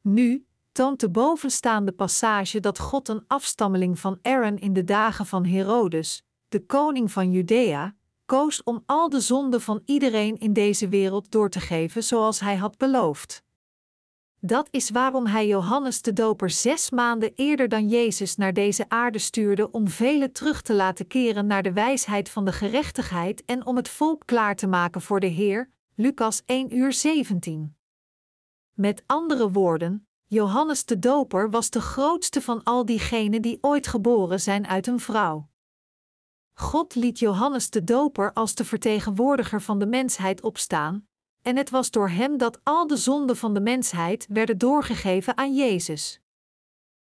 Nu 0.00 0.44
toont 0.72 1.00
de 1.00 1.10
bovenstaande 1.10 1.92
passage 1.92 2.60
dat 2.60 2.78
God 2.78 3.08
een 3.08 3.24
afstammeling 3.26 3.98
van 3.98 4.18
Aaron 4.22 4.58
in 4.58 4.72
de 4.72 4.84
dagen 4.84 5.26
van 5.26 5.44
Herodes, 5.44 6.22
de 6.48 6.66
koning 6.66 7.12
van 7.12 7.30
Judea, 7.30 7.94
koos 8.26 8.62
om 8.62 8.82
al 8.86 9.08
de 9.08 9.20
zonden 9.20 9.60
van 9.60 9.82
iedereen 9.84 10.38
in 10.38 10.52
deze 10.52 10.88
wereld 10.88 11.30
door 11.30 11.50
te 11.50 11.60
geven 11.60 12.04
zoals 12.04 12.40
hij 12.40 12.56
had 12.56 12.78
beloofd. 12.78 13.42
Dat 14.42 14.68
is 14.70 14.90
waarom 14.90 15.26
hij 15.26 15.46
Johannes 15.46 16.02
de 16.02 16.12
Doper 16.12 16.50
zes 16.50 16.90
maanden 16.90 17.32
eerder 17.34 17.68
dan 17.68 17.88
Jezus 17.88 18.36
naar 18.36 18.52
deze 18.52 18.88
aarde 18.88 19.18
stuurde 19.18 19.70
om 19.70 19.88
velen 19.88 20.32
terug 20.32 20.62
te 20.62 20.74
laten 20.74 21.06
keren 21.06 21.46
naar 21.46 21.62
de 21.62 21.72
wijsheid 21.72 22.28
van 22.28 22.44
de 22.44 22.52
gerechtigheid 22.52 23.44
en 23.44 23.66
om 23.66 23.76
het 23.76 23.88
volk 23.88 24.26
klaar 24.26 24.56
te 24.56 24.66
maken 24.66 25.00
voor 25.00 25.20
de 25.20 25.26
Heer. 25.26 25.70
Lucas 25.94 26.42
1 26.46 26.76
uur 26.76 26.92
17. 26.92 27.76
Met 28.72 29.02
andere 29.06 29.50
woorden, 29.50 30.08
Johannes 30.32 30.84
de 30.84 30.98
Doper 30.98 31.50
was 31.50 31.70
de 31.70 31.80
grootste 31.80 32.40
van 32.42 32.62
al 32.62 32.84
diegenen 32.84 33.42
die 33.42 33.58
ooit 33.60 33.86
geboren 33.86 34.40
zijn 34.40 34.66
uit 34.66 34.86
een 34.86 35.00
vrouw. 35.00 35.48
God 36.52 36.94
liet 36.94 37.18
Johannes 37.18 37.70
de 37.70 37.84
Doper 37.84 38.32
als 38.32 38.54
de 38.54 38.64
vertegenwoordiger 38.64 39.62
van 39.62 39.78
de 39.78 39.86
mensheid 39.86 40.42
opstaan, 40.42 41.08
en 41.42 41.56
het 41.56 41.70
was 41.70 41.90
door 41.90 42.08
hem 42.08 42.38
dat 42.38 42.60
al 42.62 42.86
de 42.86 42.96
zonden 42.96 43.36
van 43.36 43.54
de 43.54 43.60
mensheid 43.60 44.26
werden 44.28 44.58
doorgegeven 44.58 45.36
aan 45.36 45.54
Jezus. 45.54 46.20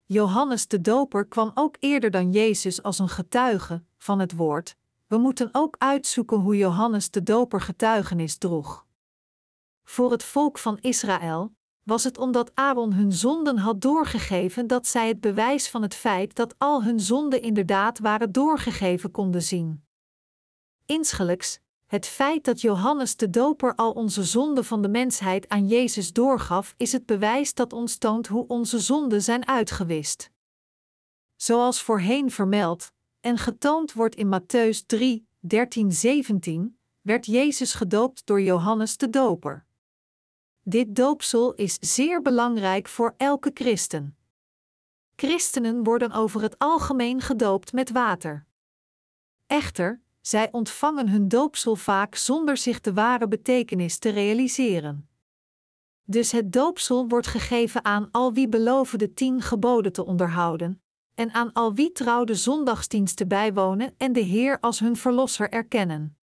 Johannes 0.05 0.67
de 0.67 0.81
Doper 0.81 1.25
kwam 1.25 1.51
ook 1.53 1.75
eerder 1.79 2.11
dan 2.11 2.31
Jezus 2.31 2.83
als 2.83 2.99
een 2.99 3.09
getuige 3.09 3.83
van 3.97 4.19
het 4.19 4.35
woord. 4.35 4.75
We 5.07 5.17
moeten 5.17 5.49
ook 5.51 5.75
uitzoeken 5.77 6.37
hoe 6.37 6.57
Johannes 6.57 7.11
de 7.11 7.23
Doper 7.23 7.61
getuigenis 7.61 8.37
droeg. 8.37 8.85
Voor 9.83 10.11
het 10.11 10.23
volk 10.23 10.57
van 10.57 10.77
Israël 10.81 11.57
was 11.89 12.03
het 12.03 12.17
omdat 12.17 12.51
Aaron 12.53 12.93
hun 12.93 13.11
zonden 13.11 13.57
had 13.57 13.81
doorgegeven 13.81 14.67
dat 14.67 14.87
zij 14.87 15.07
het 15.07 15.19
bewijs 15.19 15.69
van 15.69 15.81
het 15.81 15.95
feit 15.95 16.35
dat 16.35 16.55
al 16.57 16.83
hun 16.83 16.99
zonden 16.99 17.41
inderdaad 17.41 17.99
waren 17.99 18.31
doorgegeven 18.31 19.11
konden 19.11 19.41
zien. 19.41 19.83
Insgelijks, 20.85 21.59
het 21.85 22.05
feit 22.05 22.43
dat 22.43 22.61
Johannes 22.61 23.15
de 23.15 23.29
Doper 23.29 23.75
al 23.75 23.91
onze 23.91 24.23
zonden 24.23 24.65
van 24.65 24.81
de 24.81 24.89
mensheid 24.89 25.49
aan 25.49 25.67
Jezus 25.67 26.13
doorgaf, 26.13 26.73
is 26.77 26.91
het 26.91 27.05
bewijs 27.05 27.53
dat 27.53 27.73
ons 27.73 27.97
toont 27.97 28.27
hoe 28.27 28.47
onze 28.47 28.79
zonden 28.79 29.21
zijn 29.21 29.47
uitgewist. 29.47 30.31
Zoals 31.35 31.81
voorheen 31.81 32.31
vermeld 32.31 32.91
en 33.19 33.37
getoond 33.37 33.93
wordt 33.93 34.15
in 34.15 34.39
Matthäus 34.39 34.85
3, 34.85 35.27
13, 35.39 35.91
17, 35.91 36.79
werd 37.01 37.25
Jezus 37.25 37.73
gedoopt 37.73 38.25
door 38.25 38.41
Johannes 38.41 38.97
de 38.97 39.09
Doper. 39.09 39.67
Dit 40.63 40.95
doopsel 40.95 41.53
is 41.53 41.77
zeer 41.79 42.21
belangrijk 42.21 42.87
voor 42.87 43.13
elke 43.17 43.51
christen. 43.53 44.17
Christenen 45.15 45.83
worden 45.83 46.11
over 46.11 46.41
het 46.41 46.57
algemeen 46.57 47.21
gedoopt 47.21 47.73
met 47.73 47.91
water. 47.91 48.45
Echter, 49.47 50.01
zij 50.21 50.51
ontvangen 50.51 51.09
hun 51.09 51.27
doopsel 51.27 51.75
vaak 51.75 52.15
zonder 52.15 52.57
zich 52.57 52.81
de 52.81 52.93
ware 52.93 53.27
betekenis 53.27 53.97
te 53.97 54.09
realiseren. 54.09 55.09
Dus 56.03 56.31
het 56.31 56.51
doopsel 56.53 57.07
wordt 57.07 57.27
gegeven 57.27 57.85
aan 57.85 58.11
al 58.11 58.33
wie 58.33 58.49
beloven 58.49 58.99
de 58.99 59.13
tien 59.13 59.41
geboden 59.41 59.91
te 59.91 60.05
onderhouden, 60.05 60.81
en 61.13 61.31
aan 61.31 61.53
al 61.53 61.73
wie 61.73 61.91
trouw 61.91 62.23
de 62.23 62.35
zondagsdiensten 62.35 63.27
bijwonen 63.27 63.93
en 63.97 64.13
de 64.13 64.19
Heer 64.19 64.59
als 64.59 64.79
hun 64.79 64.95
verlosser 64.95 65.49
erkennen. 65.49 66.17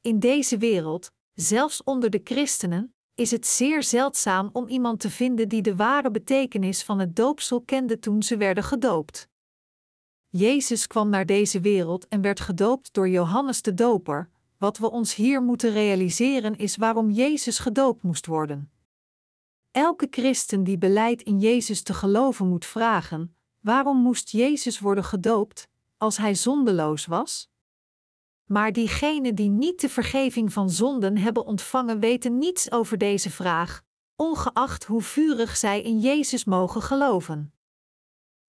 In 0.00 0.18
deze 0.18 0.58
wereld, 0.58 1.12
zelfs 1.34 1.82
onder 1.82 2.10
de 2.10 2.20
christenen, 2.24 2.93
is 3.14 3.30
het 3.30 3.46
zeer 3.46 3.82
zeldzaam 3.82 4.50
om 4.52 4.68
iemand 4.68 5.00
te 5.00 5.10
vinden 5.10 5.48
die 5.48 5.62
de 5.62 5.76
ware 5.76 6.10
betekenis 6.10 6.82
van 6.82 6.98
het 6.98 7.16
doopsel 7.16 7.60
kende 7.60 7.98
toen 7.98 8.22
ze 8.22 8.36
werden 8.36 8.64
gedoopt. 8.64 9.28
Jezus 10.28 10.86
kwam 10.86 11.08
naar 11.08 11.26
deze 11.26 11.60
wereld 11.60 12.08
en 12.08 12.20
werd 12.20 12.40
gedoopt 12.40 12.92
door 12.92 13.08
Johannes 13.08 13.62
de 13.62 13.74
Doper. 13.74 14.30
Wat 14.58 14.78
we 14.78 14.90
ons 14.90 15.14
hier 15.14 15.42
moeten 15.42 15.72
realiseren 15.72 16.56
is 16.56 16.76
waarom 16.76 17.10
Jezus 17.10 17.58
gedoopt 17.58 18.02
moest 18.02 18.26
worden. 18.26 18.70
Elke 19.70 20.06
christen 20.10 20.64
die 20.64 20.78
beleidt 20.78 21.22
in 21.22 21.38
Jezus 21.38 21.82
te 21.82 21.94
geloven 21.94 22.48
moet 22.48 22.64
vragen: 22.64 23.36
waarom 23.60 23.96
moest 23.96 24.30
Jezus 24.30 24.78
worden 24.78 25.04
gedoopt 25.04 25.68
als 25.96 26.16
hij 26.16 26.34
zondeloos 26.34 27.06
was? 27.06 27.50
Maar 28.44 28.72
diegenen 28.72 29.34
die 29.34 29.48
niet 29.48 29.80
de 29.80 29.88
vergeving 29.88 30.52
van 30.52 30.70
zonden 30.70 31.18
hebben 31.18 31.46
ontvangen, 31.46 32.00
weten 32.00 32.38
niets 32.38 32.70
over 32.70 32.98
deze 32.98 33.30
vraag, 33.30 33.82
ongeacht 34.16 34.84
hoe 34.84 35.02
vurig 35.02 35.56
zij 35.56 35.82
in 35.82 36.00
Jezus 36.00 36.44
mogen 36.44 36.82
geloven. 36.82 37.52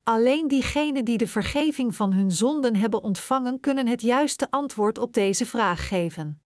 Alleen 0.03 0.49
diegenen 0.49 1.05
die 1.05 1.18
de 1.18 1.28
vergeving 1.28 1.95
van 1.95 2.12
hun 2.12 2.30
zonden 2.32 2.76
hebben 2.76 3.03
ontvangen, 3.03 3.61
kunnen 3.61 3.86
het 3.86 4.03
juiste 4.03 4.51
antwoord 4.51 4.99
op 4.99 5.12
deze 5.12 5.47
vraag 5.47 5.88
geven. 5.88 6.42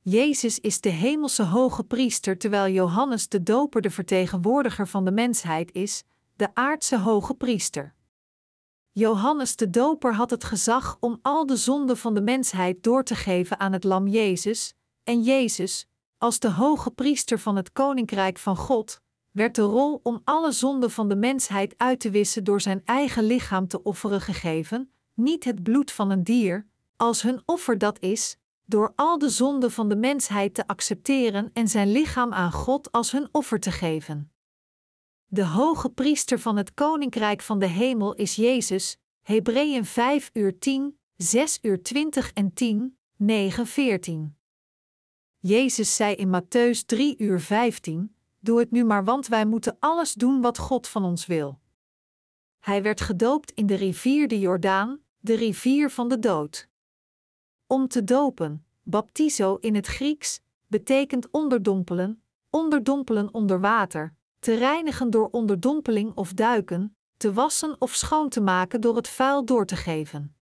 Jezus 0.00 0.58
is 0.58 0.80
de 0.80 0.88
hemelse 0.88 1.42
hoge 1.42 1.84
priester, 1.84 2.38
terwijl 2.38 2.72
Johannes 2.72 3.28
de 3.28 3.42
Doper 3.42 3.80
de 3.80 3.90
vertegenwoordiger 3.90 4.88
van 4.88 5.04
de 5.04 5.12
mensheid 5.12 5.72
is, 5.72 6.04
de 6.36 6.54
aardse 6.54 6.98
hoge 6.98 7.34
priester. 7.34 7.94
Johannes 8.94 9.56
de 9.56 9.70
Doper 9.70 10.14
had 10.14 10.30
het 10.30 10.44
gezag 10.44 10.96
om 11.00 11.18
al 11.22 11.46
de 11.46 11.56
zonden 11.56 11.96
van 11.96 12.14
de 12.14 12.20
mensheid 12.20 12.82
door 12.82 13.04
te 13.04 13.14
geven 13.14 13.60
aan 13.60 13.72
het 13.72 13.84
Lam 13.84 14.06
Jezus, 14.06 14.74
en 15.04 15.22
Jezus, 15.22 15.86
als 16.18 16.38
de 16.38 16.50
hoge 16.50 16.90
priester 16.90 17.38
van 17.38 17.56
het 17.56 17.72
Koninkrijk 17.72 18.38
van 18.38 18.56
God, 18.56 19.00
werd 19.30 19.54
de 19.54 19.62
rol 19.62 20.00
om 20.02 20.20
alle 20.24 20.52
zonden 20.52 20.90
van 20.90 21.08
de 21.08 21.16
mensheid 21.16 21.74
uit 21.76 22.00
te 22.00 22.10
wissen 22.10 22.44
door 22.44 22.60
zijn 22.60 22.82
eigen 22.84 23.24
lichaam 23.24 23.68
te 23.68 23.82
offeren 23.82 24.20
gegeven, 24.20 24.92
niet 25.14 25.44
het 25.44 25.62
bloed 25.62 25.92
van 25.92 26.10
een 26.10 26.24
dier, 26.24 26.66
als 26.96 27.22
hun 27.22 27.42
offer 27.44 27.78
dat 27.78 27.98
is, 28.00 28.36
door 28.64 28.92
al 28.96 29.18
de 29.18 29.28
zonden 29.28 29.70
van 29.70 29.88
de 29.88 29.96
mensheid 29.96 30.54
te 30.54 30.66
accepteren 30.66 31.50
en 31.52 31.68
zijn 31.68 31.92
lichaam 31.92 32.32
aan 32.32 32.52
God 32.52 32.92
als 32.92 33.12
hun 33.12 33.28
offer 33.32 33.60
te 33.60 33.70
geven. 33.70 34.31
De 35.34 35.44
hoge 35.44 35.90
priester 35.90 36.38
van 36.38 36.56
het 36.56 36.74
koninkrijk 36.74 37.42
van 37.42 37.58
de 37.58 37.66
hemel 37.66 38.14
is 38.14 38.36
Jezus, 38.36 38.98
Hebreeën 39.22 39.84
5 39.84 40.30
uur 40.32 40.58
10, 40.58 40.98
6 41.16 41.58
uur 41.62 41.82
20 41.82 42.32
en 42.32 42.52
10, 42.52 42.98
9 43.16 43.66
14. 43.66 44.36
Jezus 45.38 45.96
zei 45.96 46.14
in 46.14 46.28
Matthäus 46.28 46.84
3 46.86 47.14
uur 47.18 47.40
15: 47.40 48.16
Doe 48.38 48.58
het 48.58 48.70
nu 48.70 48.84
maar, 48.84 49.04
want 49.04 49.26
wij 49.26 49.46
moeten 49.46 49.76
alles 49.80 50.14
doen 50.14 50.40
wat 50.40 50.58
God 50.58 50.88
van 50.88 51.04
ons 51.04 51.26
wil. 51.26 51.60
Hij 52.58 52.82
werd 52.82 53.00
gedoopt 53.00 53.50
in 53.50 53.66
de 53.66 53.74
rivier 53.74 54.28
de 54.28 54.38
Jordaan, 54.38 55.00
de 55.18 55.34
rivier 55.34 55.90
van 55.90 56.08
de 56.08 56.18
dood. 56.18 56.68
Om 57.66 57.88
te 57.88 58.04
dopen, 58.04 58.66
baptizo 58.82 59.56
in 59.56 59.74
het 59.74 59.86
Grieks, 59.86 60.40
betekent 60.66 61.30
onderdompelen, 61.30 62.22
onderdompelen 62.50 63.34
onder 63.34 63.60
water, 63.60 64.20
te 64.42 64.54
reinigen 64.54 65.10
door 65.10 65.28
onderdompeling 65.30 66.12
of 66.14 66.32
duiken, 66.32 66.96
te 67.16 67.32
wassen 67.32 67.76
of 67.78 67.94
schoon 67.94 68.28
te 68.28 68.40
maken 68.40 68.80
door 68.80 68.96
het 68.96 69.08
vuil 69.08 69.44
door 69.44 69.66
te 69.66 69.76
geven. 69.76 70.36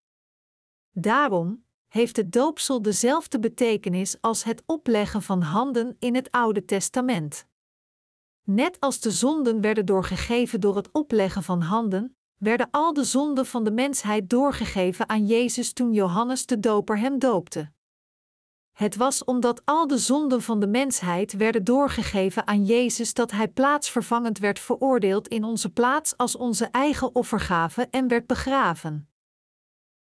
Daarom 0.90 1.64
heeft 1.88 2.16
het 2.16 2.32
doopsel 2.32 2.82
dezelfde 2.82 3.38
betekenis 3.38 4.20
als 4.20 4.44
het 4.44 4.62
opleggen 4.66 5.22
van 5.22 5.42
handen 5.42 5.96
in 5.98 6.14
het 6.14 6.30
Oude 6.30 6.64
Testament. 6.64 7.46
Net 8.44 8.80
als 8.80 9.00
de 9.00 9.10
zonden 9.10 9.60
werden 9.60 9.86
doorgegeven 9.86 10.60
door 10.60 10.76
het 10.76 10.92
opleggen 10.92 11.42
van 11.42 11.60
handen, 11.60 12.16
werden 12.36 12.68
al 12.70 12.92
de 12.92 13.04
zonden 13.04 13.46
van 13.46 13.64
de 13.64 13.72
mensheid 13.72 14.30
doorgegeven 14.30 15.08
aan 15.08 15.26
Jezus 15.26 15.72
toen 15.72 15.92
Johannes 15.92 16.46
de 16.46 16.60
Doper 16.60 16.98
hem 16.98 17.18
doopte. 17.18 17.72
Het 18.72 18.96
was 18.96 19.24
omdat 19.24 19.62
al 19.64 19.86
de 19.86 19.98
zonden 19.98 20.42
van 20.42 20.60
de 20.60 20.66
mensheid 20.66 21.32
werden 21.32 21.64
doorgegeven 21.64 22.46
aan 22.46 22.64
Jezus 22.64 23.14
dat 23.14 23.30
Hij 23.30 23.48
plaatsvervangend 23.48 24.38
werd 24.38 24.58
veroordeeld 24.58 25.28
in 25.28 25.44
onze 25.44 25.70
plaats 25.70 26.16
als 26.16 26.36
onze 26.36 26.64
eigen 26.64 27.14
offergave 27.14 27.88
en 27.90 28.08
werd 28.08 28.26
begraven. 28.26 29.08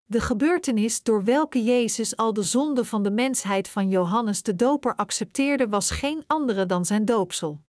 De 0.04 0.20
gebeurtenis 0.20 1.02
door 1.02 1.24
welke 1.24 1.64
Jezus 1.64 2.16
al 2.16 2.32
de 2.32 2.42
zonden 2.42 2.86
van 2.86 3.02
de 3.02 3.10
mensheid 3.10 3.68
van 3.68 3.88
Johannes 3.88 4.42
de 4.42 4.56
Doper 4.56 4.94
accepteerde 4.94 5.68
was 5.68 5.90
geen 5.90 6.24
andere 6.26 6.66
dan 6.66 6.84
zijn 6.84 7.04
doopsel. 7.04 7.60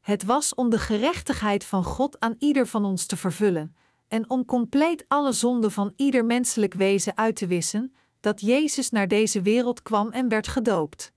Het 0.00 0.24
was 0.24 0.54
om 0.54 0.70
de 0.70 0.78
gerechtigheid 0.78 1.64
van 1.64 1.84
God 1.84 2.20
aan 2.20 2.34
ieder 2.38 2.66
van 2.66 2.84
ons 2.84 3.06
te 3.06 3.16
vervullen 3.16 3.76
en 4.08 4.30
om 4.30 4.44
compleet 4.44 5.04
alle 5.08 5.32
zonden 5.32 5.72
van 5.72 5.92
ieder 5.96 6.24
menselijk 6.24 6.74
wezen 6.74 7.16
uit 7.16 7.36
te 7.36 7.46
wissen, 7.46 7.94
dat 8.24 8.40
Jezus 8.40 8.90
naar 8.90 9.08
deze 9.08 9.42
wereld 9.42 9.82
kwam 9.82 10.10
en 10.10 10.28
werd 10.28 10.48
gedoopt. 10.48 11.12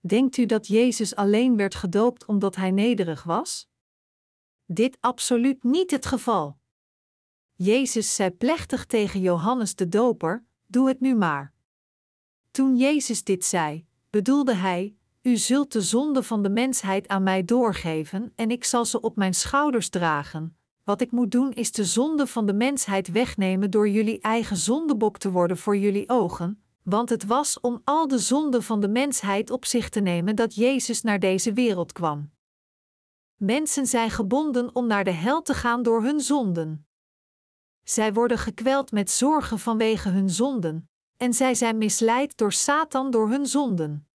Denkt 0.00 0.36
u 0.36 0.46
dat 0.46 0.66
Jezus 0.66 1.14
alleen 1.14 1.56
werd 1.56 1.74
gedoopt 1.74 2.24
omdat 2.24 2.56
hij 2.56 2.70
nederig 2.70 3.22
was? 3.22 3.68
Dit 4.66 4.96
absoluut 5.00 5.64
niet 5.64 5.90
het 5.90 6.06
geval. 6.06 6.58
Jezus 7.54 8.14
zei 8.14 8.30
plechtig 8.30 8.86
tegen 8.86 9.20
Johannes 9.20 9.74
de 9.74 9.88
Doper: 9.88 10.44
Doe 10.66 10.88
het 10.88 11.00
nu 11.00 11.14
maar. 11.14 11.52
Toen 12.50 12.76
Jezus 12.76 13.24
dit 13.24 13.44
zei, 13.44 13.86
bedoelde 14.10 14.54
hij: 14.54 14.96
U 15.22 15.36
zult 15.36 15.72
de 15.72 15.82
zonde 15.82 16.22
van 16.22 16.42
de 16.42 16.50
mensheid 16.50 17.08
aan 17.08 17.22
mij 17.22 17.44
doorgeven 17.44 18.32
en 18.34 18.50
ik 18.50 18.64
zal 18.64 18.84
ze 18.84 19.00
op 19.00 19.16
mijn 19.16 19.34
schouders 19.34 19.88
dragen, 19.88 20.56
wat 20.84 21.00
ik 21.00 21.10
moet 21.10 21.30
doen 21.30 21.52
is 21.52 21.72
de 21.72 21.84
zonde 21.84 22.26
van 22.26 22.46
de 22.46 22.52
mensheid 22.52 23.08
wegnemen 23.12 23.70
door 23.70 23.88
jullie 23.88 24.20
eigen 24.20 24.56
zondebok 24.56 25.18
te 25.18 25.30
worden 25.30 25.56
voor 25.56 25.76
jullie 25.76 26.08
ogen, 26.08 26.62
want 26.82 27.08
het 27.08 27.24
was 27.24 27.60
om 27.60 27.80
al 27.84 28.08
de 28.08 28.18
zonden 28.18 28.62
van 28.62 28.80
de 28.80 28.88
mensheid 28.88 29.50
op 29.50 29.64
zich 29.64 29.88
te 29.88 30.00
nemen 30.00 30.36
dat 30.36 30.54
Jezus 30.54 31.02
naar 31.02 31.18
deze 31.18 31.52
wereld 31.52 31.92
kwam. 31.92 32.30
Mensen 33.36 33.86
zijn 33.86 34.10
gebonden 34.10 34.74
om 34.74 34.86
naar 34.86 35.04
de 35.04 35.10
hel 35.10 35.42
te 35.42 35.54
gaan 35.54 35.82
door 35.82 36.02
hun 36.02 36.20
zonden. 36.20 36.86
Zij 37.82 38.12
worden 38.12 38.38
gekweld 38.38 38.92
met 38.92 39.10
zorgen 39.10 39.58
vanwege 39.58 40.08
hun 40.08 40.30
zonden, 40.30 40.88
en 41.16 41.34
zij 41.34 41.54
zijn 41.54 41.78
misleid 41.78 42.36
door 42.36 42.52
Satan 42.52 43.10
door 43.10 43.28
hun 43.28 43.46
zonden. 43.46 44.08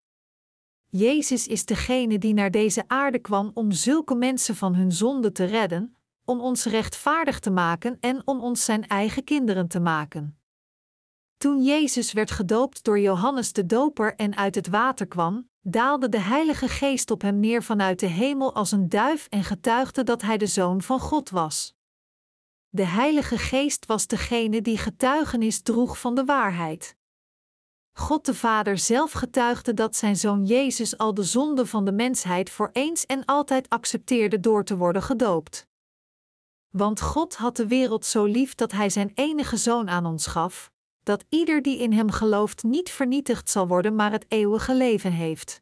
Jezus 0.90 1.48
is 1.48 1.66
degene 1.66 2.18
die 2.18 2.34
naar 2.34 2.52
deze 2.52 2.84
aarde 2.88 3.20
kwam 3.20 3.52
om 3.54 3.72
zulke 3.72 4.16
mensen 4.16 4.56
van 4.56 4.76
hun 4.76 4.92
zonde 4.92 5.32
te 5.32 5.46
redden, 5.46 5.98
om 6.30 6.42
ons 6.42 6.66
rechtvaardig 6.66 7.40
te 7.40 7.50
maken 7.50 7.98
en 8.00 8.22
om 8.26 8.42
ons 8.42 8.66
zijn 8.66 8.88
eigen 8.88 9.24
kinderen 9.24 9.68
te 9.68 9.80
maken. 9.80 10.40
Toen 11.38 11.64
Jezus 11.64 12.14
werd 12.14 12.32
gedoopt 12.32 12.84
door 12.84 13.00
Johannes 13.00 13.54
de 13.54 13.66
Doper 13.66 14.16
en 14.16 14.36
uit 14.36 14.56
het 14.56 14.68
water 14.68 15.08
kwam, 15.08 15.50
daalde 15.62 16.10
de 16.10 16.20
Heilige 16.20 16.68
Geest 16.68 17.12
op 17.12 17.22
hem 17.22 17.40
neer 17.40 17.64
vanuit 17.64 18.00
de 18.00 18.06
hemel 18.06 18.56
als 18.56 18.72
een 18.72 18.90
duif 18.90 19.28
en 19.30 19.44
getuigde 19.44 20.04
dat 20.04 20.22
hij 20.22 20.38
de 20.38 20.48
Zoon 20.48 20.82
van 20.82 21.00
God 21.00 21.30
was. 21.30 21.76
De 22.70 22.86
Heilige 22.86 23.38
Geest 23.38 23.86
was 23.86 24.08
degene 24.08 24.62
die 24.62 24.78
getuigenis 24.78 25.62
droeg 25.62 26.00
van 26.00 26.16
de 26.16 26.26
waarheid. 26.26 26.96
God 27.92 28.26
de 28.26 28.34
Vader 28.34 28.78
zelf 28.78 29.12
getuigde 29.12 29.74
dat 29.74 29.96
zijn 29.96 30.16
Zoon 30.16 30.46
Jezus 30.46 30.98
al 30.98 31.14
de 31.14 31.24
zonde 31.24 31.66
van 31.66 31.86
de 31.86 31.92
mensheid 31.92 32.50
voor 32.50 32.70
eens 32.74 33.06
en 33.06 33.26
altijd 33.26 33.70
accepteerde 33.70 34.40
door 34.40 34.64
te 34.64 34.78
worden 34.78 35.02
gedoopt. 35.02 35.69
Want 36.70 37.02
God 37.02 37.36
had 37.36 37.56
de 37.56 37.68
wereld 37.68 38.06
zo 38.06 38.26
lief 38.26 38.56
dat 38.56 38.72
Hij 38.72 38.90
Zijn 38.90 39.12
enige 39.14 39.58
Zoon 39.58 39.90
aan 39.90 40.06
ons 40.06 40.28
gaf, 40.28 40.72
dat 41.04 41.26
ieder 41.30 41.62
die 41.62 41.78
in 41.78 41.94
Hem 41.94 42.12
gelooft 42.12 42.64
niet 42.64 42.90
vernietigd 42.90 43.50
zal 43.50 43.68
worden, 43.68 43.96
maar 43.96 44.12
het 44.12 44.26
eeuwige 44.28 44.76
leven 44.76 45.12
heeft. 45.12 45.62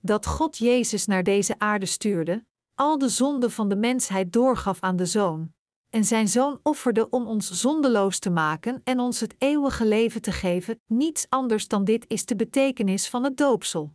Dat 0.00 0.26
God 0.26 0.58
Jezus 0.58 1.06
naar 1.06 1.22
deze 1.22 1.58
aarde 1.58 1.86
stuurde, 1.86 2.44
al 2.74 2.98
de 2.98 3.08
zonden 3.08 3.50
van 3.50 3.68
de 3.68 3.76
mensheid 3.76 4.32
doorgaf 4.32 4.80
aan 4.80 4.96
de 4.96 5.06
Zoon, 5.06 5.52
en 5.90 6.04
Zijn 6.04 6.28
Zoon 6.28 6.60
offerde 6.62 7.10
om 7.10 7.26
ons 7.26 7.50
zondeloos 7.50 8.18
te 8.18 8.30
maken 8.30 8.80
en 8.84 9.00
ons 9.00 9.20
het 9.20 9.34
eeuwige 9.38 9.86
leven 9.86 10.22
te 10.22 10.32
geven, 10.32 10.80
niets 10.86 11.26
anders 11.28 11.68
dan 11.68 11.84
dit 11.84 12.04
is 12.08 12.26
de 12.26 12.36
betekenis 12.36 13.08
van 13.08 13.24
het 13.24 13.36
doopsel. 13.36 13.94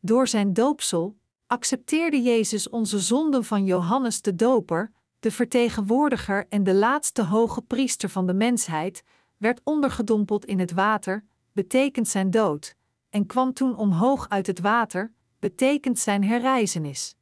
Door 0.00 0.28
Zijn 0.28 0.52
doopsel 0.52 1.18
accepteerde 1.46 2.22
Jezus 2.22 2.68
onze 2.68 2.98
zonden 2.98 3.44
van 3.44 3.64
Johannes 3.64 4.22
de 4.22 4.34
Doper, 4.34 4.92
de 5.18 5.30
vertegenwoordiger 5.30 6.46
en 6.48 6.64
de 6.64 6.74
laatste 6.74 7.24
hoge 7.24 7.62
priester 7.62 8.08
van 8.08 8.26
de 8.26 8.34
mensheid, 8.34 9.02
werd 9.36 9.60
ondergedompeld 9.64 10.44
in 10.44 10.58
het 10.58 10.72
water, 10.72 11.24
betekent 11.52 12.08
zijn 12.08 12.30
dood, 12.30 12.76
en 13.10 13.26
kwam 13.26 13.52
toen 13.52 13.76
omhoog 13.76 14.28
uit 14.28 14.46
het 14.46 14.60
water, 14.60 15.12
betekent 15.38 15.98
zijn 15.98 16.24
herrijzenis. 16.24 17.16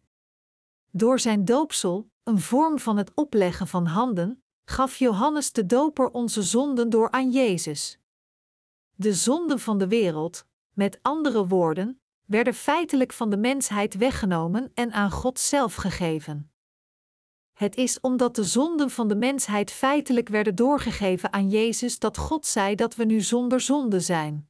Door 0.90 1.18
zijn 1.20 1.44
doopsel, 1.44 2.10
een 2.24 2.40
vorm 2.40 2.78
van 2.78 2.96
het 2.96 3.12
opleggen 3.14 3.66
van 3.66 3.86
handen, 3.86 4.42
gaf 4.64 4.96
Johannes 4.96 5.52
de 5.52 5.66
Doper 5.66 6.10
onze 6.10 6.42
zonden 6.42 6.90
door 6.90 7.10
aan 7.10 7.30
Jezus. 7.30 7.98
De 8.94 9.14
zonden 9.14 9.58
van 9.60 9.78
de 9.78 9.88
wereld, 9.88 10.46
met 10.72 10.98
andere 11.02 11.46
woorden, 11.46 12.00
werden 12.24 12.54
feitelijk 12.54 13.12
van 13.12 13.30
de 13.30 13.36
mensheid 13.36 13.96
weggenomen 13.96 14.70
en 14.74 14.92
aan 14.92 15.10
God 15.10 15.38
zelf 15.38 15.74
gegeven. 15.74 16.50
Het 17.56 17.76
is 17.76 18.00
omdat 18.00 18.34
de 18.34 18.44
zonden 18.44 18.90
van 18.90 19.08
de 19.08 19.16
mensheid 19.16 19.70
feitelijk 19.70 20.28
werden 20.28 20.54
doorgegeven 20.54 21.32
aan 21.32 21.48
Jezus 21.48 21.98
dat 21.98 22.16
God 22.16 22.46
zei 22.46 22.74
dat 22.74 22.94
we 22.94 23.04
nu 23.04 23.20
zonder 23.20 23.60
zonde 23.60 24.00
zijn. 24.00 24.48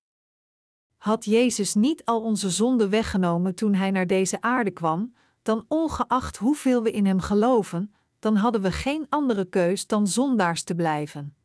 Had 0.96 1.24
Jezus 1.24 1.74
niet 1.74 2.04
al 2.04 2.20
onze 2.20 2.50
zonden 2.50 2.90
weggenomen 2.90 3.54
toen 3.54 3.74
Hij 3.74 3.90
naar 3.90 4.07
deze 4.07 4.40
aarde 4.40 4.70
kwam, 4.70 5.14
dan 5.42 5.64
ongeacht 5.68 6.36
hoeveel 6.36 6.82
we 6.82 6.90
in 6.90 7.07
Hem 7.07 7.20
geloven, 7.20 7.94
dan 8.18 8.36
hadden 8.36 8.62
we 8.62 8.72
geen 8.72 9.07
andere 9.09 9.44
keus 9.44 9.86
dan 9.86 10.07
zondaars 10.07 10.62
te 10.62 10.74
blijven. 10.74 11.36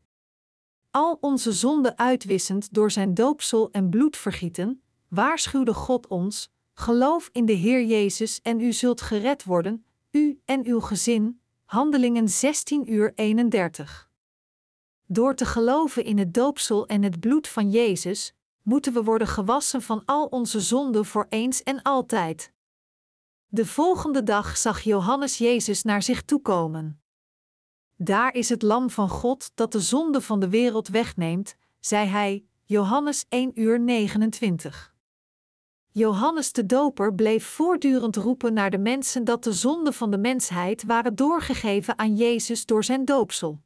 Al 0.91 1.17
onze 1.21 1.51
zonden 1.51 1.97
uitwissend 1.97 2.73
door 2.73 2.91
Zijn 2.91 3.13
doopsel 3.13 3.71
en 3.71 3.89
bloedvergieten, 3.89 4.81
waarschuwde 5.07 5.73
God 5.73 6.07
ons: 6.07 6.51
geloof 6.73 7.29
in 7.31 7.45
de 7.45 7.53
Heer 7.53 7.83
Jezus 7.85 8.41
en 8.41 8.59
u 8.59 8.73
zult 8.73 9.01
gered 9.01 9.43
worden, 9.43 9.85
u 10.11 10.41
en 10.45 10.65
uw 10.65 10.79
gezin. 10.79 11.40
Handelingen 11.71 12.29
16 12.29 12.93
uur 12.93 13.11
31. 13.15 14.09
Door 15.05 15.35
te 15.35 15.45
geloven 15.45 16.03
in 16.03 16.17
het 16.17 16.33
doopsel 16.33 16.87
en 16.87 17.03
het 17.03 17.19
bloed 17.19 17.47
van 17.47 17.69
Jezus, 17.69 18.33
moeten 18.61 18.93
we 18.93 19.03
worden 19.03 19.27
gewassen 19.27 19.81
van 19.81 20.01
al 20.05 20.25
onze 20.25 20.59
zonden 20.59 21.05
voor 21.05 21.25
eens 21.29 21.63
en 21.63 21.81
altijd. 21.81 22.53
De 23.47 23.65
volgende 23.65 24.23
dag 24.23 24.57
zag 24.57 24.81
Johannes 24.81 25.37
Jezus 25.37 25.83
naar 25.83 26.03
zich 26.03 26.21
toekomen. 26.21 27.01
Daar 27.95 28.33
is 28.33 28.49
het 28.49 28.61
Lam 28.61 28.89
van 28.89 29.09
God 29.09 29.51
dat 29.55 29.71
de 29.71 29.81
zonde 29.81 30.21
van 30.21 30.39
de 30.39 30.49
wereld 30.49 30.87
wegneemt, 30.87 31.55
zei 31.79 32.07
hij, 32.07 32.45
Johannes 32.63 33.25
1 33.29 33.51
uur 33.59 33.79
29. 33.79 34.90
Johannes 35.93 36.51
de 36.51 36.65
Doper 36.65 37.13
bleef 37.13 37.45
voortdurend 37.45 38.15
roepen 38.15 38.53
naar 38.53 38.69
de 38.69 38.77
mensen 38.77 39.23
dat 39.23 39.43
de 39.43 39.53
zonden 39.53 39.93
van 39.93 40.11
de 40.11 40.17
mensheid 40.17 40.83
waren 40.83 41.15
doorgegeven 41.15 41.97
aan 41.97 42.15
Jezus 42.15 42.65
door 42.65 42.83
zijn 42.83 43.05
doopsel. 43.05 43.61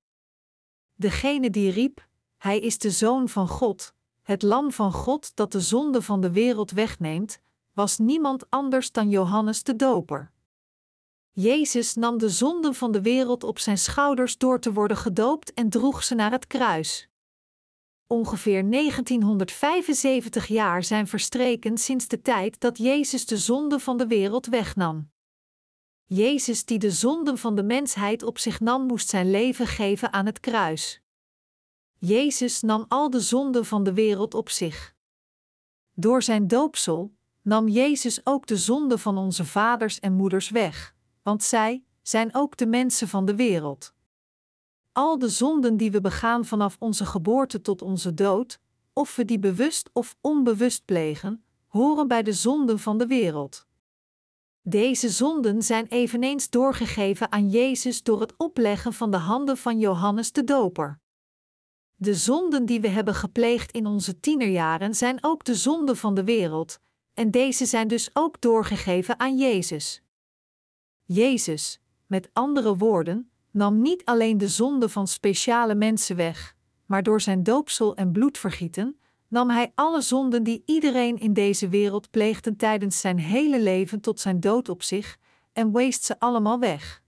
Degene 0.95 1.49
die 1.49 1.71
riep: 1.71 2.07
Hij 2.37 2.59
is 2.59 2.77
de 2.77 2.91
Zoon 2.91 3.29
van 3.29 3.47
God, 3.47 3.93
het 4.21 4.41
Lam 4.41 4.71
van 4.71 4.91
God 4.91 5.35
dat 5.35 5.51
de 5.51 5.59
zonde 5.59 6.01
van 6.01 6.21
de 6.21 6.31
wereld 6.31 6.71
wegneemt, 6.71 7.39
was 7.73 7.97
niemand 7.97 8.49
anders 8.49 8.91
dan 8.91 9.09
Johannes 9.09 9.63
de 9.63 9.75
Doper. 9.75 10.31
Jezus 11.31 11.95
nam 11.95 12.17
de 12.17 12.29
zonden 12.29 12.75
van 12.75 12.91
de 12.91 13.01
wereld 13.01 13.43
op 13.43 13.59
zijn 13.59 13.77
schouders 13.77 14.37
door 14.37 14.59
te 14.59 14.73
worden 14.73 14.97
gedoopt 14.97 15.53
en 15.53 15.69
droeg 15.69 16.03
ze 16.03 16.15
naar 16.15 16.31
het 16.31 16.47
kruis. 16.47 17.09
Ongeveer 18.07 18.71
1975 18.71 20.47
jaar 20.47 20.83
zijn 20.83 21.07
verstreken 21.07 21.77
sinds 21.77 22.07
de 22.07 22.21
tijd 22.21 22.59
dat 22.59 22.77
Jezus 22.77 23.25
de 23.25 23.37
zonde 23.37 23.79
van 23.79 23.97
de 23.97 24.07
wereld 24.07 24.45
wegnam. 24.45 25.11
Jezus 26.05 26.65
die 26.65 26.79
de 26.79 26.91
zonden 26.91 27.37
van 27.37 27.55
de 27.55 27.63
mensheid 27.63 28.23
op 28.23 28.37
zich 28.37 28.59
nam, 28.59 28.85
moest 28.85 29.09
zijn 29.09 29.31
leven 29.31 29.67
geven 29.67 30.13
aan 30.13 30.25
het 30.25 30.39
kruis. 30.39 31.01
Jezus 31.97 32.61
nam 32.61 32.85
al 32.87 33.09
de 33.09 33.19
zonden 33.19 33.65
van 33.65 33.83
de 33.83 33.93
wereld 33.93 34.33
op 34.33 34.49
zich. 34.49 34.95
Door 35.93 36.23
zijn 36.23 36.47
doopsel 36.47 37.13
nam 37.41 37.67
Jezus 37.67 38.25
ook 38.25 38.47
de 38.47 38.57
zonde 38.57 38.97
van 38.97 39.17
onze 39.17 39.45
vaders 39.45 39.99
en 39.99 40.13
moeders 40.13 40.49
weg, 40.49 40.95
want 41.23 41.43
zij 41.43 41.83
zijn 42.01 42.35
ook 42.35 42.57
de 42.57 42.65
mensen 42.65 43.07
van 43.07 43.25
de 43.25 43.35
wereld. 43.35 43.94
Al 44.95 45.19
de 45.19 45.29
zonden 45.29 45.77
die 45.77 45.91
we 45.91 46.01
begaan 46.01 46.45
vanaf 46.45 46.75
onze 46.79 47.05
geboorte 47.05 47.61
tot 47.61 47.81
onze 47.81 48.13
dood, 48.13 48.59
of 48.93 49.15
we 49.15 49.25
die 49.25 49.39
bewust 49.39 49.89
of 49.93 50.15
onbewust 50.21 50.85
plegen, 50.85 51.43
horen 51.67 52.07
bij 52.07 52.23
de 52.23 52.33
zonden 52.33 52.79
van 52.79 52.97
de 52.97 53.07
wereld. 53.07 53.65
Deze 54.61 55.09
zonden 55.09 55.61
zijn 55.63 55.87
eveneens 55.87 56.49
doorgegeven 56.49 57.31
aan 57.31 57.49
Jezus 57.49 58.03
door 58.03 58.19
het 58.19 58.33
opleggen 58.37 58.93
van 58.93 59.11
de 59.11 59.17
handen 59.17 59.57
van 59.57 59.79
Johannes 59.79 60.31
de 60.31 60.43
Doper. 60.43 60.99
De 61.95 62.13
zonden 62.13 62.65
die 62.65 62.81
we 62.81 62.87
hebben 62.87 63.15
gepleegd 63.15 63.71
in 63.71 63.85
onze 63.85 64.19
tienerjaren 64.19 64.95
zijn 64.95 65.17
ook 65.21 65.43
de 65.43 65.55
zonden 65.55 65.97
van 65.97 66.13
de 66.13 66.23
wereld, 66.23 66.79
en 67.13 67.31
deze 67.31 67.65
zijn 67.65 67.87
dus 67.87 68.09
ook 68.13 68.41
doorgegeven 68.41 69.19
aan 69.19 69.37
Jezus. 69.37 70.01
Jezus, 71.03 71.79
met 72.07 72.29
andere 72.33 72.77
woorden, 72.77 73.29
nam 73.55 73.81
niet 73.81 74.05
alleen 74.05 74.37
de 74.37 74.47
zonde 74.47 74.89
van 74.89 75.07
speciale 75.07 75.75
mensen 75.75 76.15
weg, 76.15 76.55
maar 76.85 77.03
door 77.03 77.21
zijn 77.21 77.43
doopsel 77.43 77.95
en 77.95 78.11
bloedvergieten 78.11 78.99
nam 79.27 79.49
hij 79.49 79.71
alle 79.75 80.01
zonden 80.01 80.43
die 80.43 80.63
iedereen 80.65 81.17
in 81.17 81.33
deze 81.33 81.69
wereld 81.69 82.11
pleegde 82.11 82.55
tijdens 82.55 82.99
zijn 82.99 83.19
hele 83.19 83.61
leven 83.61 84.01
tot 84.01 84.19
zijn 84.19 84.39
dood 84.39 84.69
op 84.69 84.83
zich 84.83 85.17
en 85.53 85.73
weest 85.73 86.03
ze 86.03 86.19
allemaal 86.19 86.59
weg. 86.59 87.03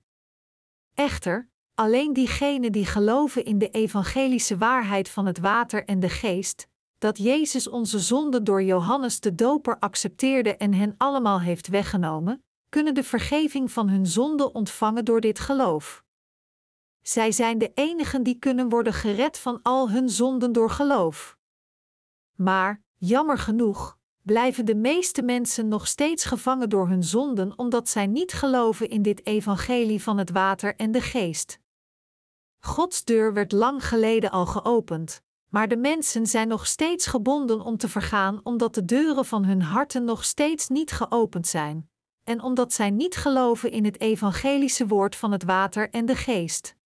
Echter, 0.93 1.50
alleen 1.76 2.14
diegenen 2.14 2.72
die 2.72 2.86
geloven 2.86 3.45
in 3.45 3.58
de 3.58 3.70
evangelische 3.70 4.58
waarheid 4.58 5.10
van 5.10 5.26
het 5.26 5.39
water 5.39 5.86
en 5.86 6.00
de 6.00 6.10
geest, 6.10 6.68
dat 6.98 7.18
Jezus 7.18 7.70
onze 7.70 8.00
zonden 8.00 8.43
door 8.43 8.64
Johannes 8.64 9.20
de 9.20 9.36
Doper 9.36 9.80
accepteerde 9.80 10.56
en 10.56 10.74
hen 10.74 10.95
allemaal 10.98 11.41
heeft 11.41 11.68
weggenomen, 11.68 12.43
kunnen 12.70 12.93
de 12.93 13.04
vergeving 13.04 13.72
van 13.72 13.89
hun 13.89 14.06
zonden 14.06 14.56
ontvangen 14.56 15.06
door 15.06 15.22
dit 15.22 15.39
geloof. 15.39 16.06
Zij 17.08 17.32
zijn 17.32 17.58
de 17.58 17.72
enigen 17.74 18.24
die 18.24 18.39
kunnen 18.39 18.70
worden 18.70 18.93
gered 18.93 19.38
van 19.38 19.60
al 19.64 19.89
hun 19.89 20.10
zonden 20.10 20.51
door 20.51 20.70
geloof. 20.70 21.38
Maar, 22.36 22.82
jammer 22.97 23.38
genoeg, 23.38 23.97
blijven 24.24 24.66
de 24.66 24.76
meeste 24.76 25.22
mensen 25.22 25.68
nog 25.68 25.88
steeds 25.88 26.26
gevangen 26.26 26.70
door 26.70 26.88
hun 26.88 27.03
zonden 27.03 27.58
omdat 27.58 27.89
zij 27.89 28.08
niet 28.08 28.34
geloven 28.34 28.89
in 28.89 29.01
dit 29.01 29.26
evangelie 29.26 30.03
van 30.03 30.18
het 30.18 30.30
water 30.32 30.76
en 30.76 30.91
de 30.91 31.01
geest. 31.01 31.60
Gods 32.60 33.03
deur 33.03 33.34
werd 33.34 33.51
lang 33.51 33.88
geleden 33.88 34.32
al 34.32 34.45
geopend, 34.45 35.22
maar 35.49 35.68
de 35.68 35.78
mensen 35.78 36.26
zijn 36.26 36.47
nog 36.47 36.68
steeds 36.68 37.05
gebonden 37.08 37.62
om 37.62 37.78
te 37.78 37.89
vergaan 37.89 38.39
omdat 38.43 38.74
de 38.74 38.86
deuren 38.86 39.26
van 39.26 39.45
hun 39.45 39.62
harten 39.62 40.03
nog 40.03 40.24
steeds 40.24 40.68
niet 40.68 40.91
geopend 40.91 41.47
zijn, 41.47 41.89
en 42.24 42.41
omdat 42.41 42.74
zij 42.74 42.89
niet 42.89 43.16
geloven 43.16 43.72
in 43.72 43.86
het 43.86 43.99
evangelische 43.99 44.88
woord 44.88 45.16
van 45.16 45.32
het 45.32 45.43
water 45.43 45.89
en 45.89 46.05
de 46.05 46.16
geest. 46.16 46.76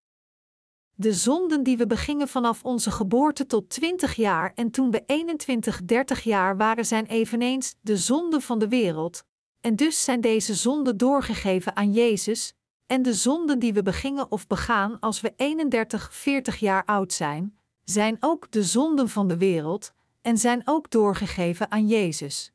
De 1.02 1.12
zonden 1.12 1.62
die 1.62 1.76
we 1.76 1.86
begingen 1.86 2.28
vanaf 2.28 2.64
onze 2.64 2.90
geboorte 2.90 3.46
tot 3.46 3.68
20 3.68 4.14
jaar 4.14 4.52
en 4.54 4.70
toen 4.70 4.90
we 4.90 5.02
21, 5.06 5.84
30 5.84 6.22
jaar 6.22 6.56
waren, 6.56 6.86
zijn 6.86 7.06
eveneens 7.06 7.74
de 7.80 7.96
zonden 7.96 8.42
van 8.42 8.58
de 8.58 8.68
wereld. 8.68 9.24
En 9.60 9.76
dus 9.76 10.04
zijn 10.04 10.20
deze 10.20 10.54
zonden 10.54 10.96
doorgegeven 10.96 11.76
aan 11.76 11.92
Jezus, 11.92 12.54
en 12.86 13.02
de 13.02 13.14
zonden 13.14 13.58
die 13.58 13.72
we 13.72 13.82
begingen 13.82 14.30
of 14.30 14.46
begaan 14.46 15.00
als 15.00 15.20
we 15.20 15.32
31, 15.36 16.14
40 16.14 16.56
jaar 16.56 16.84
oud 16.84 17.12
zijn, 17.12 17.58
zijn 17.84 18.16
ook 18.20 18.50
de 18.50 18.62
zonden 18.62 19.08
van 19.08 19.28
de 19.28 19.36
wereld 19.36 19.92
en 20.20 20.38
zijn 20.38 20.62
ook 20.64 20.90
doorgegeven 20.90 21.70
aan 21.70 21.86
Jezus. 21.86 22.52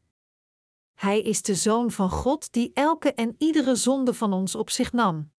Hij 0.93 1.21
is 1.21 1.41
de 1.41 1.55
Zoon 1.55 1.91
van 1.91 2.09
God 2.09 2.53
die 2.53 2.71
elke 2.73 3.13
en 3.13 3.35
iedere 3.37 3.75
zonde 3.75 4.13
van 4.13 4.33
ons 4.33 4.55
op 4.55 4.69
zich 4.69 4.93
nam. 4.93 5.31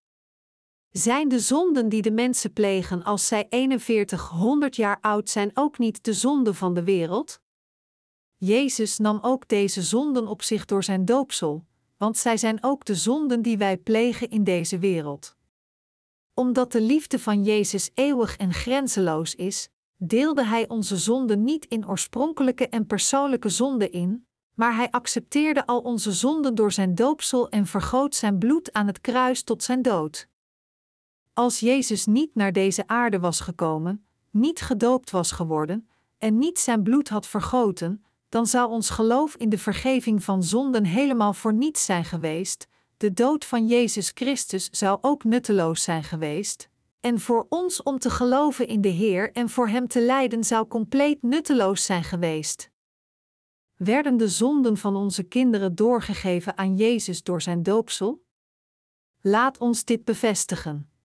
Zijn 0.91 1.28
de 1.28 1.39
zonden 1.39 1.89
die 1.89 2.03
de 2.03 2.11
mensen 2.11 2.53
plegen 2.53 3.05
als 3.05 3.26
zij 3.26 3.47
4100 3.51 4.76
jaar 4.76 4.99
oud 5.01 5.30
zijn 5.30 5.51
ook 5.55 5.78
niet 5.78 6.05
de 6.05 6.12
zonden 6.12 6.55
van 6.55 6.74
de 6.74 6.84
wereld? 6.84 7.41
Jezus 8.36 8.99
nam 8.99 9.18
ook 9.22 9.49
deze 9.49 9.82
zonden 9.82 10.26
op 10.26 10.43
zich 10.43 10.64
door 10.64 10.84
zijn 10.84 11.05
doopsel, 11.05 11.64
want 11.97 12.16
zij 12.16 12.36
zijn 12.36 12.59
ook 12.61 12.84
de 12.84 12.95
zonden 12.95 13.43
die 13.43 13.59
wij 13.59 13.76
plegen 13.76 14.30
in 14.30 14.45
deze 14.45 14.78
wereld. 14.78 15.36
Omdat 16.34 16.72
de 16.72 16.80
liefde 16.80 17.18
van 17.18 17.45
Jezus 17.45 17.91
eeuwig 17.95 18.36
en 18.36 18.53
grenzeloos 18.53 19.34
is, 19.34 19.68
deelde 19.97 20.45
Hij 20.45 20.68
onze 20.68 20.97
zonden 20.97 21.45
niet 21.45 21.64
in 21.64 21.89
oorspronkelijke 21.89 22.68
en 22.68 22.86
persoonlijke 22.86 23.49
zonden 23.49 23.93
in, 23.93 24.26
maar 24.55 24.74
Hij 24.74 24.91
accepteerde 24.91 25.66
al 25.66 25.80
onze 25.80 26.12
zonden 26.12 26.55
door 26.55 26.72
zijn 26.72 26.95
doopsel 26.95 27.49
en 27.49 27.66
vergoot 27.66 28.14
zijn 28.14 28.39
bloed 28.39 28.72
aan 28.72 28.86
het 28.86 29.01
kruis 29.01 29.43
tot 29.43 29.62
zijn 29.62 29.82
dood. 29.82 30.28
Als 31.39 31.61
Jezus 31.61 32.07
niet 32.07 32.34
naar 32.34 32.53
deze 32.53 32.86
aarde 32.86 33.18
was 33.18 33.41
gekomen, 33.41 34.07
niet 34.30 34.61
gedoopt 34.61 35.11
was 35.11 35.32
geworden 35.32 35.89
en 36.18 36.39
niet 36.39 36.59
zijn 36.59 36.82
bloed 36.82 37.09
had 37.09 37.26
vergoten, 37.26 38.05
dan 38.28 38.47
zou 38.47 38.70
ons 38.70 38.91
geloof 38.91 39.36
in 39.36 39.49
de 39.49 39.59
vergeving 39.59 40.24
van 40.24 40.43
zonden 40.43 40.84
helemaal 40.84 41.32
voor 41.32 41.53
niets 41.53 41.84
zijn 41.84 42.05
geweest, 42.05 42.66
de 42.97 43.12
dood 43.12 43.45
van 43.45 43.66
Jezus 43.66 44.11
Christus 44.14 44.68
zou 44.70 44.99
ook 45.01 45.24
nutteloos 45.24 45.82
zijn 45.82 46.05
geweest, 46.05 46.68
en 47.01 47.20
voor 47.20 47.47
ons 47.49 47.82
om 47.82 47.99
te 47.99 48.11
geloven 48.11 48.66
in 48.66 48.80
de 48.80 48.89
Heer 48.89 49.32
en 49.32 49.49
voor 49.49 49.68
Hem 49.68 49.89
te 49.89 50.01
lijden 50.01 50.45
zou 50.45 50.66
compleet 50.66 51.22
nutteloos 51.22 51.84
zijn 51.84 52.05
geweest. 52.05 52.70
Werden 53.76 54.16
de 54.16 54.28
zonden 54.28 54.76
van 54.76 54.97
onze 54.97 55.22
kinderen 55.22 55.74
doorgegeven 55.74 56.57
aan 56.57 56.76
Jezus 56.76 57.22
door 57.22 57.43
Zijn 57.43 57.62
doopsel? 57.62 58.22
Laat 59.20 59.59
ons 59.59 59.84
dit 59.84 60.05
bevestigen. 60.05 60.97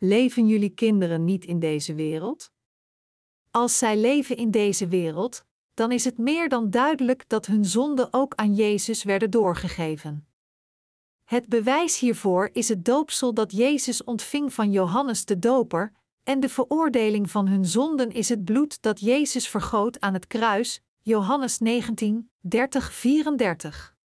Leven 0.00 0.46
jullie 0.46 0.74
kinderen 0.74 1.24
niet 1.24 1.44
in 1.44 1.58
deze 1.58 1.94
wereld? 1.94 2.50
Als 3.50 3.78
zij 3.78 3.96
leven 3.96 4.36
in 4.36 4.50
deze 4.50 4.88
wereld, 4.88 5.44
dan 5.74 5.92
is 5.92 6.04
het 6.04 6.18
meer 6.18 6.48
dan 6.48 6.70
duidelijk 6.70 7.28
dat 7.28 7.46
hun 7.46 7.64
zonden 7.64 8.08
ook 8.10 8.34
aan 8.34 8.54
Jezus 8.54 9.02
werden 9.02 9.30
doorgegeven. 9.30 10.28
Het 11.24 11.48
bewijs 11.48 11.98
hiervoor 11.98 12.50
is 12.52 12.68
het 12.68 12.84
doopsel 12.84 13.34
dat 13.34 13.52
Jezus 13.52 14.04
ontving 14.04 14.52
van 14.52 14.72
Johannes 14.72 15.24
de 15.24 15.38
Doper, 15.38 15.92
en 16.22 16.40
de 16.40 16.48
veroordeling 16.48 17.30
van 17.30 17.48
hun 17.48 17.64
zonden 17.64 18.10
is 18.10 18.28
het 18.28 18.44
bloed 18.44 18.82
dat 18.82 19.00
Jezus 19.00 19.48
vergoot 19.48 20.00
aan 20.00 20.12
het 20.14 20.26
kruis, 20.26 20.80
Johannes 21.02 21.58
19, 21.58 22.30
30, 22.40 22.92
34. 22.92 23.96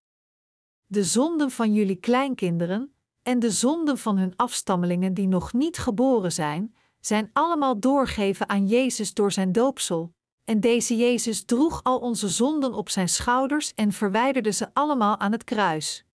De 0.85 1.03
zonden 1.03 1.51
van 1.51 1.73
jullie 1.73 1.95
kleinkinderen 1.95 2.92
en 3.23 3.39
de 3.39 3.51
zonden 3.51 3.97
van 3.97 4.17
hun 4.17 4.33
afstammelingen 4.35 5.13
die 5.13 5.27
nog 5.27 5.53
niet 5.53 5.77
geboren 5.77 6.31
zijn, 6.31 6.75
zijn 6.99 7.29
allemaal 7.33 7.79
doorgeven 7.79 8.49
aan 8.49 8.67
Jezus 8.67 9.13
door 9.13 9.31
zijn 9.31 9.51
doopsel, 9.51 10.13
en 10.43 10.59
deze 10.59 10.97
Jezus 10.97 11.45
droeg 11.45 11.83
al 11.83 11.99
onze 11.99 12.29
zonden 12.29 12.73
op 12.73 12.89
zijn 12.89 13.09
schouders 13.09 13.73
en 13.73 13.91
verwijderde 13.91 14.51
ze 14.51 14.73
allemaal 14.73 15.19
aan 15.19 15.31
het 15.31 15.43
kruis. 15.43 16.05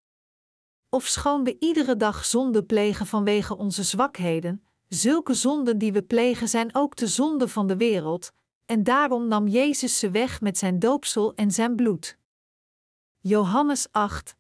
Ofschoon 0.88 1.44
we 1.44 1.56
iedere 1.58 1.96
dag 1.96 2.24
zonde 2.24 2.64
plegen 2.64 3.06
vanwege 3.06 3.56
onze 3.56 3.82
zwakheden, 3.82 4.64
zulke 4.88 5.34
zonden 5.34 5.78
die 5.78 5.92
we 5.92 6.02
plegen 6.02 6.48
zijn 6.48 6.74
ook 6.74 6.96
de 6.96 7.06
zonden 7.06 7.48
van 7.48 7.66
de 7.66 7.76
wereld, 7.76 8.32
en 8.66 8.82
daarom 8.82 9.28
nam 9.28 9.48
Jezus 9.48 9.98
ze 9.98 10.10
weg 10.10 10.40
met 10.40 10.58
zijn 10.58 10.78
doopsel 10.78 11.34
en 11.34 11.50
zijn 11.50 11.76
bloed. 11.76 12.18
Johannes 13.18 13.88
8, 13.90 14.34
31-32 14.34 14.38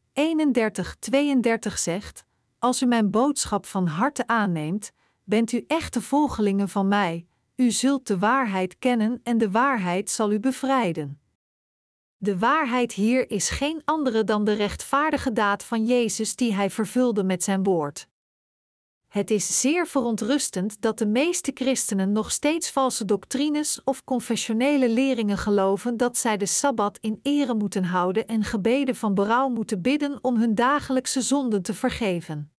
zegt: 1.74 2.24
Als 2.58 2.82
u 2.82 2.86
mijn 2.86 3.10
boodschap 3.10 3.66
van 3.66 3.86
harte 3.86 4.26
aanneemt, 4.26 4.92
bent 5.24 5.52
u 5.52 5.64
echte 5.66 6.02
volgelingen 6.02 6.68
van 6.68 6.88
mij, 6.88 7.26
u 7.56 7.70
zult 7.70 8.06
de 8.06 8.18
waarheid 8.18 8.78
kennen 8.78 9.20
en 9.22 9.38
de 9.38 9.50
waarheid 9.50 10.10
zal 10.10 10.32
u 10.32 10.40
bevrijden. 10.40 11.20
De 12.16 12.38
waarheid 12.38 12.92
hier 12.92 13.30
is 13.30 13.50
geen 13.50 13.82
andere 13.84 14.24
dan 14.24 14.44
de 14.44 14.52
rechtvaardige 14.52 15.32
daad 15.32 15.64
van 15.64 15.86
Jezus 15.86 16.36
die 16.36 16.54
hij 16.54 16.70
vervulde 16.70 17.24
met 17.24 17.44
zijn 17.44 17.62
woord. 17.62 18.08
Het 19.08 19.30
is 19.30 19.60
zeer 19.60 19.86
verontrustend 19.86 20.80
dat 20.80 20.98
de 20.98 21.06
meeste 21.06 21.50
christenen 21.54 22.12
nog 22.12 22.30
steeds 22.30 22.70
valse 22.70 23.04
doctrines 23.04 23.80
of 23.84 24.04
confessionele 24.04 24.88
leringen 24.88 25.38
geloven 25.38 25.96
dat 25.96 26.16
zij 26.16 26.36
de 26.36 26.46
sabbat 26.46 26.98
in 27.00 27.18
ere 27.22 27.54
moeten 27.54 27.84
houden 27.84 28.26
en 28.26 28.44
gebeden 28.44 28.96
van 28.96 29.14
berouw 29.14 29.48
moeten 29.48 29.82
bidden 29.82 30.18
om 30.24 30.36
hun 30.36 30.54
dagelijkse 30.54 31.20
zonden 31.20 31.62
te 31.62 31.74
vergeven. 31.74 32.52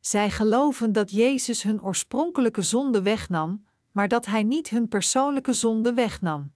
Zij 0.00 0.30
geloven 0.30 0.92
dat 0.92 1.10
Jezus 1.10 1.62
hun 1.62 1.82
oorspronkelijke 1.82 2.62
zonde 2.62 3.02
wegnam, 3.02 3.64
maar 3.92 4.08
dat 4.08 4.26
Hij 4.26 4.42
niet 4.42 4.68
hun 4.68 4.88
persoonlijke 4.88 5.52
zonde 5.52 5.94
wegnam. 5.94 6.52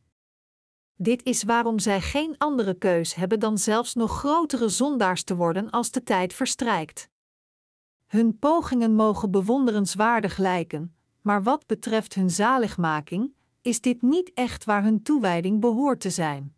Dit 0.97 1.25
is 1.25 1.43
waarom 1.43 1.79
zij 1.79 2.01
geen 2.01 2.35
andere 2.39 2.75
keus 2.75 3.15
hebben 3.15 3.41
dan 3.41 3.59
zelfs 3.59 3.95
nog 3.95 4.19
grotere 4.19 4.69
zondaars 4.69 5.23
te 5.23 5.37
worden 5.37 5.71
als 5.71 5.91
de 5.91 6.03
tijd 6.03 6.35
verstrijkt. 6.35 7.11
Hun 8.13 8.39
pogingen 8.39 8.95
mogen 8.95 9.31
bewonderenswaardig 9.31 10.37
lijken, 10.37 10.97
maar 11.21 11.43
wat 11.43 11.67
betreft 11.67 12.15
hun 12.15 12.31
zaligmaking, 12.31 13.35
is 13.63 13.81
dit 13.81 14.03
niet 14.03 14.33
echt 14.35 14.65
waar 14.65 14.83
hun 14.83 15.03
toewijding 15.03 15.61
behoort 15.61 16.01
te 16.01 16.11
zijn. 16.11 16.57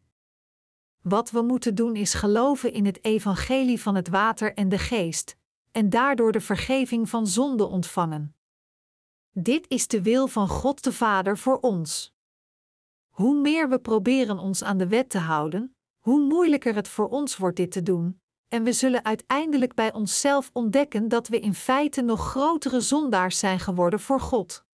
Wat 1.01 1.31
we 1.31 1.43
moeten 1.43 1.75
doen 1.75 1.97
is 1.97 2.15
geloven 2.15 2.73
in 2.73 2.87
het 2.87 3.05
evangelie 3.05 3.81
van 3.81 3.95
het 3.95 4.09
water 4.09 4.55
en 4.55 4.69
de 4.69 4.79
geest, 4.79 5.37
en 5.73 5.91
daardoor 5.91 6.33
de 6.33 6.41
vergeving 6.41 7.09
van 7.09 7.27
zonde 7.27 7.65
ontvangen. 7.65 8.35
Dit 9.31 9.69
is 9.69 9.89
de 9.89 10.03
wil 10.03 10.27
van 10.27 10.49
God 10.49 10.85
de 10.85 10.93
Vader 10.93 11.39
voor 11.39 11.59
ons. 11.61 12.15
Hoe 13.09 13.41
meer 13.41 13.69
we 13.69 13.79
proberen 13.79 14.39
ons 14.39 14.63
aan 14.63 14.79
de 14.79 14.89
wet 14.89 15.11
te 15.11 15.19
houden, 15.19 15.77
hoe 15.99 16.21
moeilijker 16.21 16.75
het 16.75 16.89
voor 16.89 17.09
ons 17.09 17.37
wordt 17.37 17.57
dit 17.57 17.73
te 17.73 17.83
doen, 17.83 18.21
en 18.49 18.65
we 18.65 18.73
zullen 18.73 19.05
uiteindelijk 19.05 19.75
bij 19.75 19.93
onszelf 19.93 20.51
ontdekken 20.53 21.09
dat 21.09 21.29
we 21.29 21.41
in 21.41 21.55
feite 21.55 22.03
nog 22.03 22.31
grotere 22.31 22.81
zondaars 22.81 23.39
zijn 23.39 23.61
geworden 23.61 24.01
voor 24.01 24.21
God. 24.21 24.65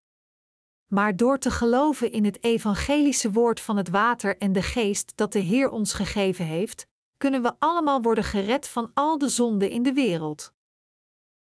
Maar 0.87 1.17
door 1.17 1.39
te 1.39 1.51
geloven 1.51 2.13
in 2.13 2.25
het 2.25 2.45
evangelische 2.45 3.31
woord 3.31 3.61
van 3.61 3.77
het 3.77 3.89
water 3.89 4.39
en 4.39 4.53
de 4.53 4.63
geest 4.63 5.13
dat 5.15 5.33
de 5.33 5.39
Heer 5.39 5.71
ons 5.71 5.93
gegeven 5.93 6.45
heeft, 6.45 6.87
kunnen 7.17 7.43
we 7.43 7.53
allemaal 7.59 8.03
worden 8.03 8.25
gered 8.25 8.69
van 8.69 8.91
al 8.95 9.19
de 9.19 9.29
zonden 9.29 9.71
in 9.71 9.83
de 9.83 9.93
wereld. 9.93 10.53